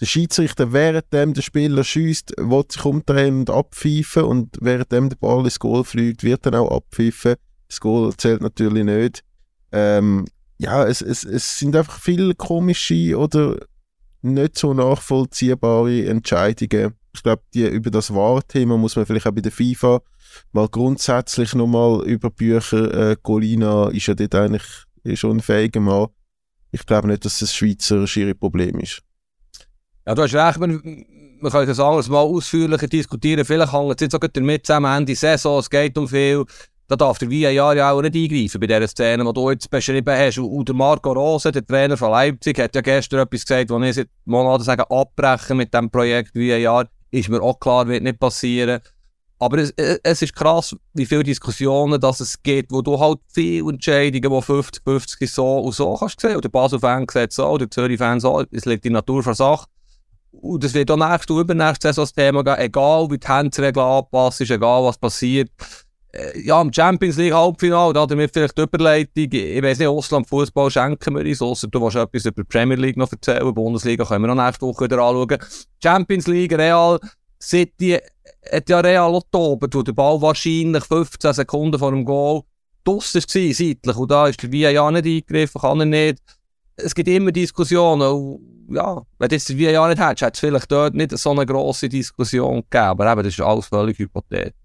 Der 0.00 0.06
Schiedsrichter, 0.06 0.72
währenddem 0.72 1.34
der 1.34 1.42
Spieler 1.42 1.84
schießt, 1.84 2.34
will 2.38 2.64
sich 2.68 2.84
umdrehen 2.84 3.40
und 3.40 3.50
abpfeifen 3.50 4.24
und 4.24 4.58
währenddem 4.60 5.10
der 5.10 5.16
Ball 5.16 5.44
ins 5.44 5.58
Goal 5.58 5.84
fliegt, 5.84 6.24
wird 6.24 6.46
dann 6.46 6.56
auch 6.56 6.70
abpfeifen. 6.70 7.36
Das 7.68 7.80
Goal 7.80 8.12
zählt 8.16 8.40
natürlich 8.40 8.84
nicht. 8.84 9.22
Ähm, 9.70 10.26
ja, 10.58 10.84
es, 10.84 11.02
es, 11.02 11.22
es 11.22 11.58
sind 11.58 11.76
einfach 11.76 12.00
viele 12.00 12.34
komische 12.34 13.16
oder 13.16 13.56
nicht 14.22 14.58
so 14.58 14.74
nachvollziehbare 14.74 16.06
Entscheidungen 16.06 16.94
Ich 17.12 17.22
glaube, 17.22 17.42
über 17.54 17.90
das 17.90 18.14
Wahrthema 18.14 18.76
muss 18.76 18.96
man 18.96 19.06
vielleicht 19.06 19.26
auch 19.26 19.32
bei 19.32 19.40
der 19.40 19.52
FIFA 19.52 20.00
mal 20.52 20.68
grundsätzlich 20.68 21.54
nochmal 21.54 22.04
über 22.06 22.30
Bücher. 22.30 23.10
Äh, 23.10 23.16
Colina 23.20 23.88
ist 23.88 24.06
ja 24.06 24.14
dort 24.14 24.34
eigentlich 24.34 24.62
schon 25.14 25.38
ein 25.38 25.40
fähiger 25.40 25.80
Mann. 25.80 26.08
Ich 26.70 26.86
glaube 26.86 27.08
nicht, 27.08 27.24
dass 27.24 27.40
das 27.40 27.54
Schweizer 27.54 28.06
schiere 28.06 28.34
Problem 28.34 28.78
ist. 28.78 29.02
Ja, 30.06 30.14
du 30.14 30.22
hast 30.22 30.34
recht, 30.34 30.58
man, 30.58 31.04
man 31.40 31.52
kann 31.52 31.66
das 31.66 31.80
anderes 31.80 32.08
mal 32.08 32.20
ausführlicher 32.20 32.86
diskutieren. 32.86 33.44
Vielleicht 33.44 33.72
hängt 33.72 33.94
es 33.96 34.00
jetzt 34.00 34.14
auch 34.14 34.28
damit 34.32 34.66
zusammen, 34.66 34.96
Ende 34.96 35.14
Saison, 35.14 35.58
es 35.58 35.68
geht 35.68 35.98
um 35.98 36.06
viel. 36.06 36.44
Da 36.88 36.96
darf 36.96 37.18
der 37.18 37.30
VAR 37.30 37.76
ja 37.76 37.92
auch 37.92 38.02
nicht 38.02 38.16
eingreifen 38.16 38.60
bei 38.60 38.66
dieser 38.66 38.88
Szene, 38.88 39.24
die 39.24 39.32
du 39.32 39.50
jetzt 39.50 39.70
beschrieben 39.70 40.12
hast. 40.12 40.38
Und 40.38 40.68
der 40.68 40.74
Marco 40.74 41.12
Rose, 41.12 41.52
der 41.52 41.64
Trainer 41.64 41.96
von 41.96 42.10
Leipzig, 42.10 42.58
hat 42.58 42.74
ja 42.74 42.80
gestern 42.80 43.20
etwas 43.20 43.42
gesagt, 43.46 43.70
wo 43.70 43.78
ich 43.78 43.94
seit 43.94 44.08
Monaten 44.24 44.64
sage, 44.64 44.90
abbrechen 44.90 45.56
mit 45.56 45.72
diesem 45.72 45.88
Projekt 45.88 46.34
VAR. 46.34 46.88
Ist 47.10 47.28
mir 47.28 47.42
auch 47.42 47.58
klar, 47.58 47.88
wird 47.88 48.02
nicht 48.02 48.20
passieren. 48.20 48.80
Aber 49.38 49.56
es, 49.56 49.70
es 49.70 50.22
ist 50.22 50.34
krass, 50.34 50.76
wie 50.92 51.06
viele 51.06 51.22
Diskussionen 51.22 51.98
dass 51.98 52.20
es 52.20 52.42
gibt, 52.42 52.70
wo 52.72 52.82
du 52.82 53.00
halt 53.00 53.20
viele 53.32 53.70
Entscheidungen, 53.70 54.22
die 54.22 54.28
50-50 54.28 55.26
so 55.26 55.58
und 55.60 55.74
so 55.74 55.94
kannst 55.94 56.20
sehen. 56.20 56.36
Und 56.36 56.44
der 56.44 56.50
Basel-Fan 56.50 57.06
sieht 57.10 57.32
so, 57.32 57.56
der 57.56 57.70
Zürich-Fan 57.70 58.20
so. 58.20 58.44
Es 58.50 58.66
liegt 58.66 58.84
in 58.84 58.92
Natur 58.92 59.22
der 59.22 59.34
Sache. 59.34 59.66
Und 60.30 60.62
es 60.62 60.74
wird 60.74 60.90
auch 60.90 60.96
nächste 60.96 61.32
und 61.32 61.40
übernächste 61.40 61.88
Saison 61.88 62.02
das 62.02 62.12
Thema 62.12 62.44
gehen, 62.44 62.58
egal 62.58 63.10
wie 63.10 63.18
die 63.18 63.26
Handsregeln 63.26 63.86
anpassen, 63.86 64.44
ist 64.44 64.50
egal 64.50 64.84
was 64.84 64.98
passiert. 64.98 65.50
Äh, 66.12 66.40
ja, 66.40 66.60
im 66.60 66.72
Champions 66.72 67.16
League 67.16 67.32
Halbfinale, 67.32 67.92
da 67.92 68.06
damit 68.06 68.32
vielleicht 68.32 68.58
die 68.58 68.62
Überleitung. 68.62 69.28
Ich 69.32 69.62
weiß 69.62 69.78
nicht, 69.78 69.88
Ausland 69.88 70.28
Fußball 70.28 70.70
schenken 70.70 71.14
wir 71.14 71.24
uns, 71.24 71.40
außer 71.40 71.68
du 71.68 71.80
willst 71.80 71.96
etwas 71.96 72.24
über 72.24 72.42
die 72.42 72.48
Premier 72.48 72.76
League 72.76 72.96
noch 72.96 73.12
erzählen. 73.12 73.54
Bundesliga 73.54 74.04
können 74.04 74.24
wir 74.24 74.34
noch 74.34 74.44
nächste 74.44 74.66
Woche 74.66 74.84
wieder 74.84 74.98
anschauen. 74.98 75.38
Champions 75.82 76.26
League, 76.26 76.52
Real, 76.52 76.98
City 77.40 77.98
hat 78.50 78.68
ja 78.68 78.80
Real 78.80 79.20
tobt, 79.30 79.74
wo 79.74 79.82
der 79.82 79.92
Ball 79.92 80.20
wahrscheinlich 80.20 80.84
15 80.84 81.32
Sekunden 81.32 81.78
vor 81.78 81.90
dem 81.92 82.04
Goal 82.04 82.42
draussen 82.84 83.22
war, 83.22 83.54
seitlich. 83.54 83.96
Und 83.96 84.10
da 84.10 84.26
ist 84.26 84.42
der 84.42 84.52
VIA 84.52 84.90
nicht 84.90 85.06
eingegriffen, 85.06 85.60
kann 85.60 85.80
er 85.80 85.86
nicht. 85.86 86.18
Es 86.76 86.94
gibt 86.94 87.08
immer 87.08 87.30
Diskussionen. 87.30 88.02
Und 88.02 88.74
ja, 88.74 89.02
wenn 89.18 89.28
du 89.28 89.38
der 89.38 89.58
VIA 89.58 89.88
nicht 89.88 90.00
hättest, 90.00 90.22
hätte 90.22 90.32
es 90.34 90.40
vielleicht 90.40 90.72
dort 90.72 90.94
nicht 90.94 91.16
so 91.16 91.30
eine 91.30 91.46
grosse 91.46 91.88
Diskussion 91.88 92.56
gegeben. 92.56 92.84
Aber 92.84 93.12
eben, 93.12 93.22
das 93.22 93.34
ist 93.34 93.40
alles 93.40 93.66
völlig 93.66 93.98
hypothetisch. 93.98 94.59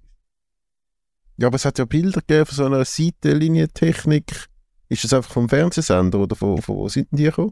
Ja, 1.37 1.47
aber 1.47 1.55
es 1.55 1.65
hat 1.65 1.77
ja 1.77 1.85
Bilder 1.85 2.21
gegeben 2.21 2.45
von 2.45 2.55
so 2.55 2.65
einer 2.65 2.85
Seitenlinientechnik. 2.85 4.47
Ist 4.87 5.03
das 5.03 5.13
einfach 5.13 5.31
vom 5.31 5.49
Fernsehsender 5.49 6.19
oder 6.19 6.35
von, 6.35 6.61
von 6.61 6.75
wo 6.77 6.87
sind 6.87 7.07
die 7.11 7.23
gekommen? 7.23 7.51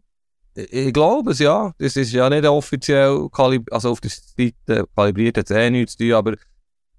Ich 0.56 0.94
glaube 0.94 1.32
es, 1.32 1.40
ja. 1.40 1.74
Das 1.80 1.96
ist 1.96 2.14
ja 2.14 2.30
nicht 2.30 2.46
offiziell 2.46 3.28
also 3.72 3.92
auf 3.92 4.02
der 4.02 4.12
Seite 4.12 4.86
kalibriert, 4.96 5.38
hat 5.38 5.50
es 5.50 5.56
eh 5.56 5.70
nichts 5.70 5.98
zu 5.98 6.04
tun, 6.04 6.14
aber 6.14 6.36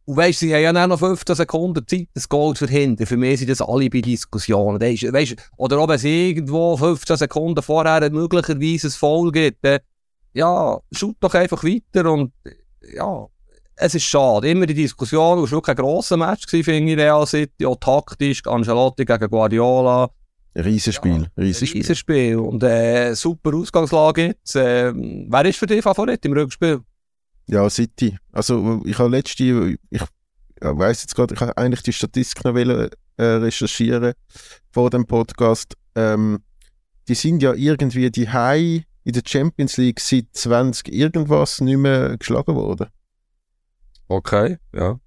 und 0.07 0.18
weißt, 0.18 0.41
sie 0.41 0.55
haben 0.55 0.76
ja 0.76 0.87
noch 0.87 0.99
15 0.99 1.35
Sekunden 1.35 1.87
Zeit, 1.87 2.09
das 2.12 2.28
Goal 2.28 2.55
zu 2.55 2.66
verhindern. 2.66 3.07
Für 3.07 3.16
mich 3.16 3.39
sind 3.39 3.49
das 3.49 3.62
alle 3.62 3.89
bei 3.89 4.03
Diskussionen. 4.03 4.78
Weißt, 4.78 5.37
oder 5.57 5.82
ob 5.82 5.91
es 5.91 6.05
irgendwo 6.05 6.76
15 6.76 7.16
Sekunden 7.16 7.62
vorher 7.62 8.11
möglicherweise 8.11 8.89
ein 8.89 8.91
Foul 8.91 9.32
gibt, 9.32 9.64
dann, 9.64 9.78
ja, 10.35 10.78
schaut 10.93 11.16
doch 11.20 11.32
einfach 11.32 11.64
weiter 11.64 12.12
und 12.12 12.32
ja, 12.95 13.26
es 13.77 13.95
ist 13.95 14.05
schade. 14.05 14.51
Immer 14.51 14.66
die 14.66 14.75
Diskussion, 14.75 15.43
es 15.43 15.51
war 15.51 15.59
wirklich 15.59 15.77
ein 15.77 15.83
grosser 15.83 16.16
Match, 16.16 16.47
finde 16.49 16.93
ich, 16.93 16.99
Real 16.99 17.27
City, 17.27 17.66
auch 17.66 17.77
taktisch, 17.77 18.43
Angelotti 18.47 19.05
gegen 19.05 19.29
Guardiola. 19.29 20.11
Riesenspiel, 20.57 21.22
ja, 21.22 21.43
Riesenspiel. 21.43 21.81
Riesenspiel. 21.81 22.37
Und 22.37 22.62
äh, 22.62 23.14
super 23.14 23.55
Ausgangslage 23.55 24.27
jetzt. 24.29 24.55
Äh, 24.55 24.93
wer 24.95 25.45
ist 25.45 25.59
für 25.59 25.66
dich 25.66 25.83
Favorit 25.83 26.25
im 26.25 26.33
Rückspiel? 26.33 26.81
Ja, 27.47 27.68
City. 27.68 28.16
Also 28.33 28.81
ich 28.85 28.99
habe 28.99 29.11
letzte, 29.11 29.77
ich 29.91 30.03
weiß 30.61 31.03
jetzt 31.03 31.14
gerade, 31.14 31.35
ich 31.35 31.41
habe 31.41 31.57
eigentlich 31.57 31.83
die 31.83 31.93
Statistik 31.93 32.45
noch 32.45 32.55
wollen, 32.55 32.89
äh, 33.16 33.25
recherchieren 33.25 34.14
vor 34.70 34.91
dem 34.91 35.07
Podcast. 35.07 35.75
Ähm, 35.97 36.41
die 37.09 37.14
sind 37.14 37.43
ja 37.43 37.53
irgendwie 37.53 38.11
die 38.11 38.29
High 38.29 38.85
in 39.05 39.12
der 39.12 39.22
Champions 39.27 39.77
League 39.77 40.01
seit 40.01 40.27
20 40.33 40.93
irgendwas 40.93 41.61
nicht 41.61 41.77
mehr 41.77 42.16
geschlagen 42.16 42.55
worden. 42.55 42.87
Okay, 44.14 44.58
ja. 44.72 45.00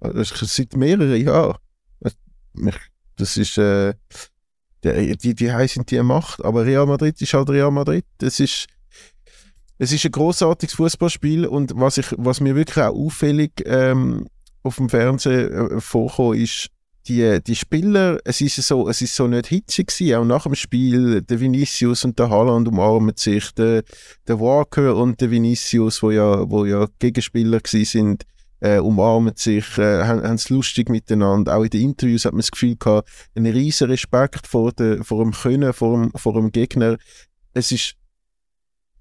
Seit 0.00 0.76
mehreren 0.76 1.20
Jahren. 1.20 1.56
Das 3.16 3.36
ist, 3.36 3.58
äh, 3.58 3.94
die, 4.84 5.16
die, 5.16 5.34
die 5.34 5.52
heißen 5.52 5.84
die 5.86 6.00
Macht, 6.02 6.44
aber 6.44 6.64
Real 6.64 6.86
Madrid 6.86 7.20
ist 7.20 7.34
halt 7.34 7.50
Real 7.50 7.72
Madrid. 7.72 8.04
Es 8.20 8.38
ist, 8.38 8.66
es 9.78 9.92
ist 9.92 10.04
ein 10.04 10.12
großartiges 10.12 10.76
Fußballspiel 10.76 11.46
und 11.46 11.72
was, 11.74 11.98
ich, 11.98 12.14
was 12.16 12.40
mir 12.40 12.54
wirklich 12.54 12.84
auch 12.84 12.94
auffällig 12.94 13.52
ähm, 13.64 14.28
auf 14.62 14.76
dem 14.76 14.88
Fernsehen 14.88 15.52
äh, 15.52 15.80
vorkommt, 15.80 16.38
ist, 16.38 16.68
die, 17.08 17.40
die 17.44 17.56
Spieler, 17.56 18.18
es 18.24 18.40
ist 18.40 18.56
so, 18.56 18.88
es 18.88 19.02
ist 19.02 19.16
so 19.16 19.26
nicht 19.26 19.48
hitzig 19.48 19.88
gewesen, 19.88 20.14
auch 20.14 20.24
nach 20.24 20.44
dem 20.44 20.54
Spiel, 20.54 21.22
der 21.22 21.40
Vinicius 21.40 22.04
und 22.04 22.18
der 22.18 22.30
Haaland 22.30 22.68
umarmen 22.68 23.14
sich, 23.16 23.52
der, 23.54 23.82
der 24.28 24.38
Walker 24.38 24.94
und 24.96 25.20
der 25.20 25.30
Vinicius, 25.30 26.02
wo 26.02 26.10
ja, 26.10 26.48
wo 26.48 26.64
ja 26.64 26.86
Gegenspieler 26.98 27.60
gewesen 27.60 27.84
sind, 27.84 28.24
äh, 28.62 28.78
umarmen 28.78 29.34
sich, 29.34 29.76
äh, 29.76 30.04
haben 30.04 30.22
es 30.34 30.48
lustig 30.48 30.88
miteinander. 30.88 31.56
Auch 31.56 31.64
in 31.64 31.70
den 31.70 31.80
Interviews 31.82 32.24
hat 32.24 32.32
man 32.32 32.40
das 32.40 32.52
Gefühl 32.52 32.76
gehabt, 32.76 33.08
einen 33.34 33.52
riesen 33.52 33.90
Respekt 33.90 34.46
vor, 34.46 34.72
der, 34.72 35.02
vor 35.02 35.24
dem 35.24 35.32
Können, 35.32 35.72
vor 35.72 36.00
dem, 36.00 36.12
vor 36.12 36.34
dem 36.34 36.52
Gegner. 36.52 36.96
Es 37.54 37.72
ist 37.72 37.96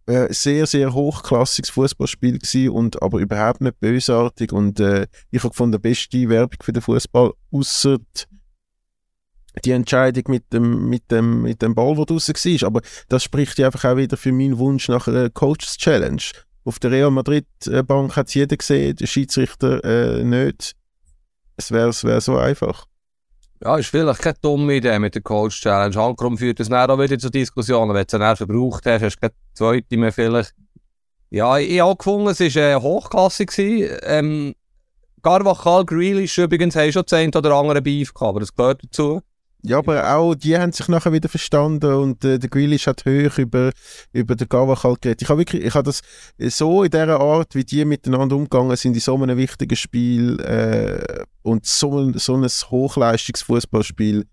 äh, 0.07 0.33
sehr, 0.33 0.65
sehr 0.65 0.93
hochklassiges 0.93 1.69
Fußballspiel 1.69 2.69
und 2.69 3.01
aber 3.03 3.19
überhaupt 3.19 3.61
nicht 3.61 3.79
bösartig 3.79 4.51
und 4.51 4.79
äh, 4.79 5.05
ich 5.29 5.43
habe 5.43 5.51
gefunden, 5.51 5.73
die 5.73 5.89
beste 5.89 6.27
Werbung 6.27 6.57
für 6.61 6.73
den 6.73 6.81
Fußball, 6.81 7.31
außer 7.51 7.99
die 9.63 9.71
Entscheidung 9.71 10.23
mit 10.27 10.51
dem, 10.53 10.89
mit 10.89 11.11
dem, 11.11 11.43
mit 11.43 11.61
dem 11.61 11.75
Ball, 11.75 11.95
der 11.95 12.05
draußen 12.05 12.33
war. 12.33 12.67
Aber 12.67 12.81
das 13.09 13.23
spricht 13.23 13.59
ja 13.59 13.67
einfach 13.67 13.85
auch 13.85 13.97
wieder 13.97 14.17
für 14.17 14.31
meinen 14.31 14.57
Wunsch 14.57 14.87
nach 14.87 15.07
einer 15.07 15.29
Coaches 15.29 15.77
Challenge. 15.77 16.23
Auf 16.63 16.79
der 16.79 16.91
Real 16.91 17.11
Madrid-Bank 17.11 18.15
hat 18.15 18.27
es 18.27 18.33
jeder 18.35 18.55
gesehen, 18.55 18.95
der 18.95 19.07
Schiedsrichter 19.07 19.83
äh, 19.83 20.23
nicht. 20.23 20.75
Es 21.57 21.71
wäre 21.71 21.91
wär 22.03 22.21
so 22.21 22.37
einfach. 22.37 22.85
Ja, 23.63 23.77
ist 23.77 23.89
vielleicht 23.89 24.21
keine 24.21 24.37
dumme 24.41 24.75
Idee 24.75 24.97
mit 24.97 25.13
der 25.13 25.21
Coach 25.21 25.61
Challenge. 25.61 25.95
Handkrumm 25.95 26.37
führt 26.37 26.59
das 26.59 26.69
dann 26.69 26.89
auch 26.89 26.99
wieder 26.99 27.19
zu 27.19 27.29
Diskussionen. 27.29 27.93
Wenn 27.93 28.05
du 28.05 28.17
es 28.17 28.37
verbraucht 28.37 28.85
hast, 28.85 29.03
hast 29.03 29.15
du 29.15 29.19
keine 29.21 29.33
zweite 29.53 29.97
mehr 29.97 30.11
vielleicht. 30.11 30.53
Ja, 31.29 31.57
ich 31.57 31.79
habe 31.79 31.95
gefunden, 31.95 32.27
es 32.29 32.39
war 32.39 32.63
äh, 32.63 32.75
hochklassig. 32.75 33.51
Ähm, 34.03 34.53
Carvajal, 35.21 35.85
Grealish 35.85 36.39
übrigens 36.39 36.75
schon 36.91 37.05
zehn 37.05 37.33
oder 37.35 37.53
andere 37.53 37.81
Beef 37.81 38.13
gehabt, 38.13 38.29
aber 38.29 38.39
das 38.39 38.55
gehört 38.55 38.83
dazu. 38.83 39.21
Ja, 39.63 39.77
aber 39.77 40.15
auch 40.15 40.33
die 40.33 40.57
haben 40.57 40.71
sich 40.71 40.87
nachher 40.87 41.13
wieder 41.13 41.29
verstanden 41.29 41.93
und 41.93 42.25
äh, 42.25 42.39
der 42.39 42.49
Grealish 42.49 42.87
hat 42.87 43.05
hoch 43.05 43.37
über, 43.37 43.71
über 44.11 44.35
den 44.35 44.49
Gavachal 44.49 44.95
geredet. 44.99 45.21
Ich 45.21 45.29
habe 45.29 45.39
wirklich, 45.39 45.63
ich 45.63 45.73
habe 45.75 45.83
das 45.83 46.01
so 46.39 46.83
in 46.83 46.89
dieser 46.89 47.19
Art, 47.19 47.53
wie 47.53 47.63
die 47.63 47.85
miteinander 47.85 48.35
umgegangen 48.35 48.75
sind, 48.75 48.95
in 48.95 49.01
so 49.01 49.15
einem 49.15 49.37
wichtigen 49.37 49.75
Spiel 49.75 50.39
äh, 50.39 51.23
und 51.43 51.67
so, 51.67 52.11
so 52.13 52.35
ein 52.35 52.43
Hochleistungsfußballspiel, 52.43 54.25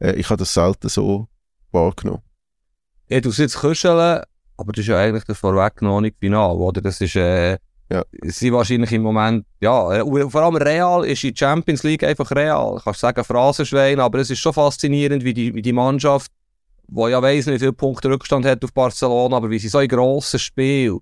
äh, 0.00 0.12
ich 0.12 0.30
habe 0.30 0.38
das 0.38 0.54
selten 0.54 0.88
so 0.88 1.28
wahrgenommen. 1.72 2.22
Ja, 3.10 3.20
du 3.20 3.30
sitzt 3.30 3.58
kuscheln, 3.58 4.22
aber 4.56 4.72
das 4.72 4.80
ist 4.80 4.88
ja 4.88 4.96
eigentlich 4.96 5.24
das 5.24 5.38
vorweggenommene 5.38 6.12
Final, 6.18 6.56
oder? 6.56 6.80
Das 6.80 7.00
ist, 7.02 7.16
äh, 7.16 7.58
ja. 7.90 8.04
Sie 8.22 8.52
wahrscheinlich 8.52 8.92
im 8.92 9.02
Moment, 9.02 9.44
ja, 9.60 9.92
äh, 9.92 10.30
vor 10.30 10.42
allem 10.42 10.56
Real 10.56 11.04
ist 11.04 11.24
in 11.24 11.34
Champions 11.34 11.82
League 11.82 12.04
einfach 12.04 12.30
real. 12.30 12.76
Ich 12.78 12.84
kann 12.84 12.94
sagen 12.94 13.24
Phrasenschwein, 13.24 13.98
aber 13.98 14.20
es 14.20 14.30
ist 14.30 14.38
schon 14.38 14.52
faszinierend, 14.52 15.24
wie 15.24 15.34
die, 15.34 15.54
wie 15.54 15.62
die 15.62 15.72
Mannschaft, 15.72 16.30
die 16.86 17.10
ja 17.10 17.20
weiss 17.20 17.46
nicht, 17.46 17.56
wie 17.56 17.58
viele 17.58 17.72
Punkte 17.72 18.08
Rückstand 18.08 18.46
hat 18.46 18.64
auf 18.64 18.72
Barcelona, 18.72 19.36
aber 19.36 19.50
wie 19.50 19.58
sie 19.58 19.68
so 19.68 19.78
ein 19.78 19.88
grosses 19.88 20.40
Spiel 20.40 20.98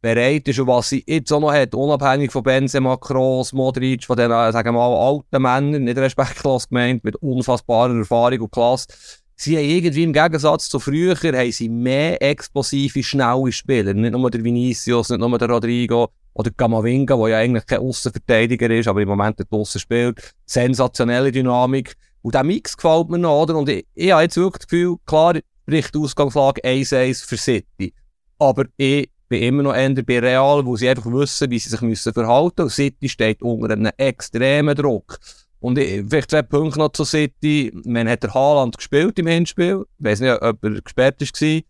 bereit 0.00 0.48
ist 0.48 0.58
und 0.58 0.66
was 0.66 0.88
sie 0.88 1.04
jetzt 1.06 1.32
auch 1.32 1.40
noch 1.40 1.52
hat, 1.52 1.74
unabhängig 1.74 2.32
von 2.32 2.42
Benzema, 2.42 2.96
Kroos, 2.96 3.52
Modric, 3.52 4.04
von 4.04 4.16
den, 4.16 4.28
sagen 4.28 4.68
wir 4.68 4.72
mal, 4.72 4.94
alten 4.94 5.42
Männern, 5.42 5.84
nicht 5.84 5.96
respektlos 5.96 6.68
gemeint, 6.68 7.04
mit 7.04 7.16
unfassbarer 7.16 7.96
Erfahrung 7.96 8.40
und 8.40 8.52
Klasse, 8.52 8.88
Sie 9.36 9.56
haben 9.56 9.64
irgendwie 9.64 10.04
im 10.04 10.12
Gegensatz 10.12 10.68
zu 10.68 10.78
früher 10.78 11.16
haben 11.16 11.50
sie 11.50 11.68
mehr 11.68 12.22
explosive, 12.22 13.02
schnelle 13.02 13.50
Spieler. 13.50 13.92
Nicht 13.92 14.12
nur 14.12 14.30
der 14.30 14.44
Vinicius, 14.44 15.10
nicht 15.10 15.18
nur 15.18 15.36
der 15.36 15.50
Rodrigo 15.50 16.08
oder 16.34 16.50
Gamavinga, 16.50 17.16
der 17.16 17.28
ja 17.28 17.38
eigentlich 17.38 17.66
kein 17.66 17.78
Außenverteidiger 17.78 18.70
ist, 18.70 18.88
aber 18.88 19.02
im 19.02 19.08
Moment 19.08 19.38
der 19.38 19.46
Aussen 19.50 19.80
spielt. 19.80 20.34
Sensationelle 20.44 21.32
Dynamik. 21.32 21.94
Und 22.22 22.34
der 22.34 22.42
Mix 22.42 22.76
gefällt 22.76 23.08
mir 23.08 23.18
noch, 23.18 23.42
oder? 23.42 23.56
Und 23.56 23.68
ich, 23.68 23.86
ich 23.94 24.10
habe 24.10 24.22
jetzt 24.22 24.36
wirklich 24.36 24.60
das 24.60 24.68
Gefühl, 24.68 24.96
klar, 25.06 25.34
bricht 25.66 25.96
Ausgangslage 25.96 26.62
1-1 26.62 27.26
für 27.26 27.36
City. 27.36 27.94
Aber 28.38 28.64
ich 28.76 29.10
bin 29.28 29.42
immer 29.42 29.62
noch 29.62 29.74
eher 29.74 29.94
bei 30.02 30.18
Real, 30.18 30.64
wo 30.64 30.76
sie 30.76 30.88
einfach 30.88 31.06
wissen, 31.06 31.50
wie 31.50 31.58
sie 31.58 31.68
sich 31.68 31.80
müssen 31.80 32.12
verhalten 32.12 32.64
müssen. 32.64 32.74
City 32.74 33.08
steht 33.08 33.42
unter 33.42 33.72
einem 33.72 33.92
extremen 33.96 34.74
Druck. 34.74 35.18
Und 35.60 35.78
ich, 35.78 36.04
vielleicht 36.08 36.30
zwei 36.30 36.42
Punkte 36.42 36.78
noch 36.78 36.92
zu 36.92 37.04
City. 37.04 37.72
Man 37.84 38.08
hat 38.08 38.22
der 38.22 38.34
Haaland 38.34 38.76
gespielt 38.76 39.18
im 39.18 39.26
Hinspiel. 39.26 39.84
Ich 39.98 40.04
weiß 40.04 40.20
nicht, 40.20 40.42
ob 40.42 40.62
er 40.62 40.80
gesperrt 40.82 41.20
war. 41.20 41.60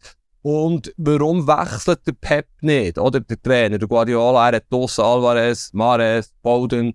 Und 0.44 0.92
warum 0.98 1.46
wechselt 1.46 2.06
der 2.06 2.12
Pep 2.12 2.46
nicht? 2.60 2.98
Oder 2.98 3.20
der 3.20 3.40
Trainer, 3.40 3.78
der 3.78 3.88
Guardiola, 3.88 4.50
er 4.50 4.56
hat 4.56 4.64
Dos 4.68 4.98
Alvarez, 4.98 5.70
Mares, 5.72 6.34
Bowden. 6.42 6.94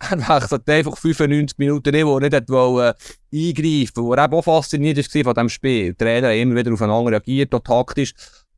Er 0.10 0.18
wechselt 0.18 0.68
einfach 0.68 0.96
95 0.96 1.58
Minuten 1.58 1.90
nicht, 1.90 2.06
wo 2.06 2.18
er 2.18 2.20
nicht 2.20 2.34
hat 2.34 2.48
wollen, 2.48 2.94
eingreifen 3.34 4.04
wo 4.04 4.14
er 4.14 4.24
eben 4.24 4.34
auch 4.34 4.42
fasziniert 4.42 4.96
war 4.96 5.24
von 5.24 5.34
diesem 5.34 5.48
Spiel. 5.48 5.94
Der 5.94 6.06
Trainer 6.06 6.28
hat 6.28 6.36
immer 6.36 6.54
wieder 6.54 6.72
aufeinander 6.72 7.12
reagiert, 7.12 7.52
auch 7.52 7.60
taktisch. 7.60 8.14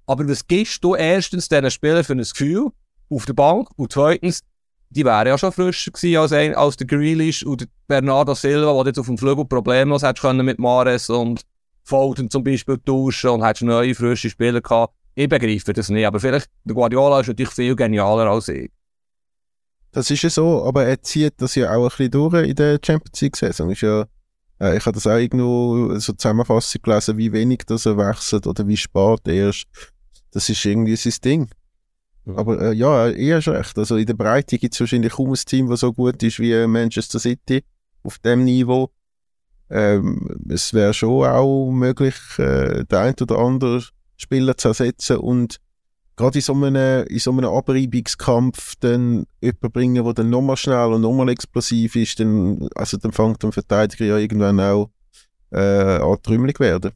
Aber 0.06 0.28
was 0.28 0.46
gibst 0.46 0.84
du 0.84 0.94
erstens 0.94 1.48
diesen 1.48 1.70
Spielern 1.70 2.04
für 2.04 2.12
ein 2.12 2.18
Gefühl 2.18 2.68
auf 3.08 3.24
der 3.24 3.32
Bank? 3.32 3.68
Und 3.76 3.92
zweitens, 3.92 4.42
die 4.90 5.04
wären 5.04 5.28
ja 5.28 5.38
schon 5.38 5.52
frischer 5.52 5.92
gewesen 5.92 6.16
als, 6.18 6.32
ein, 6.32 6.54
als 6.54 6.76
der 6.76 6.86
Grealish 6.86 7.44
oder 7.46 7.66
Bernardo 7.86 8.34
Silva, 8.34 8.72
der 8.74 8.86
jetzt 8.86 8.98
auf 8.98 9.06
dem 9.06 9.18
Flügel 9.18 9.44
problemlos 9.46 10.02
hätte 10.02 10.20
können 10.20 10.44
mit 10.44 10.58
Mares 10.58 11.08
und 11.08 11.42
Foden 11.90 12.30
zum 12.30 12.44
Beispiel 12.44 12.78
tauschen 12.78 13.30
und 13.30 13.44
hättest 13.44 13.64
neue, 13.64 13.94
frische 13.94 14.30
Spieler 14.30 14.60
gehabt. 14.60 14.94
Ich 15.14 15.28
begreife 15.28 15.72
das 15.72 15.90
nicht, 15.90 16.06
aber 16.06 16.20
vielleicht, 16.20 16.48
der 16.64 16.74
Guardiola 16.74 17.20
ist 17.20 17.26
natürlich 17.26 17.50
viel 17.50 17.76
genialer 17.76 18.30
als 18.30 18.48
ich. 18.48 18.70
Das 19.92 20.08
ist 20.10 20.22
ja 20.22 20.30
so, 20.30 20.64
aber 20.64 20.84
er 20.86 21.02
zieht 21.02 21.34
das 21.38 21.56
ja 21.56 21.74
auch 21.74 21.82
ein 21.82 21.88
bisschen 21.88 22.10
durch 22.12 22.48
in 22.48 22.54
der 22.54 22.78
Champions 22.82 23.20
League-Saison. 23.20 23.72
ja, 23.72 24.06
äh, 24.60 24.76
ich 24.76 24.86
habe 24.86 24.94
das 24.94 25.06
auch 25.06 25.16
irgendwo 25.16 25.98
so 25.98 26.12
Zusammenfassung 26.12 26.80
gelesen, 26.82 27.18
wie 27.18 27.32
wenig 27.32 27.62
das 27.66 27.86
er 27.86 27.96
wechselt 27.98 28.46
oder 28.46 28.66
wie 28.68 28.76
spät 28.76 29.20
er 29.26 29.50
ist. 29.50 29.64
Das 30.30 30.48
ist 30.48 30.64
irgendwie 30.64 30.94
sein 30.94 31.14
Ding. 31.24 31.50
Aber 32.36 32.60
äh, 32.60 32.72
ja, 32.72 33.08
er 33.08 33.38
ist 33.38 33.48
recht. 33.48 33.76
Also 33.78 33.96
in 33.96 34.06
der 34.06 34.14
Breite 34.14 34.58
gibt 34.58 34.74
es 34.74 34.80
wahrscheinlich 34.80 35.14
kaum 35.14 35.32
ein 35.32 35.34
Team, 35.44 35.68
das 35.68 35.80
so 35.80 35.92
gut 35.92 36.22
ist 36.22 36.38
wie 36.38 36.66
Manchester 36.68 37.18
City 37.18 37.64
auf 38.04 38.18
dem 38.18 38.44
Niveau. 38.44 38.90
Ähm, 39.70 40.44
es 40.48 40.74
wäre 40.74 40.92
schon 40.92 41.24
auch 41.26 41.70
möglich, 41.70 42.14
äh, 42.38 42.84
den 42.84 42.98
einen 42.98 43.14
oder 43.20 43.38
anderen 43.38 43.84
Spieler 44.16 44.56
zu 44.56 44.68
ersetzen 44.68 45.18
und 45.18 45.60
gerade 46.16 46.38
in 46.38 46.42
so 46.42 46.52
einem, 46.52 47.06
in 47.06 47.18
so 47.18 47.30
einem 47.30 47.46
Abreibungskampf 47.46 48.74
dann 48.80 49.26
jemanden 49.40 49.72
bringen, 49.72 50.04
der 50.04 50.12
dann 50.12 50.30
nochmal 50.30 50.56
schnell 50.56 50.92
und 50.92 51.00
nochmal 51.00 51.30
explosiv 51.30 51.96
ist, 51.96 52.20
dann, 52.20 52.68
also 52.74 52.98
dann 52.98 53.12
fängt 53.12 53.42
der 53.42 53.52
Verteidiger 53.52 54.04
ja 54.04 54.16
irgendwann 54.18 54.60
auch 54.60 54.90
äh, 55.50 55.98
an 55.98 56.18
trümmelig 56.22 56.60
werden. 56.60 56.92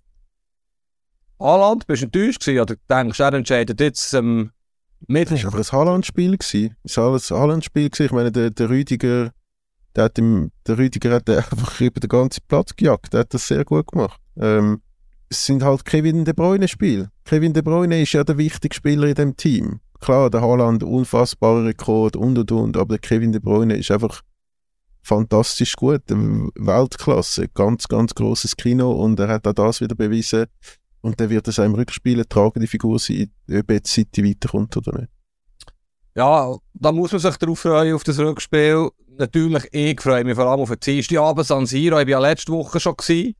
Haaland, 1.40 1.86
bist 1.86 2.02
du 2.02 2.06
enttäuscht 2.06 2.40
gewesen 2.40 2.60
oder 2.60 2.76
denkst 2.88 3.18
du, 3.18 3.22
er 3.22 3.32
entscheidet 3.34 3.80
jetzt 3.80 4.14
ähm, 4.14 4.50
mit? 5.08 5.30
Das 5.30 5.42
war 5.42 5.52
aber 5.52 5.58
ein 5.58 5.72
Haaland-Spiel. 5.72 6.38
Es 6.84 6.96
war 6.96 7.12
ein 7.14 7.20
Haaland-Spiel. 7.20 7.90
Ich 7.98 8.12
meine, 8.12 8.30
der, 8.30 8.50
der 8.50 8.68
Rüdiger, 8.68 9.32
der, 9.96 10.04
hat 10.04 10.18
im, 10.18 10.50
der 10.66 10.78
Rüdiger 10.78 11.12
hat 11.12 11.28
einfach 11.30 11.80
über 11.80 12.00
den 12.00 12.08
ganzen 12.08 12.42
Platz 12.48 12.74
gejagt. 12.76 13.12
Der 13.12 13.20
hat 13.20 13.34
das 13.34 13.46
sehr 13.46 13.64
gut 13.64 13.86
gemacht. 13.88 14.20
Ähm, 14.36 14.80
es 15.28 15.46
sind 15.46 15.62
halt 15.62 15.84
Kevin 15.84 16.24
De 16.24 16.34
Bruyne 16.34 16.68
Spiel. 16.68 17.08
Kevin 17.24 17.52
De 17.52 17.62
Bruyne 17.62 18.02
ist 18.02 18.12
ja 18.12 18.24
der 18.24 18.38
wichtigste 18.38 18.76
Spieler 18.76 19.08
in 19.08 19.14
dem 19.14 19.36
Team. 19.36 19.80
Klar, 20.00 20.30
der 20.30 20.42
Haaland 20.42 20.82
unfassbarer 20.82 21.64
Rekord 21.64 22.16
und 22.16 22.38
und 22.38 22.52
und, 22.52 22.76
aber 22.76 22.98
der 22.98 22.98
Kevin 22.98 23.32
De 23.32 23.40
Bruyne 23.40 23.76
ist 23.76 23.90
einfach 23.90 24.22
fantastisch 25.02 25.74
gut, 25.76 26.02
Weltklasse, 26.08 27.48
ganz 27.48 27.88
ganz 27.88 28.14
großes 28.14 28.56
Kino 28.56 28.92
und 28.92 29.20
er 29.20 29.28
hat 29.28 29.46
auch 29.46 29.52
das 29.52 29.80
wieder 29.80 29.94
bewiesen 29.94 30.46
und 31.02 31.20
dann 31.20 31.28
wird 31.28 31.46
es 31.48 31.58
auch 31.58 31.64
im 31.64 31.74
Rückspiel 31.74 32.14
eine 32.14 32.28
tragende 32.28 32.66
Figur 32.66 32.98
sein, 32.98 33.30
ob 33.50 33.70
jetzt 33.70 33.92
City 33.92 34.24
weiterkommt 34.24 34.76
oder 34.76 34.98
nicht. 35.00 35.13
Ja, 36.14 36.56
da 36.74 36.92
muss 36.92 37.12
man 37.12 37.20
sich 37.20 37.36
darauf 37.36 37.58
freuen, 37.58 37.94
auf 37.94 38.04
das 38.04 38.18
Rückspiel. 38.18 38.88
Natürlich, 39.18 39.64
ich 39.72 40.00
freue 40.00 40.24
mich 40.24 40.36
vor 40.36 40.46
allem 40.46 40.60
auf 40.60 40.70
den 40.70 40.80
Dienstagabend 40.80 41.46
San 41.46 41.66
Siro. 41.66 41.98
Ich 41.98 42.06
war 42.06 42.10
ja 42.10 42.18
letzte 42.20 42.52
Woche 42.52 42.78
schon 42.78 42.96
gewesen 42.96 43.34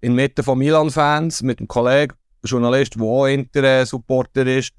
inmitten 0.00 0.42
von 0.42 0.58
Milan-Fans 0.58 1.42
mit 1.42 1.58
einem 1.58 1.68
Kollegen, 1.68 2.14
Journalist, 2.44 2.94
der 2.94 3.02
auch 3.02 3.26
Inter-Supporter 3.26 4.46
ist. 4.46 4.72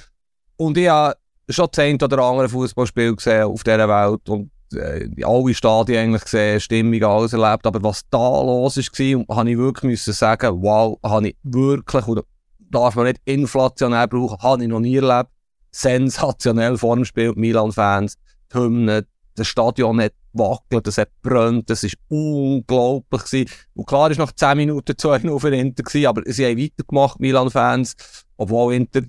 Und 0.58 0.78
ich 0.78 0.90
habe 0.90 1.16
schon 1.50 1.68
zehn 1.72 2.02
oder 2.02 2.20
andere 2.20 2.50
Fußballspiel 2.50 3.16
gesehen 3.16 3.44
auf 3.44 3.64
dieser 3.64 3.88
Welt 3.88 4.28
und 4.30 4.50
äh, 4.74 5.10
alle 5.24 5.54
Stadien 5.54 6.00
eigentlich 6.00 6.24
gesehen, 6.24 6.60
Stimmung, 6.60 7.04
alles 7.04 7.34
erlebt. 7.34 7.68
Aber 7.68 7.84
was 7.84 8.02
da 8.10 8.18
los 8.18 8.78
war, 8.78 9.38
habe 9.38 9.52
ich 9.52 9.58
wirklich 9.58 9.92
müssen 9.92 10.14
sagen, 10.14 10.62
wow, 10.62 10.98
habe 11.04 11.30
ich 11.30 11.38
wirklich, 11.44 12.08
oder 12.08 12.24
darf 12.60 12.96
man 12.96 13.06
nicht 13.06 13.22
inflationär 13.26 14.08
brauchen, 14.08 14.42
habe 14.42 14.64
ich 14.64 14.70
noch 14.70 14.80
nie 14.80 14.96
erlebt. 14.96 15.30
Sensationell 15.72 16.78
vor 16.78 16.96
dem 16.96 17.06
Spiel, 17.06 17.34
Milan-Fans, 17.36 18.18
die 18.54 18.58
Hymnen, 18.58 19.06
das 19.36 19.48
Stadion 19.48 20.02
hat 20.02 20.14
wackelt, 20.34 20.88
es 20.88 20.98
hat 20.98 21.10
brennt, 21.22 21.70
das 21.70 21.84
war 21.84 21.92
unglaublich. 22.10 23.24
Gewesen. 23.24 23.50
Und 23.74 23.88
klar 23.88 24.10
war 24.10 24.18
nach 24.18 24.32
10 24.32 24.58
Minuten 24.58 24.92
2-0 24.92 25.40
für 25.40 25.56
Inter, 25.56 25.84
gewesen, 25.84 26.08
aber 26.08 26.22
sie 26.26 26.46
haben 26.46 26.60
weitergemacht, 26.60 27.20
Milan-Fans, 27.20 27.96
obwohl 28.38 28.74
Inter 28.74 29.02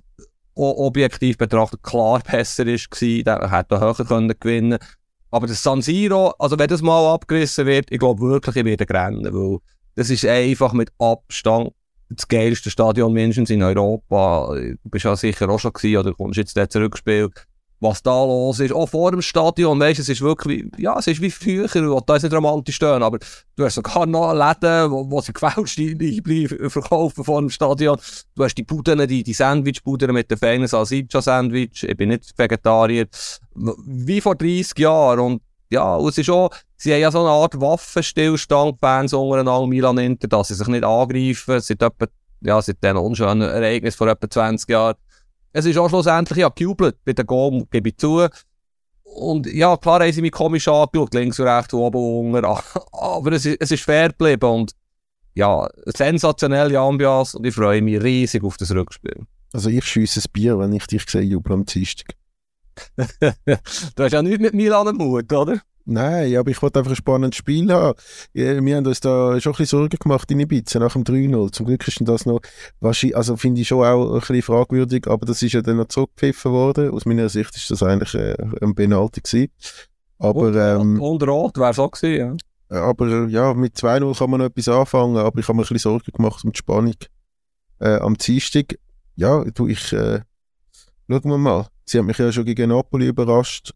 objektiv 0.55 1.39
betrachtet 1.39 1.83
klar 1.83 2.21
besser 2.21 2.67
war, 2.67 2.77
der 3.39 3.51
hätte 3.51 3.81
höher 3.81 3.95
können 3.95 4.35
gewinnen 4.39 4.79
Aber 5.31 5.47
das 5.47 5.63
San 5.63 5.81
Siro, 5.81 6.35
also 6.39 6.59
wenn 6.59 6.69
das 6.69 6.83
mal 6.83 7.15
abgerissen 7.15 7.67
wird, 7.67 7.91
ich 7.91 7.99
glaube 7.99 8.21
wirklich, 8.21 8.57
ich 8.57 8.65
werde 8.65 8.87
rennen, 8.89 9.33
weil 9.33 9.59
das 9.95 10.11
ist 10.11 10.27
einfach 10.27 10.73
mit 10.75 10.91
Abstand 10.99 11.73
das 12.17 12.29
geilste 12.29 12.71
Stadion 12.71 13.13
mindestens 13.13 13.51
in 13.51 13.63
Europa. 13.63 14.55
Du 14.55 14.91
bist 14.91 15.05
ja 15.05 15.17
sicher 15.17 15.49
auch 15.49 15.59
schon 15.59 15.73
gewesen, 15.73 15.99
oder 15.99 16.13
kommst 16.13 16.39
jetzt 16.39 16.57
dort 16.57 16.73
zurückgespielt 16.73 17.47
was 17.83 18.03
da 18.03 18.25
los 18.25 18.61
ist. 18.61 18.73
Auch 18.73 18.89
vor 18.89 19.11
dem 19.11 19.21
Stadion, 19.21 19.79
weißt 19.79 19.99
du, 19.99 20.03
es 20.03 20.09
ist 20.09 20.21
wirklich, 20.21 20.67
ja, 20.79 20.97
es 20.99 21.09
ist 21.09 21.21
wie 21.21 21.31
früher, 21.31 21.69
will 21.75 21.99
da 22.07 22.17
ist 22.17 22.23
nicht 22.23 22.33
romantisch 22.33 22.77
stehen, 22.77 23.03
aber 23.03 23.19
du 23.57 23.65
hast 23.65 23.75
sogar 23.75 24.07
noch 24.07 24.33
Läden, 24.33 24.91
wo, 24.91 25.11
wo 25.11 25.21
sie 25.21 25.33
gefälschte 25.33 25.83
Einbleiben 25.83 26.71
verkaufen 26.71 27.25
vor 27.25 27.41
dem 27.41 27.51
Stadion. 27.51 27.99
Du 28.37 28.45
hast 28.45 28.55
die 28.55 28.63
Buden, 28.63 29.07
die, 29.09 29.25
die 29.25 29.35
Sandwich-Buden 29.35 30.13
mit 30.13 30.31
den 30.31 30.39
feinen 30.39 30.69
Salsiccia-Sandwich, 30.69 31.83
ich 31.83 31.97
bin 31.97 32.11
nicht 32.11 32.33
Vegetarier, 32.39 33.09
wie 33.55 34.21
vor 34.21 34.37
30 34.37 34.79
Jahren 34.79 35.19
und 35.19 35.43
ja, 35.71 35.97
und 35.97 36.11
es 36.11 36.19
ist 36.19 36.31
auch, 36.31 36.51
sie 36.83 36.93
haben 36.93 37.01
ja 37.01 37.11
so 37.11 37.21
eine 37.21 37.31
Art 37.31 37.61
Waffenstillstand, 37.61 38.79
Fans 38.81 39.13
untereinander, 39.13 39.67
Milan 39.67 39.99
Inter, 39.99 40.29
dass 40.29 40.49
sie 40.49 40.55
sich 40.55 40.67
nicht 40.69 40.85
angreifen, 40.85 41.61
seit 41.61 41.83
etwa, 41.83 42.07
ja, 42.41 42.61
seit 42.61 42.83
diesen 42.83 42.97
unschönen 42.97 43.49
Ereignis 43.49 43.95
vor 43.95 44.09
etwa 44.09 44.29
20 44.29 44.69
Jahren 44.69 44.97
es 45.53 45.67
ist 45.67 45.77
auch 45.77 45.89
schlussendlich 45.89 46.39
ja 46.39 46.49
gejubelt 46.49 46.97
bei 47.05 47.13
den 47.13 47.27
Goal, 47.27 47.67
gebe 47.71 47.91
ich 47.91 47.99
zu. 47.99 48.27
Und 49.05 49.47
ja, 49.47 49.77
klar 49.77 50.01
haben 50.01 50.13
sie 50.13 50.23
mich 50.23 50.33
komisch 50.33 50.67
angeschaut, 50.69 51.13
links 51.13 51.39
und 51.39 51.47
rechts, 51.47 51.75
oben 51.75 51.99
und 51.99 52.35
unten. 52.35 52.45
Aber 52.93 53.33
es 53.33 53.45
ist, 53.45 53.61
es 53.61 53.71
ist 53.71 53.85
fair 53.85 54.09
geblieben 54.09 54.51
und 54.51 54.73
ja, 55.35 55.69
sensationelle 55.85 56.79
Ambiance 56.79 57.37
und 57.37 57.47
ich 57.47 57.55
freue 57.55 57.83
mich 57.83 58.03
riesig 58.03 58.43
auf 58.45 58.57
das 58.57 58.71
Rückspiel. 58.71 59.27
Also 59.53 59.69
ich 59.69 59.85
schiesse 59.85 60.21
ein 60.21 60.33
Bier, 60.33 60.59
wenn 60.59 60.73
ich 60.73 60.87
dich 60.87 61.09
sehe, 61.09 61.23
jubeln 61.23 61.61
am 61.61 61.67
Dienstag. 61.67 62.15
du 62.97 64.03
hast 64.03 64.13
ja 64.13 64.23
nichts 64.23 64.41
mit 64.41 64.55
Milan 64.55 64.89
am 64.89 64.97
Mut, 64.97 65.31
oder? 65.31 65.61
Nein, 65.85 66.37
aber 66.37 66.51
ich 66.51 66.63
wollte 66.63 66.79
einfach 66.79 66.93
ein 66.93 66.97
spannendes 66.97 67.37
Spiel 67.37 67.73
haben. 67.73 67.99
Wir 68.33 68.77
haben 68.77 68.87
uns 68.87 69.01
da 69.01 69.41
schon 69.41 69.53
ein 69.53 69.57
bisschen 69.57 69.79
Sorgen 69.79 69.99
gemacht 69.99 70.31
in 70.31 70.41
Ibiza 70.41 70.79
nach 70.79 70.93
dem 70.93 71.03
3-0. 71.03 71.53
Zum 71.53 71.67
Glück 71.67 71.87
ist 71.89 72.01
das 72.03 72.27
noch, 72.27 72.41
also 72.81 73.37
finde 73.37 73.61
ich 73.61 73.69
schon 73.69 73.85
auch 73.85 74.15
ein 74.15 74.21
bisschen 74.21 74.43
fragwürdig, 74.43 75.09
aber 75.09 75.27
das 75.27 75.43
ist 75.43 75.53
ja 75.53 75.63
dann 75.63 75.79
noch 75.79 75.89
zurückgepfiffen 75.89 76.53
worden. 76.53 76.91
Aus 76.91 77.05
meiner 77.05 77.29
Sicht 77.29 77.57
ist 77.57 77.71
das 77.71 77.83
eigentlich 77.83 78.15
äh, 78.15 78.37
ein 78.61 78.75
Penalty 78.75 79.21
gewesen. 79.21 79.53
Aber, 80.19 80.41
und, 80.41 80.57
ähm, 80.57 81.01
und 81.01 81.23
Rot 81.25 81.59
wäre 81.59 81.71
es 81.71 81.79
auch 81.79 81.91
gewesen, 81.91 82.39
ja. 82.71 82.81
Aber 82.81 83.29
ja, 83.29 83.53
mit 83.53 83.77
2-0 83.77 84.17
kann 84.17 84.31
man 84.31 84.41
noch 84.41 84.47
etwas 84.47 84.69
anfangen, 84.69 85.17
aber 85.17 85.39
ich 85.41 85.49
habe 85.49 85.57
mir 85.57 85.63
ein 85.63 85.69
bisschen 85.69 85.79
Sorgen 85.79 86.13
gemacht 86.13 86.45
um 86.45 86.53
die 86.53 86.59
Spannung 86.59 86.95
äh, 87.81 87.97
am 87.97 88.17
Dienstag. 88.17 88.77
Ja, 89.17 89.45
du, 89.45 89.67
ich, 89.67 89.93
äh, 89.93 90.21
schauen 91.11 91.25
wir 91.25 91.39
mal. 91.39 91.67
Sie 91.85 91.99
haben 91.99 92.07
mich 92.07 92.19
ja 92.19 92.31
schon 92.31 92.45
gegen 92.45 92.71
Napoli 92.71 93.09
überrascht 93.09 93.75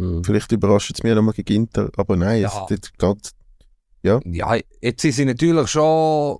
Mhm. 0.00 0.24
Vielleicht 0.24 0.50
überrascht 0.52 0.92
es 0.94 1.02
mich 1.02 1.14
nochmal 1.14 1.34
gegen 1.34 1.64
Inter, 1.64 1.90
aber 1.96 2.16
nein, 2.16 2.42
ja. 2.42 2.66
es 2.68 2.70
ist 2.70 2.98
ganz, 2.98 3.32
ja. 4.02 4.20
Ja, 4.24 4.56
jetzt 4.80 5.02
sind 5.02 5.12
sie 5.12 5.24
natürlich 5.24 5.68
schon 5.68 6.38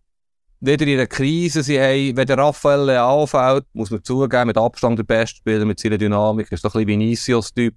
wieder 0.60 0.86
in 0.86 0.94
einer 0.94 1.06
Krise. 1.06 1.62
Sie 1.62 1.78
haben, 1.78 2.16
wenn 2.16 2.26
der 2.26 2.38
Raphael 2.38 2.86
Leao 2.86 3.26
fällt, 3.26 3.64
muss 3.72 3.90
man 3.90 4.02
zugeben, 4.02 4.46
mit 4.46 4.56
Abstand 4.56 4.98
der 4.98 5.04
beste 5.04 5.36
Spieler, 5.36 5.64
mit 5.64 5.78
seiner 5.78 5.98
Dynamik, 5.98 6.50
ist 6.50 6.64
doch 6.64 6.74
ein 6.74 6.86
bisschen 6.86 7.00
Vinicius-Typ. 7.00 7.74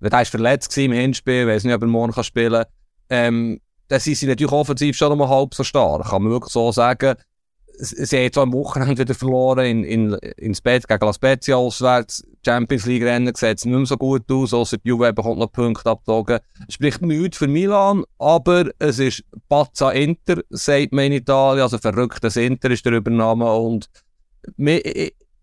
Wenn 0.00 0.12
er 0.12 0.24
verletzt 0.26 0.76
war 0.76 0.84
im 0.84 0.92
Hinspiel, 0.92 1.46
weiß 1.46 1.64
nicht, 1.64 1.74
ob 1.74 1.82
er 1.82 1.88
morgen 1.88 2.12
kann 2.12 2.24
spielen 2.24 2.52
kann, 2.52 2.66
ähm, 3.10 3.60
dann 3.88 4.00
sind 4.00 4.16
sie 4.16 4.26
natürlich 4.26 4.52
offensiv 4.52 4.96
schon 4.96 5.16
mal 5.16 5.28
halb 5.28 5.54
so 5.54 5.64
stark, 5.64 6.06
kann 6.06 6.22
man 6.22 6.32
wirklich 6.32 6.52
so 6.52 6.70
sagen 6.70 7.16
sie 7.78 8.16
haben 8.16 8.32
zwar 8.32 8.42
am 8.42 8.52
Wochenende 8.52 8.98
wieder 8.98 9.14
verloren 9.14 9.64
in, 9.64 9.84
in, 9.84 10.12
ins 10.36 10.60
Bett 10.60 10.88
gegen 10.88 11.04
La 11.04 11.12
Spezia 11.12 11.56
auswärts. 11.56 12.24
Champions 12.44 12.86
League 12.86 13.04
Rennen 13.04 13.34
sieht 13.34 13.58
es 13.58 13.64
nicht 13.64 13.76
mehr 13.76 13.86
so 13.86 13.96
gut 13.96 14.30
aus, 14.30 14.52
außer 14.52 14.78
die 14.78 14.88
Juve 14.88 15.12
bekommt 15.12 15.38
noch 15.38 15.52
Punkte 15.52 15.90
abgezogen. 15.90 16.38
Spricht 16.68 17.02
nichts 17.02 17.38
für 17.38 17.48
Milan, 17.48 18.04
aber 18.18 18.70
es 18.78 18.98
ist 18.98 19.24
Pazza 19.48 19.90
Inter, 19.90 20.42
sagt 20.50 20.92
man 20.92 21.06
in 21.06 21.12
Italien, 21.12 21.62
also 21.62 21.78
verrücktes 21.78 22.36
Inter 22.36 22.70
ist 22.70 22.84
der 22.84 22.92
Übernahme 22.92 23.52
und 23.52 23.88
wir, 24.56 24.80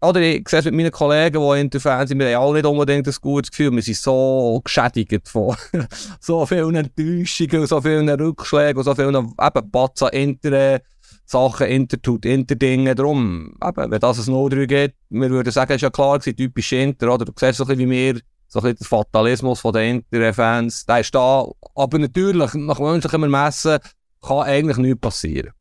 oder 0.02 0.22
ich 0.22 0.48
sehe 0.48 0.60
es 0.60 0.66
mit 0.66 0.74
meinen 0.74 0.92
Kollegen, 0.92 1.42
die 1.42 1.60
Inter-Fans 1.60 2.10
sind, 2.10 2.20
wir 2.20 2.36
haben 2.36 2.44
alle 2.44 2.54
nicht 2.56 2.66
unbedingt 2.66 3.08
ein 3.08 3.16
gutes 3.22 3.52
Gefühl, 3.52 3.72
wir 3.72 3.82
sind 3.82 3.98
so 3.98 4.62
geschädigt 4.64 5.28
von 5.28 5.56
so 6.20 6.46
vielen 6.46 6.76
Enttäuschungen, 6.76 7.66
so 7.66 7.82
vielen 7.82 8.10
Rückschlägen, 8.10 8.84
so 8.84 8.94
vielen 8.94 9.16
eben 9.16 9.72
Pazza 9.72 10.10
Inter 10.10 10.82
Sachen 11.26 11.68
Inter 11.68 12.02
tut 12.02 12.26
Inter-Dinge. 12.26 12.96
Darum, 12.96 13.56
eben, 13.64 13.92
wenn 13.92 14.00
das 14.00 14.28
ein 14.28 14.34
0-3 14.34 14.68
geht, 14.68 14.94
wir 15.10 15.30
würden 15.30 15.52
sagen, 15.52 15.74
ist 15.74 15.82
ja 15.82 15.90
klar 15.90 16.20
gewesen, 16.20 16.38
typisch 16.38 16.72
Inter, 16.72 17.14
oder? 17.14 17.26
Du 17.26 17.34
siehst 17.36 17.58
so 17.58 17.64
ein 17.64 17.68
bisschen 17.68 17.90
wie 17.90 18.14
wir, 18.14 18.22
so 18.48 18.60
ein 18.60 18.64
bisschen 18.64 18.78
der 18.78 18.88
Fatalismus 18.88 19.60
von 19.60 19.74
den 19.74 20.04
Inter-Fans, 20.12 20.86
der 20.86 21.00
ist 21.00 21.16
da. 21.16 21.46
Aber 21.76 22.00
natürlich, 22.00 22.54
nach 22.54 22.80
menschlichem 22.80 23.24
Ermessen, 23.24 23.80
kann 24.22 24.44
eigentlich 24.44 24.78
nichts 24.78 25.02
passieren. 25.02 25.52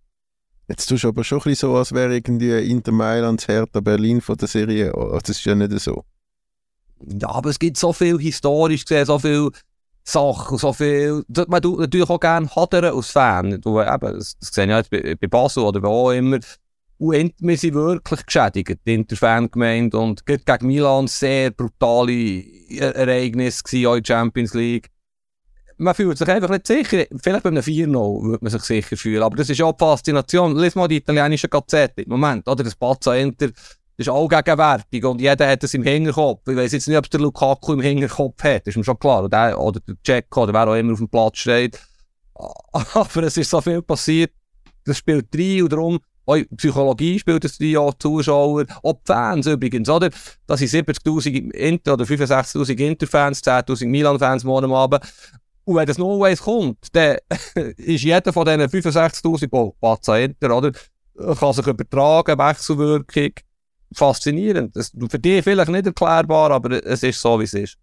Jetzt 0.68 0.86
tust 0.86 1.04
du 1.04 1.08
aber 1.08 1.24
schon 1.24 1.38
ein 1.38 1.44
bisschen 1.44 1.68
so, 1.70 1.76
als 1.76 1.92
wäre 1.92 2.14
irgendwie 2.14 2.70
Inter 2.70 2.92
Mailand 2.92 3.40
das 3.40 3.48
Hertha 3.48 3.80
Berlin 3.80 4.20
von 4.20 4.36
der 4.36 4.48
Serie. 4.48 4.94
Also 4.94 5.18
das 5.18 5.30
ist 5.30 5.44
ja 5.44 5.54
nicht 5.54 5.78
so. 5.80 6.04
Ja, 7.20 7.28
aber 7.28 7.50
es 7.50 7.58
gibt 7.58 7.76
so 7.76 7.92
viel 7.92 8.18
historisch 8.18 8.84
gesehen, 8.86 9.04
so 9.04 9.18
viel 9.18 9.50
Sachen, 10.04 10.58
so 10.58 10.72
viel. 10.72 11.24
Man 11.48 11.62
tut 11.62 11.80
natürlich 11.80 12.08
auch 12.08 12.20
gerne 12.20 12.48
hadern 12.54 12.84
als 12.94 13.10
Fan. 13.10 13.60
Du, 13.60 13.80
eben, 13.80 14.00
das, 14.00 14.36
das 14.38 14.50
sehe 14.50 14.64
ich 14.64 14.70
jetzt 14.70 14.90
bei, 14.90 15.14
bei 15.14 15.26
Basel 15.26 15.64
oder 15.64 15.82
wo 15.82 15.88
auch 15.88 16.10
immer. 16.10 16.38
Und 16.98 17.34
wir 17.38 17.56
sind 17.56 17.74
wirklich 17.74 18.24
geschädigt, 18.24 18.80
die 18.86 18.94
Interfangemeinde. 18.94 19.98
Und 19.98 20.24
gegen 20.26 20.66
Milan 20.66 21.06
sehr 21.06 21.50
brutale 21.50 22.44
Ereignisse 22.78 23.88
auch 23.88 23.94
in 23.94 24.02
der 24.02 24.14
Champions 24.14 24.54
League 24.54 24.90
man 25.76 25.94
fühlt 25.94 26.18
sich 26.18 26.28
einfach 26.28 26.50
nicht 26.50 26.66
sicher. 26.66 27.04
Vielleicht 27.22 27.42
bei 27.42 27.48
einem 27.48 27.62
4-0 27.62 28.22
würde 28.22 28.44
man 28.44 28.50
sich 28.50 28.62
sicher 28.62 28.96
fühlen. 28.96 29.22
Aber 29.22 29.36
das 29.36 29.50
ist 29.50 29.60
auch 29.62 29.72
die 29.72 29.84
Faszination. 29.84 30.56
Lies 30.56 30.74
mal 30.74 30.88
die 30.88 30.96
italienische 30.96 31.48
Gazette 31.48 32.02
im 32.02 32.10
Moment. 32.10 32.48
Oder 32.48 32.64
das 32.64 32.74
Pazza 32.74 33.14
Inter 33.16 33.48
das 33.96 34.08
ist 34.08 34.12
auch 34.12 34.28
gegenwärtig 34.28 35.04
und 35.04 35.20
jeder 35.20 35.48
hat 35.48 35.62
es 35.62 35.74
im 35.74 35.84
Hinterkopf. 35.84 36.48
Ich 36.48 36.56
weiß 36.56 36.72
jetzt 36.72 36.88
nicht, 36.88 36.98
ob 36.98 37.08
der 37.08 37.20
Lukaku 37.20 37.74
im 37.74 37.80
Hinterkopf 37.80 38.42
hat, 38.42 38.66
ist 38.66 38.76
mir 38.76 38.82
schon 38.82 38.98
klar. 38.98 39.24
Oder 39.24 39.80
der, 39.80 39.96
Jack 40.04 40.36
oder 40.36 40.52
wer 40.52 40.68
auch 40.68 40.74
immer 40.74 40.94
auf 40.94 40.98
dem 40.98 41.08
Platz 41.08 41.38
steht. 41.38 41.80
Aber 42.34 43.22
es 43.22 43.36
ist 43.36 43.50
so 43.50 43.60
viel 43.60 43.82
passiert. 43.82 44.32
Das 44.84 44.98
spielt 44.98 45.32
drei 45.32 45.62
und 45.62 45.72
darum, 45.72 46.00
auch 46.26 46.38
Psychologie 46.56 47.18
spielt 47.18 47.44
das 47.44 47.58
drei, 47.58 47.78
auch 47.78 47.94
Zuschauer, 47.94 48.64
auch 48.82 48.94
die 48.94 49.00
Fans 49.04 49.46
übrigens, 49.46 49.88
oder? 49.88 50.10
Das 50.46 50.60
sind 50.60 50.70
70'000 50.70 51.52
Inter- 51.52 51.94
oder 51.94 52.04
65'000 52.04 52.78
Interfans, 52.78 53.42
10'000 53.42 53.86
Milan-Fans 53.86 54.44
morgen 54.44 54.72
Abend. 54.72 55.02
Und 55.64 55.76
wenn 55.76 55.86
das 55.86 55.98
No-Ways 55.98 56.42
kommt, 56.42 56.88
dann 56.92 57.18
ist 57.76 58.02
jeder 58.02 58.32
von 58.32 58.44
diesen 58.44 58.62
65'000 58.62 59.48
oh, 59.52 59.74
Pazza 59.80 60.18
Inter, 60.18 60.56
oder? 60.56 60.72
Kann 61.38 61.52
sich 61.52 61.66
übertragen, 61.66 62.38
Wechselwirkung. 62.38 63.30
Faszinierend. 63.94 64.76
Das, 64.76 64.92
für 65.08 65.18
dich 65.18 65.42
vielleicht 65.42 65.70
nicht 65.70 65.86
erklärbar, 65.86 66.50
aber 66.50 66.84
es 66.84 67.02
ist 67.02 67.20
so, 67.20 67.38
wie 67.40 67.44
es 67.44 67.54
ist. 67.54 67.76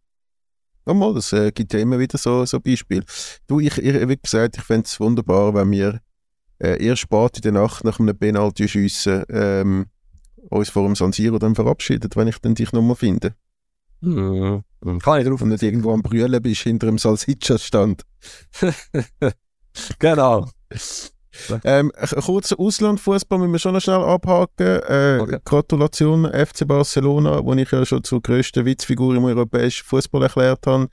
Ja, 0.85 0.93
mal, 0.93 1.13
das 1.13 1.31
äh, 1.33 1.51
gibt 1.51 1.73
ja 1.73 1.79
immer 1.79 1.99
wieder 1.99 2.17
so, 2.17 2.45
so 2.45 2.59
Beispiele. 2.59 3.03
Du, 3.47 3.59
ich, 3.59 3.77
ich, 3.77 4.07
wie 4.07 4.17
gesagt, 4.17 4.57
ich 4.57 4.63
fände 4.63 4.85
es 4.85 4.99
wunderbar, 4.99 5.53
wenn 5.53 5.71
wir 5.71 6.01
äh, 6.59 6.83
erst 6.83 7.01
spät 7.01 7.37
in 7.37 7.41
der 7.41 7.51
Nacht 7.51 7.83
nach 7.83 7.99
einem 7.99 8.17
Penalty 8.17 8.67
schiessen 8.67 9.23
ähm, 9.29 9.85
uns 10.49 10.69
vor 10.69 10.85
dem 10.85 10.95
San 10.95 11.11
Siro 11.11 11.37
dann 11.39 11.55
verabschieden, 11.55 12.09
wenn 12.15 12.27
ich 12.27 12.39
dann 12.39 12.55
dich 12.55 12.71
nochmal 12.71 12.95
finde. 12.95 13.35
Hm. 14.01 14.63
Kann 14.99 15.21
ich 15.21 15.27
drauf. 15.27 15.41
Und 15.41 15.49
nicht 15.49 15.63
irgendwo 15.63 15.93
am 15.93 16.01
Brüllen 16.01 16.41
bist, 16.41 16.61
hinter 16.61 16.87
dem 16.87 16.97
Salsiccia-Stand. 16.97 18.03
genau. 19.99 20.49
Ähm, 21.63 21.91
kurz 22.25 22.51
Auslandfußball 22.51 23.39
müssen 23.39 23.51
wir 23.51 23.59
schon 23.59 23.73
noch 23.73 23.81
schnell 23.81 24.03
abhaken. 24.03 24.81
Äh, 24.87 25.19
okay. 25.21 25.37
Gratulation 25.45 26.25
FC 26.25 26.67
Barcelona, 26.67 27.43
wo 27.43 27.53
ich 27.53 27.71
ja 27.71 27.85
schon 27.85 28.03
zur 28.03 28.21
grössten 28.21 28.65
Witzfigur 28.65 29.15
im 29.15 29.25
europäischen 29.25 29.85
Fußball 29.85 30.23
erklärt 30.23 30.67
habe. 30.67 30.89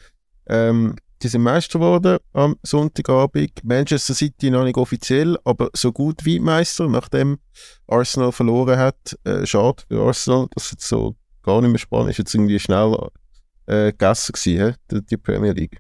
Ähm, 0.49 0.97
die 1.23 1.29
sind 1.29 1.43
Meister 1.43 1.81
geworden 1.81 2.19
am 2.33 2.57
Sonntagabend. 2.63 3.65
Manchester 3.65 4.15
City 4.15 4.51
noch 4.51 4.65
nicht 4.65 4.77
offiziell, 4.77 5.37
aber 5.45 5.69
so 5.75 5.91
gut 5.91 6.25
wie 6.25 6.39
Meister, 6.39 6.89
nachdem 6.89 7.39
Arsenal 7.89 8.31
verloren 8.31 8.79
hat. 8.79 9.19
Äh, 9.25 9.45
schade 9.45 9.83
für 9.89 10.01
Arsenal, 10.01 10.47
dass 10.55 10.71
jetzt 10.71 10.87
so 10.87 11.17
gar 11.43 11.61
nicht 11.61 11.71
mehr 11.71 11.79
spannend 11.79 12.11
ist. 12.11 12.19
Jetzt 12.19 12.35
irgendwie 12.35 12.59
schnell 12.61 12.97
äh, 13.67 13.91
gegessen 13.91 14.33
gewesen, 14.33 14.77
die 14.91 15.17
Premier 15.17 15.53
League. 15.53 15.79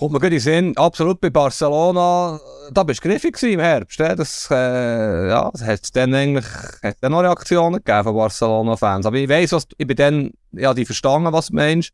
Kommt 0.00 0.14
mir 0.14 0.20
gut 0.20 0.32
in 0.32 0.40
Sinn, 0.40 0.76
absolut 0.78 1.20
bei 1.20 1.28
Barcelona, 1.28 2.40
da 2.72 2.84
bist 2.84 3.04
du 3.04 3.08
griffig 3.10 3.42
im 3.42 3.60
Herbst. 3.60 4.00
Das, 4.00 4.48
äh, 4.50 5.28
ja, 5.28 5.50
das 5.52 5.62
hat 5.62 5.94
dann 5.94 6.14
eigentlich 6.14 6.46
hat 6.82 6.96
dann 7.02 7.12
noch 7.12 7.20
Reaktionen 7.20 7.82
gegeben 7.84 8.04
von 8.04 8.14
Barcelona-Fans. 8.14 9.04
Aber 9.04 9.16
ich 9.18 9.28
weiss, 9.28 9.52
was, 9.52 9.66
ich 9.76 9.86
bin 9.86 9.96
dann, 9.98 10.30
ja, 10.52 10.72
die 10.72 10.86
verstanden, 10.86 11.30
was 11.34 11.48
du 11.48 11.56
meinst. 11.56 11.90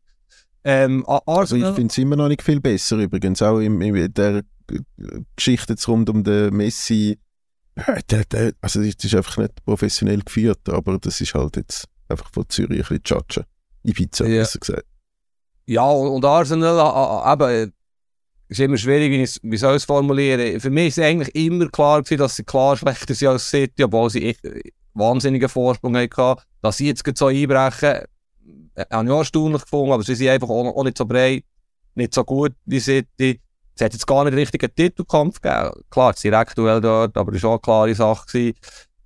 Ähm, 0.63 1.05
also 1.25 1.57
ich 1.57 1.65
finde 1.65 1.87
es 1.87 1.97
immer 1.97 2.15
noch 2.15 2.29
nicht 2.29 2.43
viel 2.43 2.61
besser 2.61 2.95
übrigens, 2.95 3.41
auch 3.41 3.59
in, 3.59 3.81
in 3.81 4.13
der 4.13 4.43
Geschichte 5.35 5.73
jetzt 5.73 5.85
rund 5.89 6.09
um 6.09 6.23
den 6.23 6.55
Messi. 6.55 7.19
Also 8.61 8.81
das 8.83 9.03
ist 9.03 9.15
einfach 9.15 9.35
nicht 9.35 9.65
professionell 9.65 10.21
geführt, 10.21 10.69
aber 10.69 10.97
das 10.97 11.19
ist 11.19 11.33
halt 11.33 11.57
jetzt 11.57 11.89
einfach 12.07 12.31
von 12.31 12.45
Zürich 12.47 12.77
ein 12.77 12.77
bisschen 12.77 13.03
Chatscha. 13.03 13.43
Ibiza, 13.83 14.25
ja. 14.25 14.43
besser 14.43 14.59
gesagt. 14.59 14.85
Ja, 15.65 15.83
und 15.83 16.23
Arsenal, 16.23 17.33
eben, 17.33 17.73
ist 18.49 18.59
immer 18.59 18.77
schwierig, 18.77 19.11
wie, 19.11 19.49
wie 19.51 19.57
soll 19.57 19.73
ich 19.73 19.77
es 19.77 19.85
formulieren. 19.85 20.59
Für 20.59 20.69
mich 20.69 20.87
ist 20.87 20.99
eigentlich 20.99 21.35
immer 21.35 21.67
klar 21.67 22.01
gewesen, 22.01 22.19
dass 22.19 22.35
sie 22.35 22.43
klar 22.43 22.77
schlechter 22.77 23.13
sind 23.13 23.27
als 23.27 23.49
City, 23.49 23.83
obwohl 23.83 24.09
sie 24.09 24.29
echt 24.29 24.41
wahnsinnigen 24.93 25.49
Vorsprung 25.49 25.95
hatten. 25.95 26.41
Dass 26.61 26.77
sie 26.77 26.87
jetzt 26.87 27.03
so 27.17 27.27
einbrechen, 27.27 28.05
äh, 28.75 28.85
habe 28.91 29.05
ich 29.05 29.11
auch 29.11 29.19
erstaunlich 29.19 29.61
gefunden, 29.63 29.91
aber 29.91 30.03
sie 30.03 30.15
sind 30.15 30.29
einfach 30.29 30.49
auch, 30.49 30.75
auch 30.75 30.83
nicht 30.83 30.97
so 30.97 31.05
breit, 31.05 31.43
nicht 31.95 32.13
so 32.13 32.23
gut 32.23 32.53
wie 32.65 32.79
City. 32.79 33.39
Es 33.75 33.81
hat 33.83 33.93
jetzt 33.93 34.07
gar 34.07 34.23
nicht 34.23 34.35
richtig 34.35 34.63
einen 34.63 34.75
Titelkampf 34.75 35.41
gegeben. 35.41 35.71
Klar, 35.89 36.13
das 36.13 36.21
Direktduell 36.21 36.81
dort, 36.81 37.15
aber 37.15 37.31
das 37.31 37.43
war 37.43 37.51
auch 37.51 37.53
eine 37.55 37.61
klare 37.61 37.95
Sache. 37.95 38.25
Gewesen. 38.27 38.55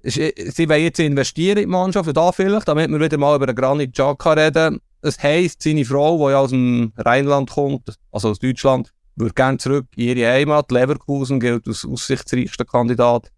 Äh, 0.04 0.52
sie 0.52 0.70
wollen 0.70 0.84
jetzt 0.84 1.00
investieren 1.00 1.58
in 1.58 1.64
die 1.64 1.72
Mannschaft, 1.72 2.16
da 2.16 2.32
vielleicht, 2.32 2.68
damit 2.68 2.89
wir 2.89 3.00
wieder 3.00 3.18
mal 3.18 3.36
über 3.36 3.48
den 3.48 3.56
Granit 3.56 3.94
Xhaka 3.94 4.34
reden. 4.34 4.80
Es 5.02 5.22
heisst, 5.22 5.64
seine 5.64 5.84
Frau, 5.84 6.30
die 6.30 6.36
aus 6.36 6.52
dem 6.52 6.94
Rheinland 6.96 7.50
kommt, 7.50 7.98
also 8.12 8.30
aus 8.30 8.39
Deutschland, 8.39 8.92
würde 9.16 9.34
gerne 9.34 9.57
zurück 9.57 9.88
in 9.95 10.18
ihre 10.18 10.32
Heimat. 10.32 10.72
Leverkusen 10.72 11.39
gilt 11.39 11.68
als 11.68 11.86
aussichtsreichster 11.86 12.66
Kandidat. 12.66 13.32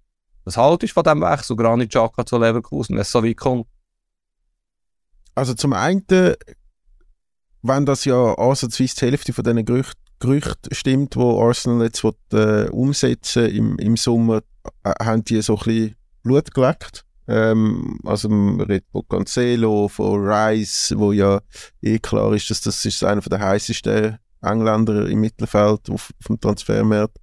Was 0.46 0.58
haltest 0.58 0.92
du 0.92 0.94
von 0.96 1.04
diesem 1.04 1.22
Wechsel, 1.22 1.56
Granit 1.56 1.90
Xhaka 1.90 2.26
zu 2.26 2.38
Leverkusen, 2.38 2.96
wenn 2.96 3.02
es 3.02 3.12
so 3.12 3.24
weit 3.24 3.38
kommt? 3.38 3.68
Also 5.36 5.54
zum 5.54 5.74
einen, 5.74 6.06
wenn 7.62 7.86
das 7.86 8.06
ja 8.06 8.34
ansatzweise 8.36 8.96
die 8.96 9.06
Hälfte 9.06 9.34
von 9.34 9.44
diesen 9.44 9.66
Gerüchten 9.66 10.04
Gerücht 10.24 10.70
stimmt, 10.72 11.18
wo 11.18 11.46
Arsenal 11.46 11.84
jetzt 11.84 12.02
will, 12.02 12.14
äh, 12.32 12.70
umsetzen 12.70 13.46
im, 13.48 13.78
im 13.78 13.98
Sommer, 13.98 14.42
äh, 14.86 14.94
haben 15.04 15.26
die 15.26 15.42
so 15.42 15.58
ein 15.58 15.64
bisschen 15.66 15.96
Blut 16.24 16.54
geleckt. 16.54 17.04
Ähm, 17.28 18.00
also 18.06 18.30
Red 18.30 18.90
Bull 18.94 19.04
Cancelo 19.10 19.90
von 19.90 20.26
Rice, 20.26 20.94
wo 20.96 21.12
ja 21.12 21.42
eh 21.82 22.00
klar 22.00 22.32
ist, 22.32 22.50
dass 22.50 22.62
das 22.62 22.86
ist 22.86 23.04
einer 23.04 23.20
der 23.20 23.40
heißesten 23.40 24.18
Engländer 24.44 25.08
im 25.08 25.22
Mittelfeld 25.22 25.90
auf, 25.90 26.12
auf 26.20 26.28
dem 26.28 26.40
Transfermarkt. 26.40 27.18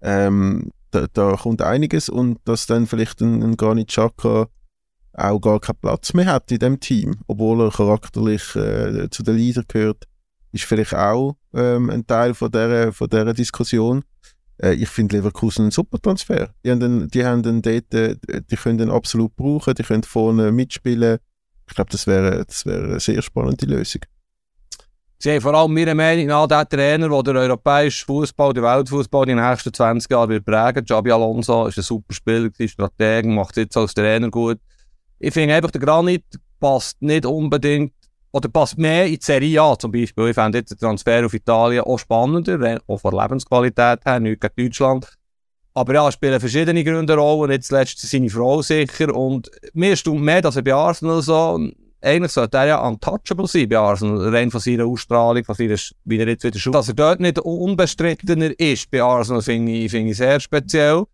Ähm, 0.00 0.70
da, 0.90 1.06
da, 1.12 1.36
kommt 1.36 1.62
einiges 1.62 2.08
und 2.08 2.38
dass 2.44 2.66
dann 2.66 2.86
vielleicht 2.86 3.20
ein, 3.20 3.42
ein 3.42 3.56
Granit 3.56 3.88
Xhaka 3.88 4.48
auch 5.12 5.40
gar 5.40 5.60
keinen 5.60 5.78
Platz 5.80 6.12
mehr 6.14 6.26
hat 6.26 6.50
in 6.50 6.58
dem 6.58 6.80
Team, 6.80 7.16
obwohl 7.26 7.62
er 7.62 7.70
charakterlich 7.70 8.54
äh, 8.56 9.08
zu 9.10 9.22
den 9.22 9.36
Leadern 9.36 9.64
gehört, 9.68 10.04
ist 10.52 10.64
vielleicht 10.64 10.94
auch 10.94 11.36
ähm, 11.52 11.90
ein 11.90 12.06
Teil 12.06 12.34
von 12.34 12.50
dieser, 12.50 12.92
von 12.92 13.08
dieser 13.08 13.34
Diskussion. 13.34 14.04
Äh, 14.58 14.74
ich 14.74 14.88
finde 14.88 15.16
Leverkusen 15.16 15.66
ein 15.66 15.70
super 15.70 16.00
Transfer. 16.00 16.50
Die 16.64 16.70
haben 16.70 16.80
den, 16.80 17.08
die 17.08 17.24
haben 17.24 17.42
den 17.42 17.62
dort, 17.62 17.94
äh, 17.94 18.16
die 18.50 18.56
können 18.56 18.78
den 18.78 18.90
absolut 18.90 19.34
brauchen, 19.36 19.74
die 19.74 19.82
können 19.82 20.02
vorne 20.02 20.52
mitspielen. 20.52 21.18
Ich 21.68 21.74
glaube, 21.74 21.90
das 21.90 22.06
wäre 22.06 22.44
das 22.44 22.66
wäre 22.66 22.84
eine 22.84 23.00
sehr 23.00 23.22
spannende 23.22 23.66
Lösung. 23.66 24.02
Sie 25.24 25.40
vor 25.40 25.54
allem 25.54 25.72
meiner 25.72 25.94
Meinung 25.94 26.26
nach 26.26 26.46
den 26.46 26.68
Trainer, 26.68 27.08
der 27.08 27.22
den 27.22 27.36
europäischen 27.38 28.04
Fußball, 28.04 28.52
den 28.52 28.62
Weltfußball 28.62 29.26
in 29.26 29.38
den 29.38 29.48
nächsten 29.48 29.72
20 29.72 30.10
Jahren 30.10 30.28
wird 30.28 30.44
prägen. 30.44 30.84
Xabi 30.84 31.12
Alonso 31.12 31.66
ist 31.66 31.78
ein 31.78 31.82
super 31.82 32.12
Spieler, 32.12 32.50
Stratege, 32.68 33.28
macht 33.28 33.52
es 33.52 33.62
jetzt 33.62 33.76
als 33.78 33.94
Trainer 33.94 34.30
gut. 34.30 34.58
Ich 35.18 35.32
finde 35.32 35.54
einfach, 35.54 35.70
der 35.70 35.80
Granit 35.80 36.24
passt 36.60 37.00
nicht 37.00 37.24
unbedingt 37.24 37.94
oder 38.32 38.50
passt 38.50 38.76
mehr 38.76 39.06
in 39.06 39.14
die 39.14 39.18
Serie 39.22 39.62
A 39.62 39.78
zum 39.78 39.92
Beispiel. 39.92 40.28
Ich 40.28 40.34
fände 40.34 40.58
jetzt 40.58 40.72
den 40.72 40.78
Transfer 40.78 41.24
auf 41.24 41.32
Italien 41.32 41.84
auch 41.84 41.96
spannender, 41.96 42.82
auch 42.86 42.98
von 42.98 43.18
Lebensqualität 43.18 44.04
her, 44.04 44.20
nicht 44.20 44.42
gegen 44.42 44.66
Deutschland. 44.66 45.08
Aber 45.72 45.94
ja, 45.94 46.12
spielen 46.12 46.38
verschiedene 46.38 46.84
Gründe 46.84 47.14
eine 47.14 47.22
Rolle. 47.22 47.54
Nicht 47.54 47.64
zuletzt 47.64 47.98
seine 47.98 48.28
Frau 48.28 48.60
sicher. 48.60 49.16
Und 49.16 49.50
mir 49.72 49.96
stimmt 49.96 50.20
mehr, 50.20 50.42
dass 50.42 50.56
er 50.56 50.62
bei 50.62 50.74
Arsenal 50.74 51.22
so, 51.22 51.58
eigentlich 52.04 52.32
sollte 52.32 52.58
er 52.58 52.66
ja 52.66 52.86
untouchable 52.86 53.46
sein 53.46 53.68
bei 53.68 53.78
Arsenal. 53.78 54.34
Rein 54.34 54.50
von 54.50 54.60
seiner 54.60 54.86
Ausstrahlung, 54.86 55.44
von 55.44 55.54
seiner, 55.54 55.76
wie 56.04 56.18
er 56.18 56.28
jetzt 56.28 56.44
wieder 56.44 56.58
schaut. 56.58 56.74
Dass 56.74 56.88
er 56.88 56.94
dort 56.94 57.20
nicht 57.20 57.38
unbestrittener 57.38 58.58
ist 58.58 58.90
bei 58.90 59.02
Arsenal, 59.02 59.42
finde 59.42 59.72
ich, 59.72 60.16
sehr 60.16 60.40
speziell 60.40 61.04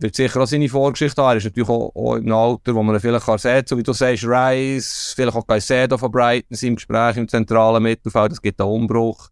wird 0.00 0.16
sicher 0.16 0.40
auch 0.40 0.46
seine 0.46 0.68
Vorgeschichte 0.68 1.20
haben. 1.22 1.32
Er 1.32 1.36
ist 1.36 1.44
natürlich 1.44 1.68
auch, 1.68 1.94
auch 1.94 2.14
im 2.16 2.32
Alter, 2.32 2.74
wo 2.74 2.82
man 2.82 2.96
ihn 2.96 3.00
vielleicht 3.00 3.26
kann 3.26 3.38
sehen 3.38 3.64
so 3.66 3.76
wie 3.76 3.82
du 3.82 3.92
sagst, 3.92 4.24
Rice, 4.24 5.12
vielleicht 5.14 5.36
auch 5.36 5.46
Caicedo 5.46 5.98
von 5.98 6.10
Brighton 6.10 6.56
im 6.62 6.76
Gespräch 6.76 7.18
im 7.18 7.28
zentralen 7.28 7.82
Mittelfeld, 7.82 8.32
es 8.32 8.40
gibt 8.40 8.60
einen 8.60 8.70
Umbruch. 8.70 9.28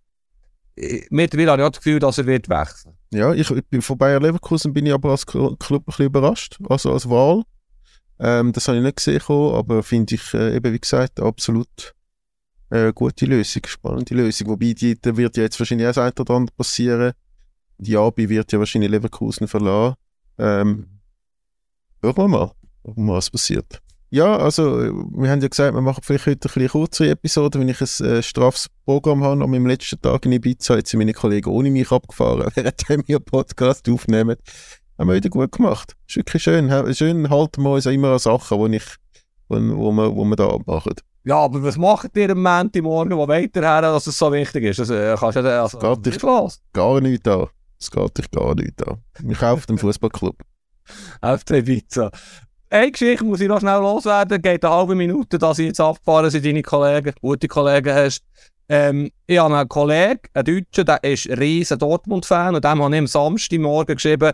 Mittlerweile 1.09 1.53
habe 1.53 1.62
ich 1.62 1.66
auch 1.66 1.70
das 1.70 1.82
Gefühl, 1.82 1.99
dass 1.99 2.18
er 2.18 2.26
wird 2.26 2.49
wechseln 2.51 2.99
ja, 3.11 3.32
ich, 3.32 3.46
von 3.80 3.99
Bayer 3.99 4.20
Leverkusen 4.20 4.72
bin 4.72 4.86
ich 4.86 4.92
aber 4.92 5.11
als 5.11 5.24
Club 5.24 5.59
ein 5.70 5.82
bisschen 5.84 6.07
überrascht, 6.07 6.59
also 6.68 6.92
als 6.92 7.09
Wahl. 7.09 7.42
Ähm, 8.21 8.53
das 8.53 8.69
habe 8.69 8.79
ich 8.79 8.85
nicht 8.85 8.97
gesehen, 8.97 9.21
aber 9.29 9.83
finde 9.83 10.16
ich 10.16 10.35
äh, 10.35 10.57
eben, 10.57 10.73
wie 10.73 10.81
gesagt, 10.81 11.21
absolut 11.21 11.95
äh, 12.71 12.93
gute 12.93 13.27
Lösung, 13.27 13.62
spannende 13.66 14.14
Lösung. 14.14 14.49
Wobei, 14.49 14.73
die, 14.73 15.01
da 15.01 15.16
wird 15.16 15.37
ja 15.37 15.45
jetzt 15.45 15.59
wahrscheinlich 15.59 15.87
auch 15.87 15.95
das 15.95 15.99
eine 15.99 16.12
oder 16.19 16.35
andere 16.35 16.57
passieren. 16.57 17.12
Die 17.79 17.97
Abi 17.97 18.29
wird 18.29 18.53
ja 18.53 18.59
wahrscheinlich 18.59 18.91
Leverkusen 18.91 19.47
verlassen. 19.47 19.95
Ähm, 20.39 20.87
hören 22.03 22.16
wir 22.16 22.29
mal, 22.29 22.53
was 22.83 23.31
passiert. 23.31 23.81
Ja, 24.11 24.39
also, 24.39 24.79
wir 24.81 25.31
haben 25.31 25.43
ja 25.43 25.49
gesagt, 25.49 25.75
wir 25.75 25.83
machen 25.83 26.03
vielleicht 26.03 26.27
heute 26.27 26.49
ein 26.49 26.53
bisschen 26.53 26.69
kürzere 26.69 27.11
Episode, 27.11 27.61
wenn 27.61 27.69
ich 27.69 27.81
ein 27.81 28.07
äh, 28.07 28.23
straffes 28.23 28.69
Programm 28.87 29.23
habe. 29.23 29.45
An 29.45 29.51
meinem 29.51 29.66
letzten 29.66 30.01
Tag 30.01 30.25
in 30.25 30.33
Ibiza 30.33 30.77
jetzt 30.77 30.91
sind 30.91 30.99
meine 30.99 31.12
Kollegen 31.12 31.51
ohne 31.51 31.71
mich 31.71 31.93
abgefahren, 31.93 32.51
während 32.55 33.07
wir 33.07 33.21
Podcast 33.21 33.89
aufnehmen. 33.89 34.37
Haben 34.99 35.09
wir 35.09 35.14
wieder 35.14 35.30
gut 35.30 35.53
gemacht. 35.53 35.94
Ist 36.09 36.16
wirklich 36.16 36.42
schön. 36.42 36.68
Schön 36.92 37.30
halten 37.30 37.62
wir 37.62 37.70
uns 37.70 37.86
immer 37.86 38.12
an 38.12 38.18
Sachen, 38.18 38.59
wo, 38.59 38.66
ich, 38.66 38.84
wo, 39.49 39.57
wo, 39.57 39.92
wir, 39.92 40.16
wo 40.16 40.24
wir 40.24 40.36
da 40.36 40.49
abmachen. 40.49 40.94
Ja, 41.24 41.36
aber 41.36 41.62
was 41.62 41.76
macht 41.76 42.16
ihr 42.16 42.30
am 42.30 42.42
Montagmorgen, 42.42 43.16
wo 43.16 43.28
weiterher, 43.28 43.82
dass 43.82 44.07
es 44.09 44.18
so 44.18 44.32
wichtig 44.32 44.64
ist? 44.64 44.80
Das 44.80 44.90
äh, 44.90 45.14
kannst 45.16 45.36
du 45.36 45.40
ja, 45.40 45.62
also, 45.62 45.78
geht 45.78 46.07
dich 46.07 46.18
gar 46.72 47.01
nicht 47.01 47.28
an. 47.28 47.46
Es 47.78 47.90
geht 47.90 48.18
dich 48.18 48.30
gar 48.30 48.55
nicht 48.57 48.86
an. 48.88 48.99
Ich 49.28 49.38
kaufe 49.38 49.66
den 49.66 49.78
Fußballclub. 49.78 50.36
FC 51.22 51.64
Pizza. 51.64 52.11
Eine 52.70 52.90
Geschichte 52.90 53.24
muss 53.24 53.40
ich 53.40 53.49
noch 53.49 53.61
schnell 53.61 53.78
loswerden. 53.80 54.42
Geht 54.42 54.64
eine 54.64 54.74
halbe 54.74 54.94
Minute, 54.94 55.38
dass 55.38 55.61
ich 55.61 55.66
jetzt 55.66 55.80
abgefahren 55.80 56.30
sind, 56.30 56.44
deine 56.44 56.62
Kollegen, 56.62 57.14
gute 57.20 57.46
Kollegen 57.46 57.94
hast. 57.94 58.22
Ähm, 58.68 59.11
ich 59.26 59.38
habe 59.38 59.57
einen 59.57 59.68
Kollegen, 59.68 60.20
einen 60.34 60.44
Deutschen, 60.44 60.84
der 60.84 61.03
ist 61.05 61.28
riesen 61.28 61.78
Dortmund-Fan 61.78 62.55
und 62.55 62.64
dem 62.64 62.82
habe 62.82 62.94
ich 62.94 62.99
am 62.99 63.07
Samstagmorgen 63.07 63.96
geschrieben, 63.96 64.32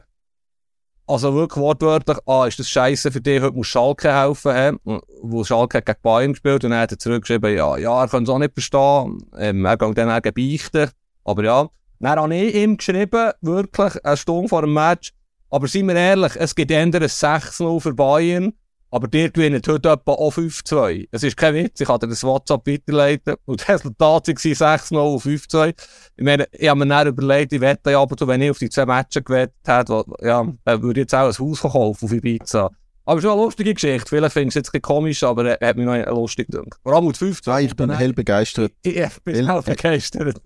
also 1.06 1.34
wirklich 1.34 1.60
wortwörtlich, 1.60 2.18
ah, 2.26 2.46
ist 2.46 2.58
das 2.58 2.68
scheiße 2.68 3.12
für 3.12 3.20
dich, 3.20 3.42
heute 3.42 3.56
muss 3.56 3.66
Schalke 3.66 4.12
helfen, 4.12 4.54
he? 4.84 4.98
wo 5.22 5.44
Schalke 5.44 5.82
gegen 5.82 5.98
Bayern 6.02 6.32
gespielt 6.32 6.64
und 6.64 6.70
dann 6.70 6.80
hat 6.80 6.92
er 6.92 6.98
zurückgeschrieben, 6.98 7.54
ja, 7.54 7.76
ja, 7.76 8.02
er 8.02 8.08
kann 8.08 8.22
es 8.22 8.28
auch 8.28 8.38
nicht 8.38 8.54
verstehen, 8.54 9.18
ähm, 9.38 9.64
er 9.64 9.76
kann 9.76 9.94
dann 9.94 10.10
auch 10.10 10.32
beichten, 10.32 10.90
aber 11.24 11.44
ja. 11.44 11.68
Dann 12.00 12.18
habe 12.18 12.34
ich 12.34 12.54
ihm 12.54 12.76
geschrieben, 12.76 13.32
wirklich 13.40 14.04
eine 14.04 14.16
Stunde 14.16 14.48
vor 14.48 14.62
dem 14.62 14.74
Match, 14.74 15.12
aber 15.50 15.68
seien 15.68 15.86
wir 15.86 15.94
ehrlich, 15.94 16.32
es 16.36 16.54
gibt 16.54 16.72
ein 16.72 16.90
6-0 16.90 17.80
für 17.80 17.94
Bayern, 17.94 18.52
aber 18.94 19.08
die 19.08 19.32
gewinnen 19.32 19.60
heute 19.66 19.88
etwa 19.88 20.12
auch 20.12 20.32
5-2. 20.32 21.08
Es 21.10 21.24
ist 21.24 21.36
kein 21.36 21.54
Witz, 21.56 21.80
ich 21.80 21.88
hatte 21.88 22.06
das 22.06 22.22
WhatsApp 22.22 22.64
weiterleiten 22.64 23.34
und 23.44 23.60
das 23.60 23.68
Resultat 23.68 24.28
war 24.28 24.34
6-0 24.34 24.96
auf 24.96 25.26
5-2. 25.26 25.74
Ich 26.16 26.24
meine, 26.24 26.46
ich 26.52 26.68
habe 26.68 26.78
mir 26.78 26.86
dann 26.86 27.08
überlegt, 27.08 27.52
ich 27.52 27.60
wette 27.60 27.90
ja 27.90 28.00
aber, 28.00 28.28
wenn 28.28 28.42
ich 28.42 28.52
auf 28.52 28.58
die 28.60 28.70
zwei 28.70 28.86
Matches 28.86 29.24
gewettet 29.24 29.56
hätte, 29.66 30.04
ja, 30.22 30.46
dann 30.64 30.82
würde 30.82 31.00
ich 31.00 31.04
jetzt 31.04 31.14
auch 31.14 31.26
ein 31.26 31.36
Haus 31.36 31.60
kaufen 31.60 32.04
auf 32.04 32.12
Ibiza. 32.12 32.70
Aber 33.04 33.20
schon 33.20 33.32
eine 33.32 33.42
lustige 33.42 33.74
Geschichte. 33.74 34.08
Vielleicht 34.08 34.32
findest 34.32 34.56
du 34.56 34.60
es 34.60 34.70
jetzt 34.72 34.82
komisch, 34.82 35.24
aber 35.24 35.60
er 35.60 35.68
hat 35.68 35.76
mich 35.76 35.86
noch 35.86 36.06
lustig 36.06 36.46
gedacht. 36.46 36.78
Vor 36.84 36.94
allem 36.94 37.06
mit 37.06 37.16
15. 37.16 37.52
Ja, 37.52 37.58
ich 37.58 37.74
bin 37.74 37.90
hell 37.90 38.12
begeistert. 38.12 38.72
Ich, 38.82 38.96
ich 38.96 39.22
bin 39.24 39.44
hell 39.44 39.62
begeistert. 39.62 40.40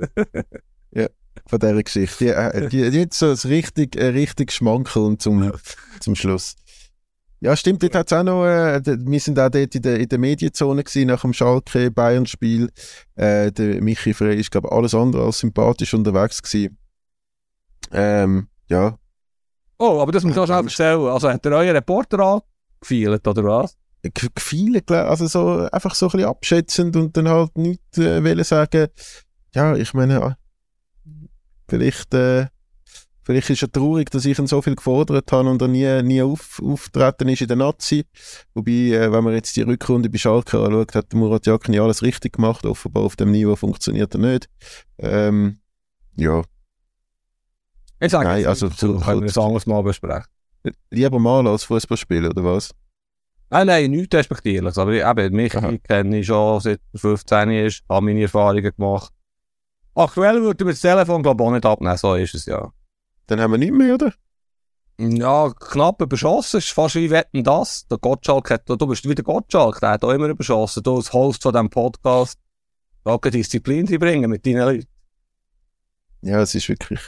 ja 0.92 1.07
von 1.46 1.59
dieser 1.59 1.82
Geschichte. 1.82 2.24
Die, 2.24 2.30
äh, 2.30 2.68
die, 2.68 2.90
die 2.90 3.03
hat 3.03 3.14
so 3.14 3.26
ein 3.26 3.36
richtig, 3.44 4.01
ein 4.01 4.12
richtig 4.12 4.53
Schmankeln 4.53 5.18
zum, 5.18 5.53
zum 6.01 6.14
Schluss. 6.14 6.57
Ja, 7.41 7.55
stimmt, 7.55 7.82
dort 7.82 7.95
hat 7.95 8.11
es 8.11 8.18
auch 8.18 8.24
noch, 8.24 8.45
äh, 8.45 8.80
wir 8.84 9.20
sind 9.20 9.39
auch 9.39 9.49
dort 9.49 9.74
in 9.74 9.82
der, 9.82 10.01
in 10.01 10.09
der 10.09 10.18
Medienzone 10.18 10.82
gewesen, 10.82 11.07
nach 11.07 11.20
dem 11.20 11.32
Schalke-Bayern-Spiel. 11.32 12.68
Äh, 13.14 13.53
der 13.53 13.80
Michi 13.80 14.12
Frey 14.12 14.41
ist, 14.41 14.51
glaube 14.51 14.68
ich, 14.68 14.76
alles 14.76 14.95
andere 14.95 15.24
als 15.24 15.39
sympathisch 15.39 15.95
unterwegs 15.95 16.43
gewesen. 16.43 16.76
Ähm, 17.93 18.49
ja. 18.68 18.99
Oh, 19.78 20.01
aber 20.01 20.11
das 20.11 20.24
muss 20.24 20.34
ich 20.34 20.39
auch 20.41 20.47
schnell 20.47 20.64
erzählen. 20.64 21.07
Also 21.07 21.30
hat 21.30 21.47
er 21.47 21.53
euren 21.53 21.76
Reporter 21.76 22.43
angefeilt, 22.80 23.26
oder 23.26 23.45
was? 23.45 23.76
Gefeilt, 24.03 24.91
also 24.91 25.26
so, 25.26 25.68
einfach 25.70 25.95
so 25.95 26.07
ein 26.07 26.12
bisschen 26.12 26.28
abschätzend 26.28 26.97
und 26.97 27.16
dann 27.16 27.28
halt 27.28 27.57
nicht 27.57 27.99
äh, 27.99 28.43
sagen, 28.43 28.89
ja, 29.55 29.74
ich 29.76 29.95
meine, 29.95 30.36
Vielleicht, 31.68 32.14
äh, 32.14 32.47
vielleicht 33.28 33.50
ist 33.50 33.60
er 33.62 33.70
traurig, 33.70 34.10
dass 34.10 34.24
ich 34.24 34.38
ihn 34.38 34.46
so 34.46 34.62
viel 34.62 34.74
gefordert 34.74 35.30
habe 35.32 35.50
und 35.50 35.60
er 35.60 35.68
nie, 35.68 36.02
nie 36.02 36.22
auf, 36.22 36.62
auftreten 36.64 37.28
ist 37.28 37.42
in 37.42 37.48
der 37.48 37.58
Nazi. 37.58 38.06
Wobei, 38.54 38.72
äh, 38.72 39.12
wenn 39.12 39.22
man 39.22 39.34
jetzt 39.34 39.54
die 39.54 39.60
Rückrunde 39.60 40.08
bei 40.08 40.16
Schalke 40.16 40.58
anschaut, 40.58 40.94
hat 40.94 41.12
Murat 41.12 41.44
Yakin 41.44 41.78
alles 41.78 42.02
richtig 42.02 42.36
gemacht. 42.36 42.64
Offenbar 42.64 43.02
auf 43.02 43.16
dem 43.16 43.30
Niveau 43.30 43.54
funktioniert 43.54 44.14
er 44.14 44.20
nicht. 44.20 44.48
Ähm, 44.96 45.58
ja. 46.16 46.42
Ich 48.00 48.10
sage 48.10 48.28
Nein, 48.28 48.46
also, 48.46 48.70
so, 48.70 48.98
können 48.98 49.20
wir 49.20 49.26
das 49.26 49.36
anderes 49.36 49.66
Mal 49.66 49.82
besprechen. 49.82 50.24
Lieber 50.88 51.18
mal 51.18 51.46
als 51.46 51.64
Fußballspieler, 51.64 52.30
oder 52.30 52.44
was? 52.44 52.74
Nein, 53.50 53.66
nein, 53.66 53.90
nichts 53.90 54.16
respektierlich. 54.16 54.74
Aber 54.78 54.92
eben, 54.92 55.36
mich 55.36 55.52
kenne 55.86 56.18
ich 56.18 56.26
schon 56.26 56.60
seit 56.60 56.80
15 56.94 57.50
ist, 57.50 57.82
habe 57.90 58.06
meine 58.06 58.22
Erfahrungen 58.22 58.72
gemacht. 58.74 59.12
Aktuell 59.94 60.40
würde 60.40 60.64
wir 60.64 60.72
das 60.72 60.80
Telefon 60.80 61.22
glaube 61.22 61.42
ich 61.42 61.46
auch 61.46 61.52
nicht 61.52 61.66
abnehmen, 61.66 61.96
so 61.98 62.14
ist 62.14 62.34
es 62.34 62.46
ja. 62.46 62.72
Dann 63.28 63.40
haben 63.40 63.52
wir 63.52 63.58
nicht 63.58 63.72
mehr, 63.72 63.94
oder? 63.94 64.12
Ja, 64.98 65.52
knapp 65.52 66.02
überschossen, 66.02 66.58
ist 66.58 66.70
fast 66.70 66.96
wie 66.96 67.10
Wetten 67.10 67.44
das. 67.44 67.86
Der 67.86 67.98
Gottschalk 67.98 68.50
hat, 68.50 68.68
du 68.68 68.86
bist 68.86 69.08
wieder 69.08 69.22
Gottschalk, 69.22 69.78
der 69.80 69.90
hat 69.90 70.04
auch 70.04 70.10
immer 70.10 70.26
überschossen. 70.26 70.82
Du 70.82 70.96
als 70.96 71.12
Host 71.12 71.42
von 71.42 71.52
diesem 71.52 71.70
Podcast, 71.70 72.38
da 73.04 73.16
Disziplin 73.16 73.86
bringen 73.86 74.28
mit 74.28 74.44
deinen 74.44 74.64
Leuten. 74.64 74.88
Ja, 76.22 76.40
es 76.40 76.54
ist 76.54 76.68
wirklich... 76.68 77.00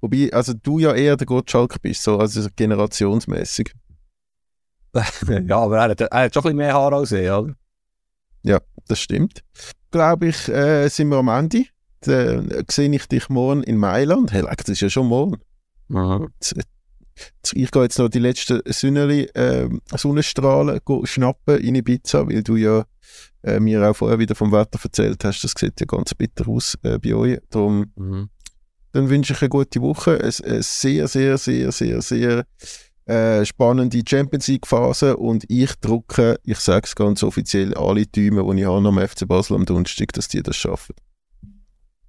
Wobei, 0.00 0.30
also 0.32 0.52
du 0.52 0.78
ja 0.78 0.94
eher 0.94 1.16
der 1.16 1.26
Gottschalk 1.26 1.80
bist, 1.80 2.02
so 2.02 2.18
also 2.18 2.46
generationsmäßig. 2.54 3.72
ja, 4.92 5.56
aber 5.56 5.78
er 5.78 5.90
hat, 5.90 6.00
er 6.00 6.24
hat 6.24 6.34
schon 6.34 6.42
ein 6.42 6.44
bisschen 6.44 6.56
mehr 6.56 6.74
Haar 6.74 6.92
als 6.92 7.12
ich, 7.12 7.30
oder? 7.30 7.54
Ja, 8.42 8.60
das 8.86 9.00
stimmt. 9.00 9.42
Glaube 9.90 10.28
ich, 10.28 10.48
äh, 10.48 10.88
sind 10.88 11.08
wir 11.08 11.16
am 11.16 11.28
Ende 11.28 11.64
äh, 12.06 12.64
sehe 12.70 12.90
ich 12.90 13.06
dich 13.06 13.28
morgen 13.28 13.62
in 13.62 13.76
Mailand. 13.76 14.32
Hey, 14.32 14.42
das 14.42 14.68
ist 14.68 14.80
ja 14.80 14.90
schon 14.90 15.06
morgen. 15.06 15.38
Ich 17.52 17.70
gehe 17.70 17.82
jetzt 17.82 17.98
noch 17.98 18.08
die 18.08 18.18
letzten 18.18 18.62
Sonnenli, 18.66 19.24
äh, 19.34 19.68
Sonnenstrahlen 19.94 20.80
schnappen 21.04 21.58
in 21.58 21.74
Ibiza, 21.74 22.26
weil 22.26 22.42
du 22.42 22.56
ja 22.56 22.84
äh, 23.42 23.60
mir 23.60 23.88
auch 23.88 23.94
vorher 23.94 24.18
wieder 24.18 24.34
vom 24.34 24.50
Wetter 24.50 24.78
erzählt 24.82 25.22
hast. 25.24 25.42
Das 25.44 25.52
sieht 25.56 25.78
ja 25.80 25.86
ganz 25.86 26.14
bitter 26.14 26.48
aus 26.48 26.76
äh, 26.82 26.98
bei 26.98 27.14
euch. 27.14 27.38
Darum, 27.50 27.92
mhm. 27.96 28.30
Dann 28.92 29.08
wünsche 29.08 29.32
ich 29.32 29.40
eine 29.40 29.48
gute 29.48 29.80
Woche. 29.80 30.18
Eine, 30.20 30.32
eine 30.44 30.62
sehr, 30.62 31.08
sehr, 31.08 31.38
sehr, 31.38 31.72
sehr, 31.72 32.02
sehr 32.02 32.44
äh, 33.06 33.44
spannende 33.44 34.02
Champions 34.06 34.46
League 34.48 34.66
Phase 34.66 35.16
und 35.16 35.44
ich 35.48 35.74
drucke, 35.80 36.38
ich 36.44 36.58
sage 36.58 36.86
es 36.86 36.94
ganz 36.94 37.22
offiziell, 37.22 37.74
alle 37.74 38.06
Tüme, 38.06 38.44
die 38.44 38.60
ich 38.60 38.66
habe 38.66 38.86
am 38.86 38.98
FC 38.98 39.26
Basel 39.26 39.56
am 39.56 39.64
Donnerstag, 39.64 40.12
dass 40.12 40.28
die 40.28 40.42
das 40.42 40.56
schaffen. 40.56 40.94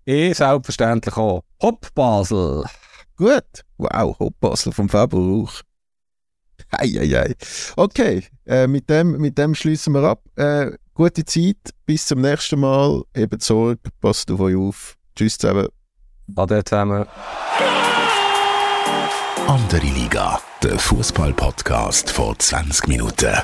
Ich 0.05 0.35
selbstverständlich 0.35 1.15
auch. 1.15 1.43
Hopp 1.61 1.87
Basel. 1.95 2.65
Gut. 3.23 3.63
Wow, 3.77 4.19
Hopp 4.19 4.37
Basel 4.41 4.73
vom 4.73 4.89
Fabio 4.89 5.43
auch. 5.43 5.61
Eieiei. 6.71 7.33
Okay, 7.77 8.25
äh, 8.45 8.67
mit, 8.67 8.89
dem, 8.89 9.13
mit 9.13 9.37
dem 9.37 9.55
schließen 9.55 9.93
wir 9.93 10.03
ab. 10.03 10.21
Äh, 10.35 10.71
gute 10.93 11.23
Zeit, 11.23 11.55
bis 11.85 12.05
zum 12.05 12.19
nächsten 12.19 12.59
Mal. 12.59 13.01
Eben 13.15 13.39
Sorge, 13.39 13.79
passt 14.01 14.29
auf 14.29 14.41
euch 14.41 14.57
auf. 14.57 14.97
Tschüss 15.15 15.37
zusammen. 15.37 15.69
Ade 16.35 16.65
zusammen. 16.65 17.05
Andere 19.47 19.85
Liga, 19.85 20.41
der 20.61 20.77
Fußball-Podcast 20.77 22.11
vor 22.11 22.37
20 22.37 22.89
Minuten. 22.89 23.37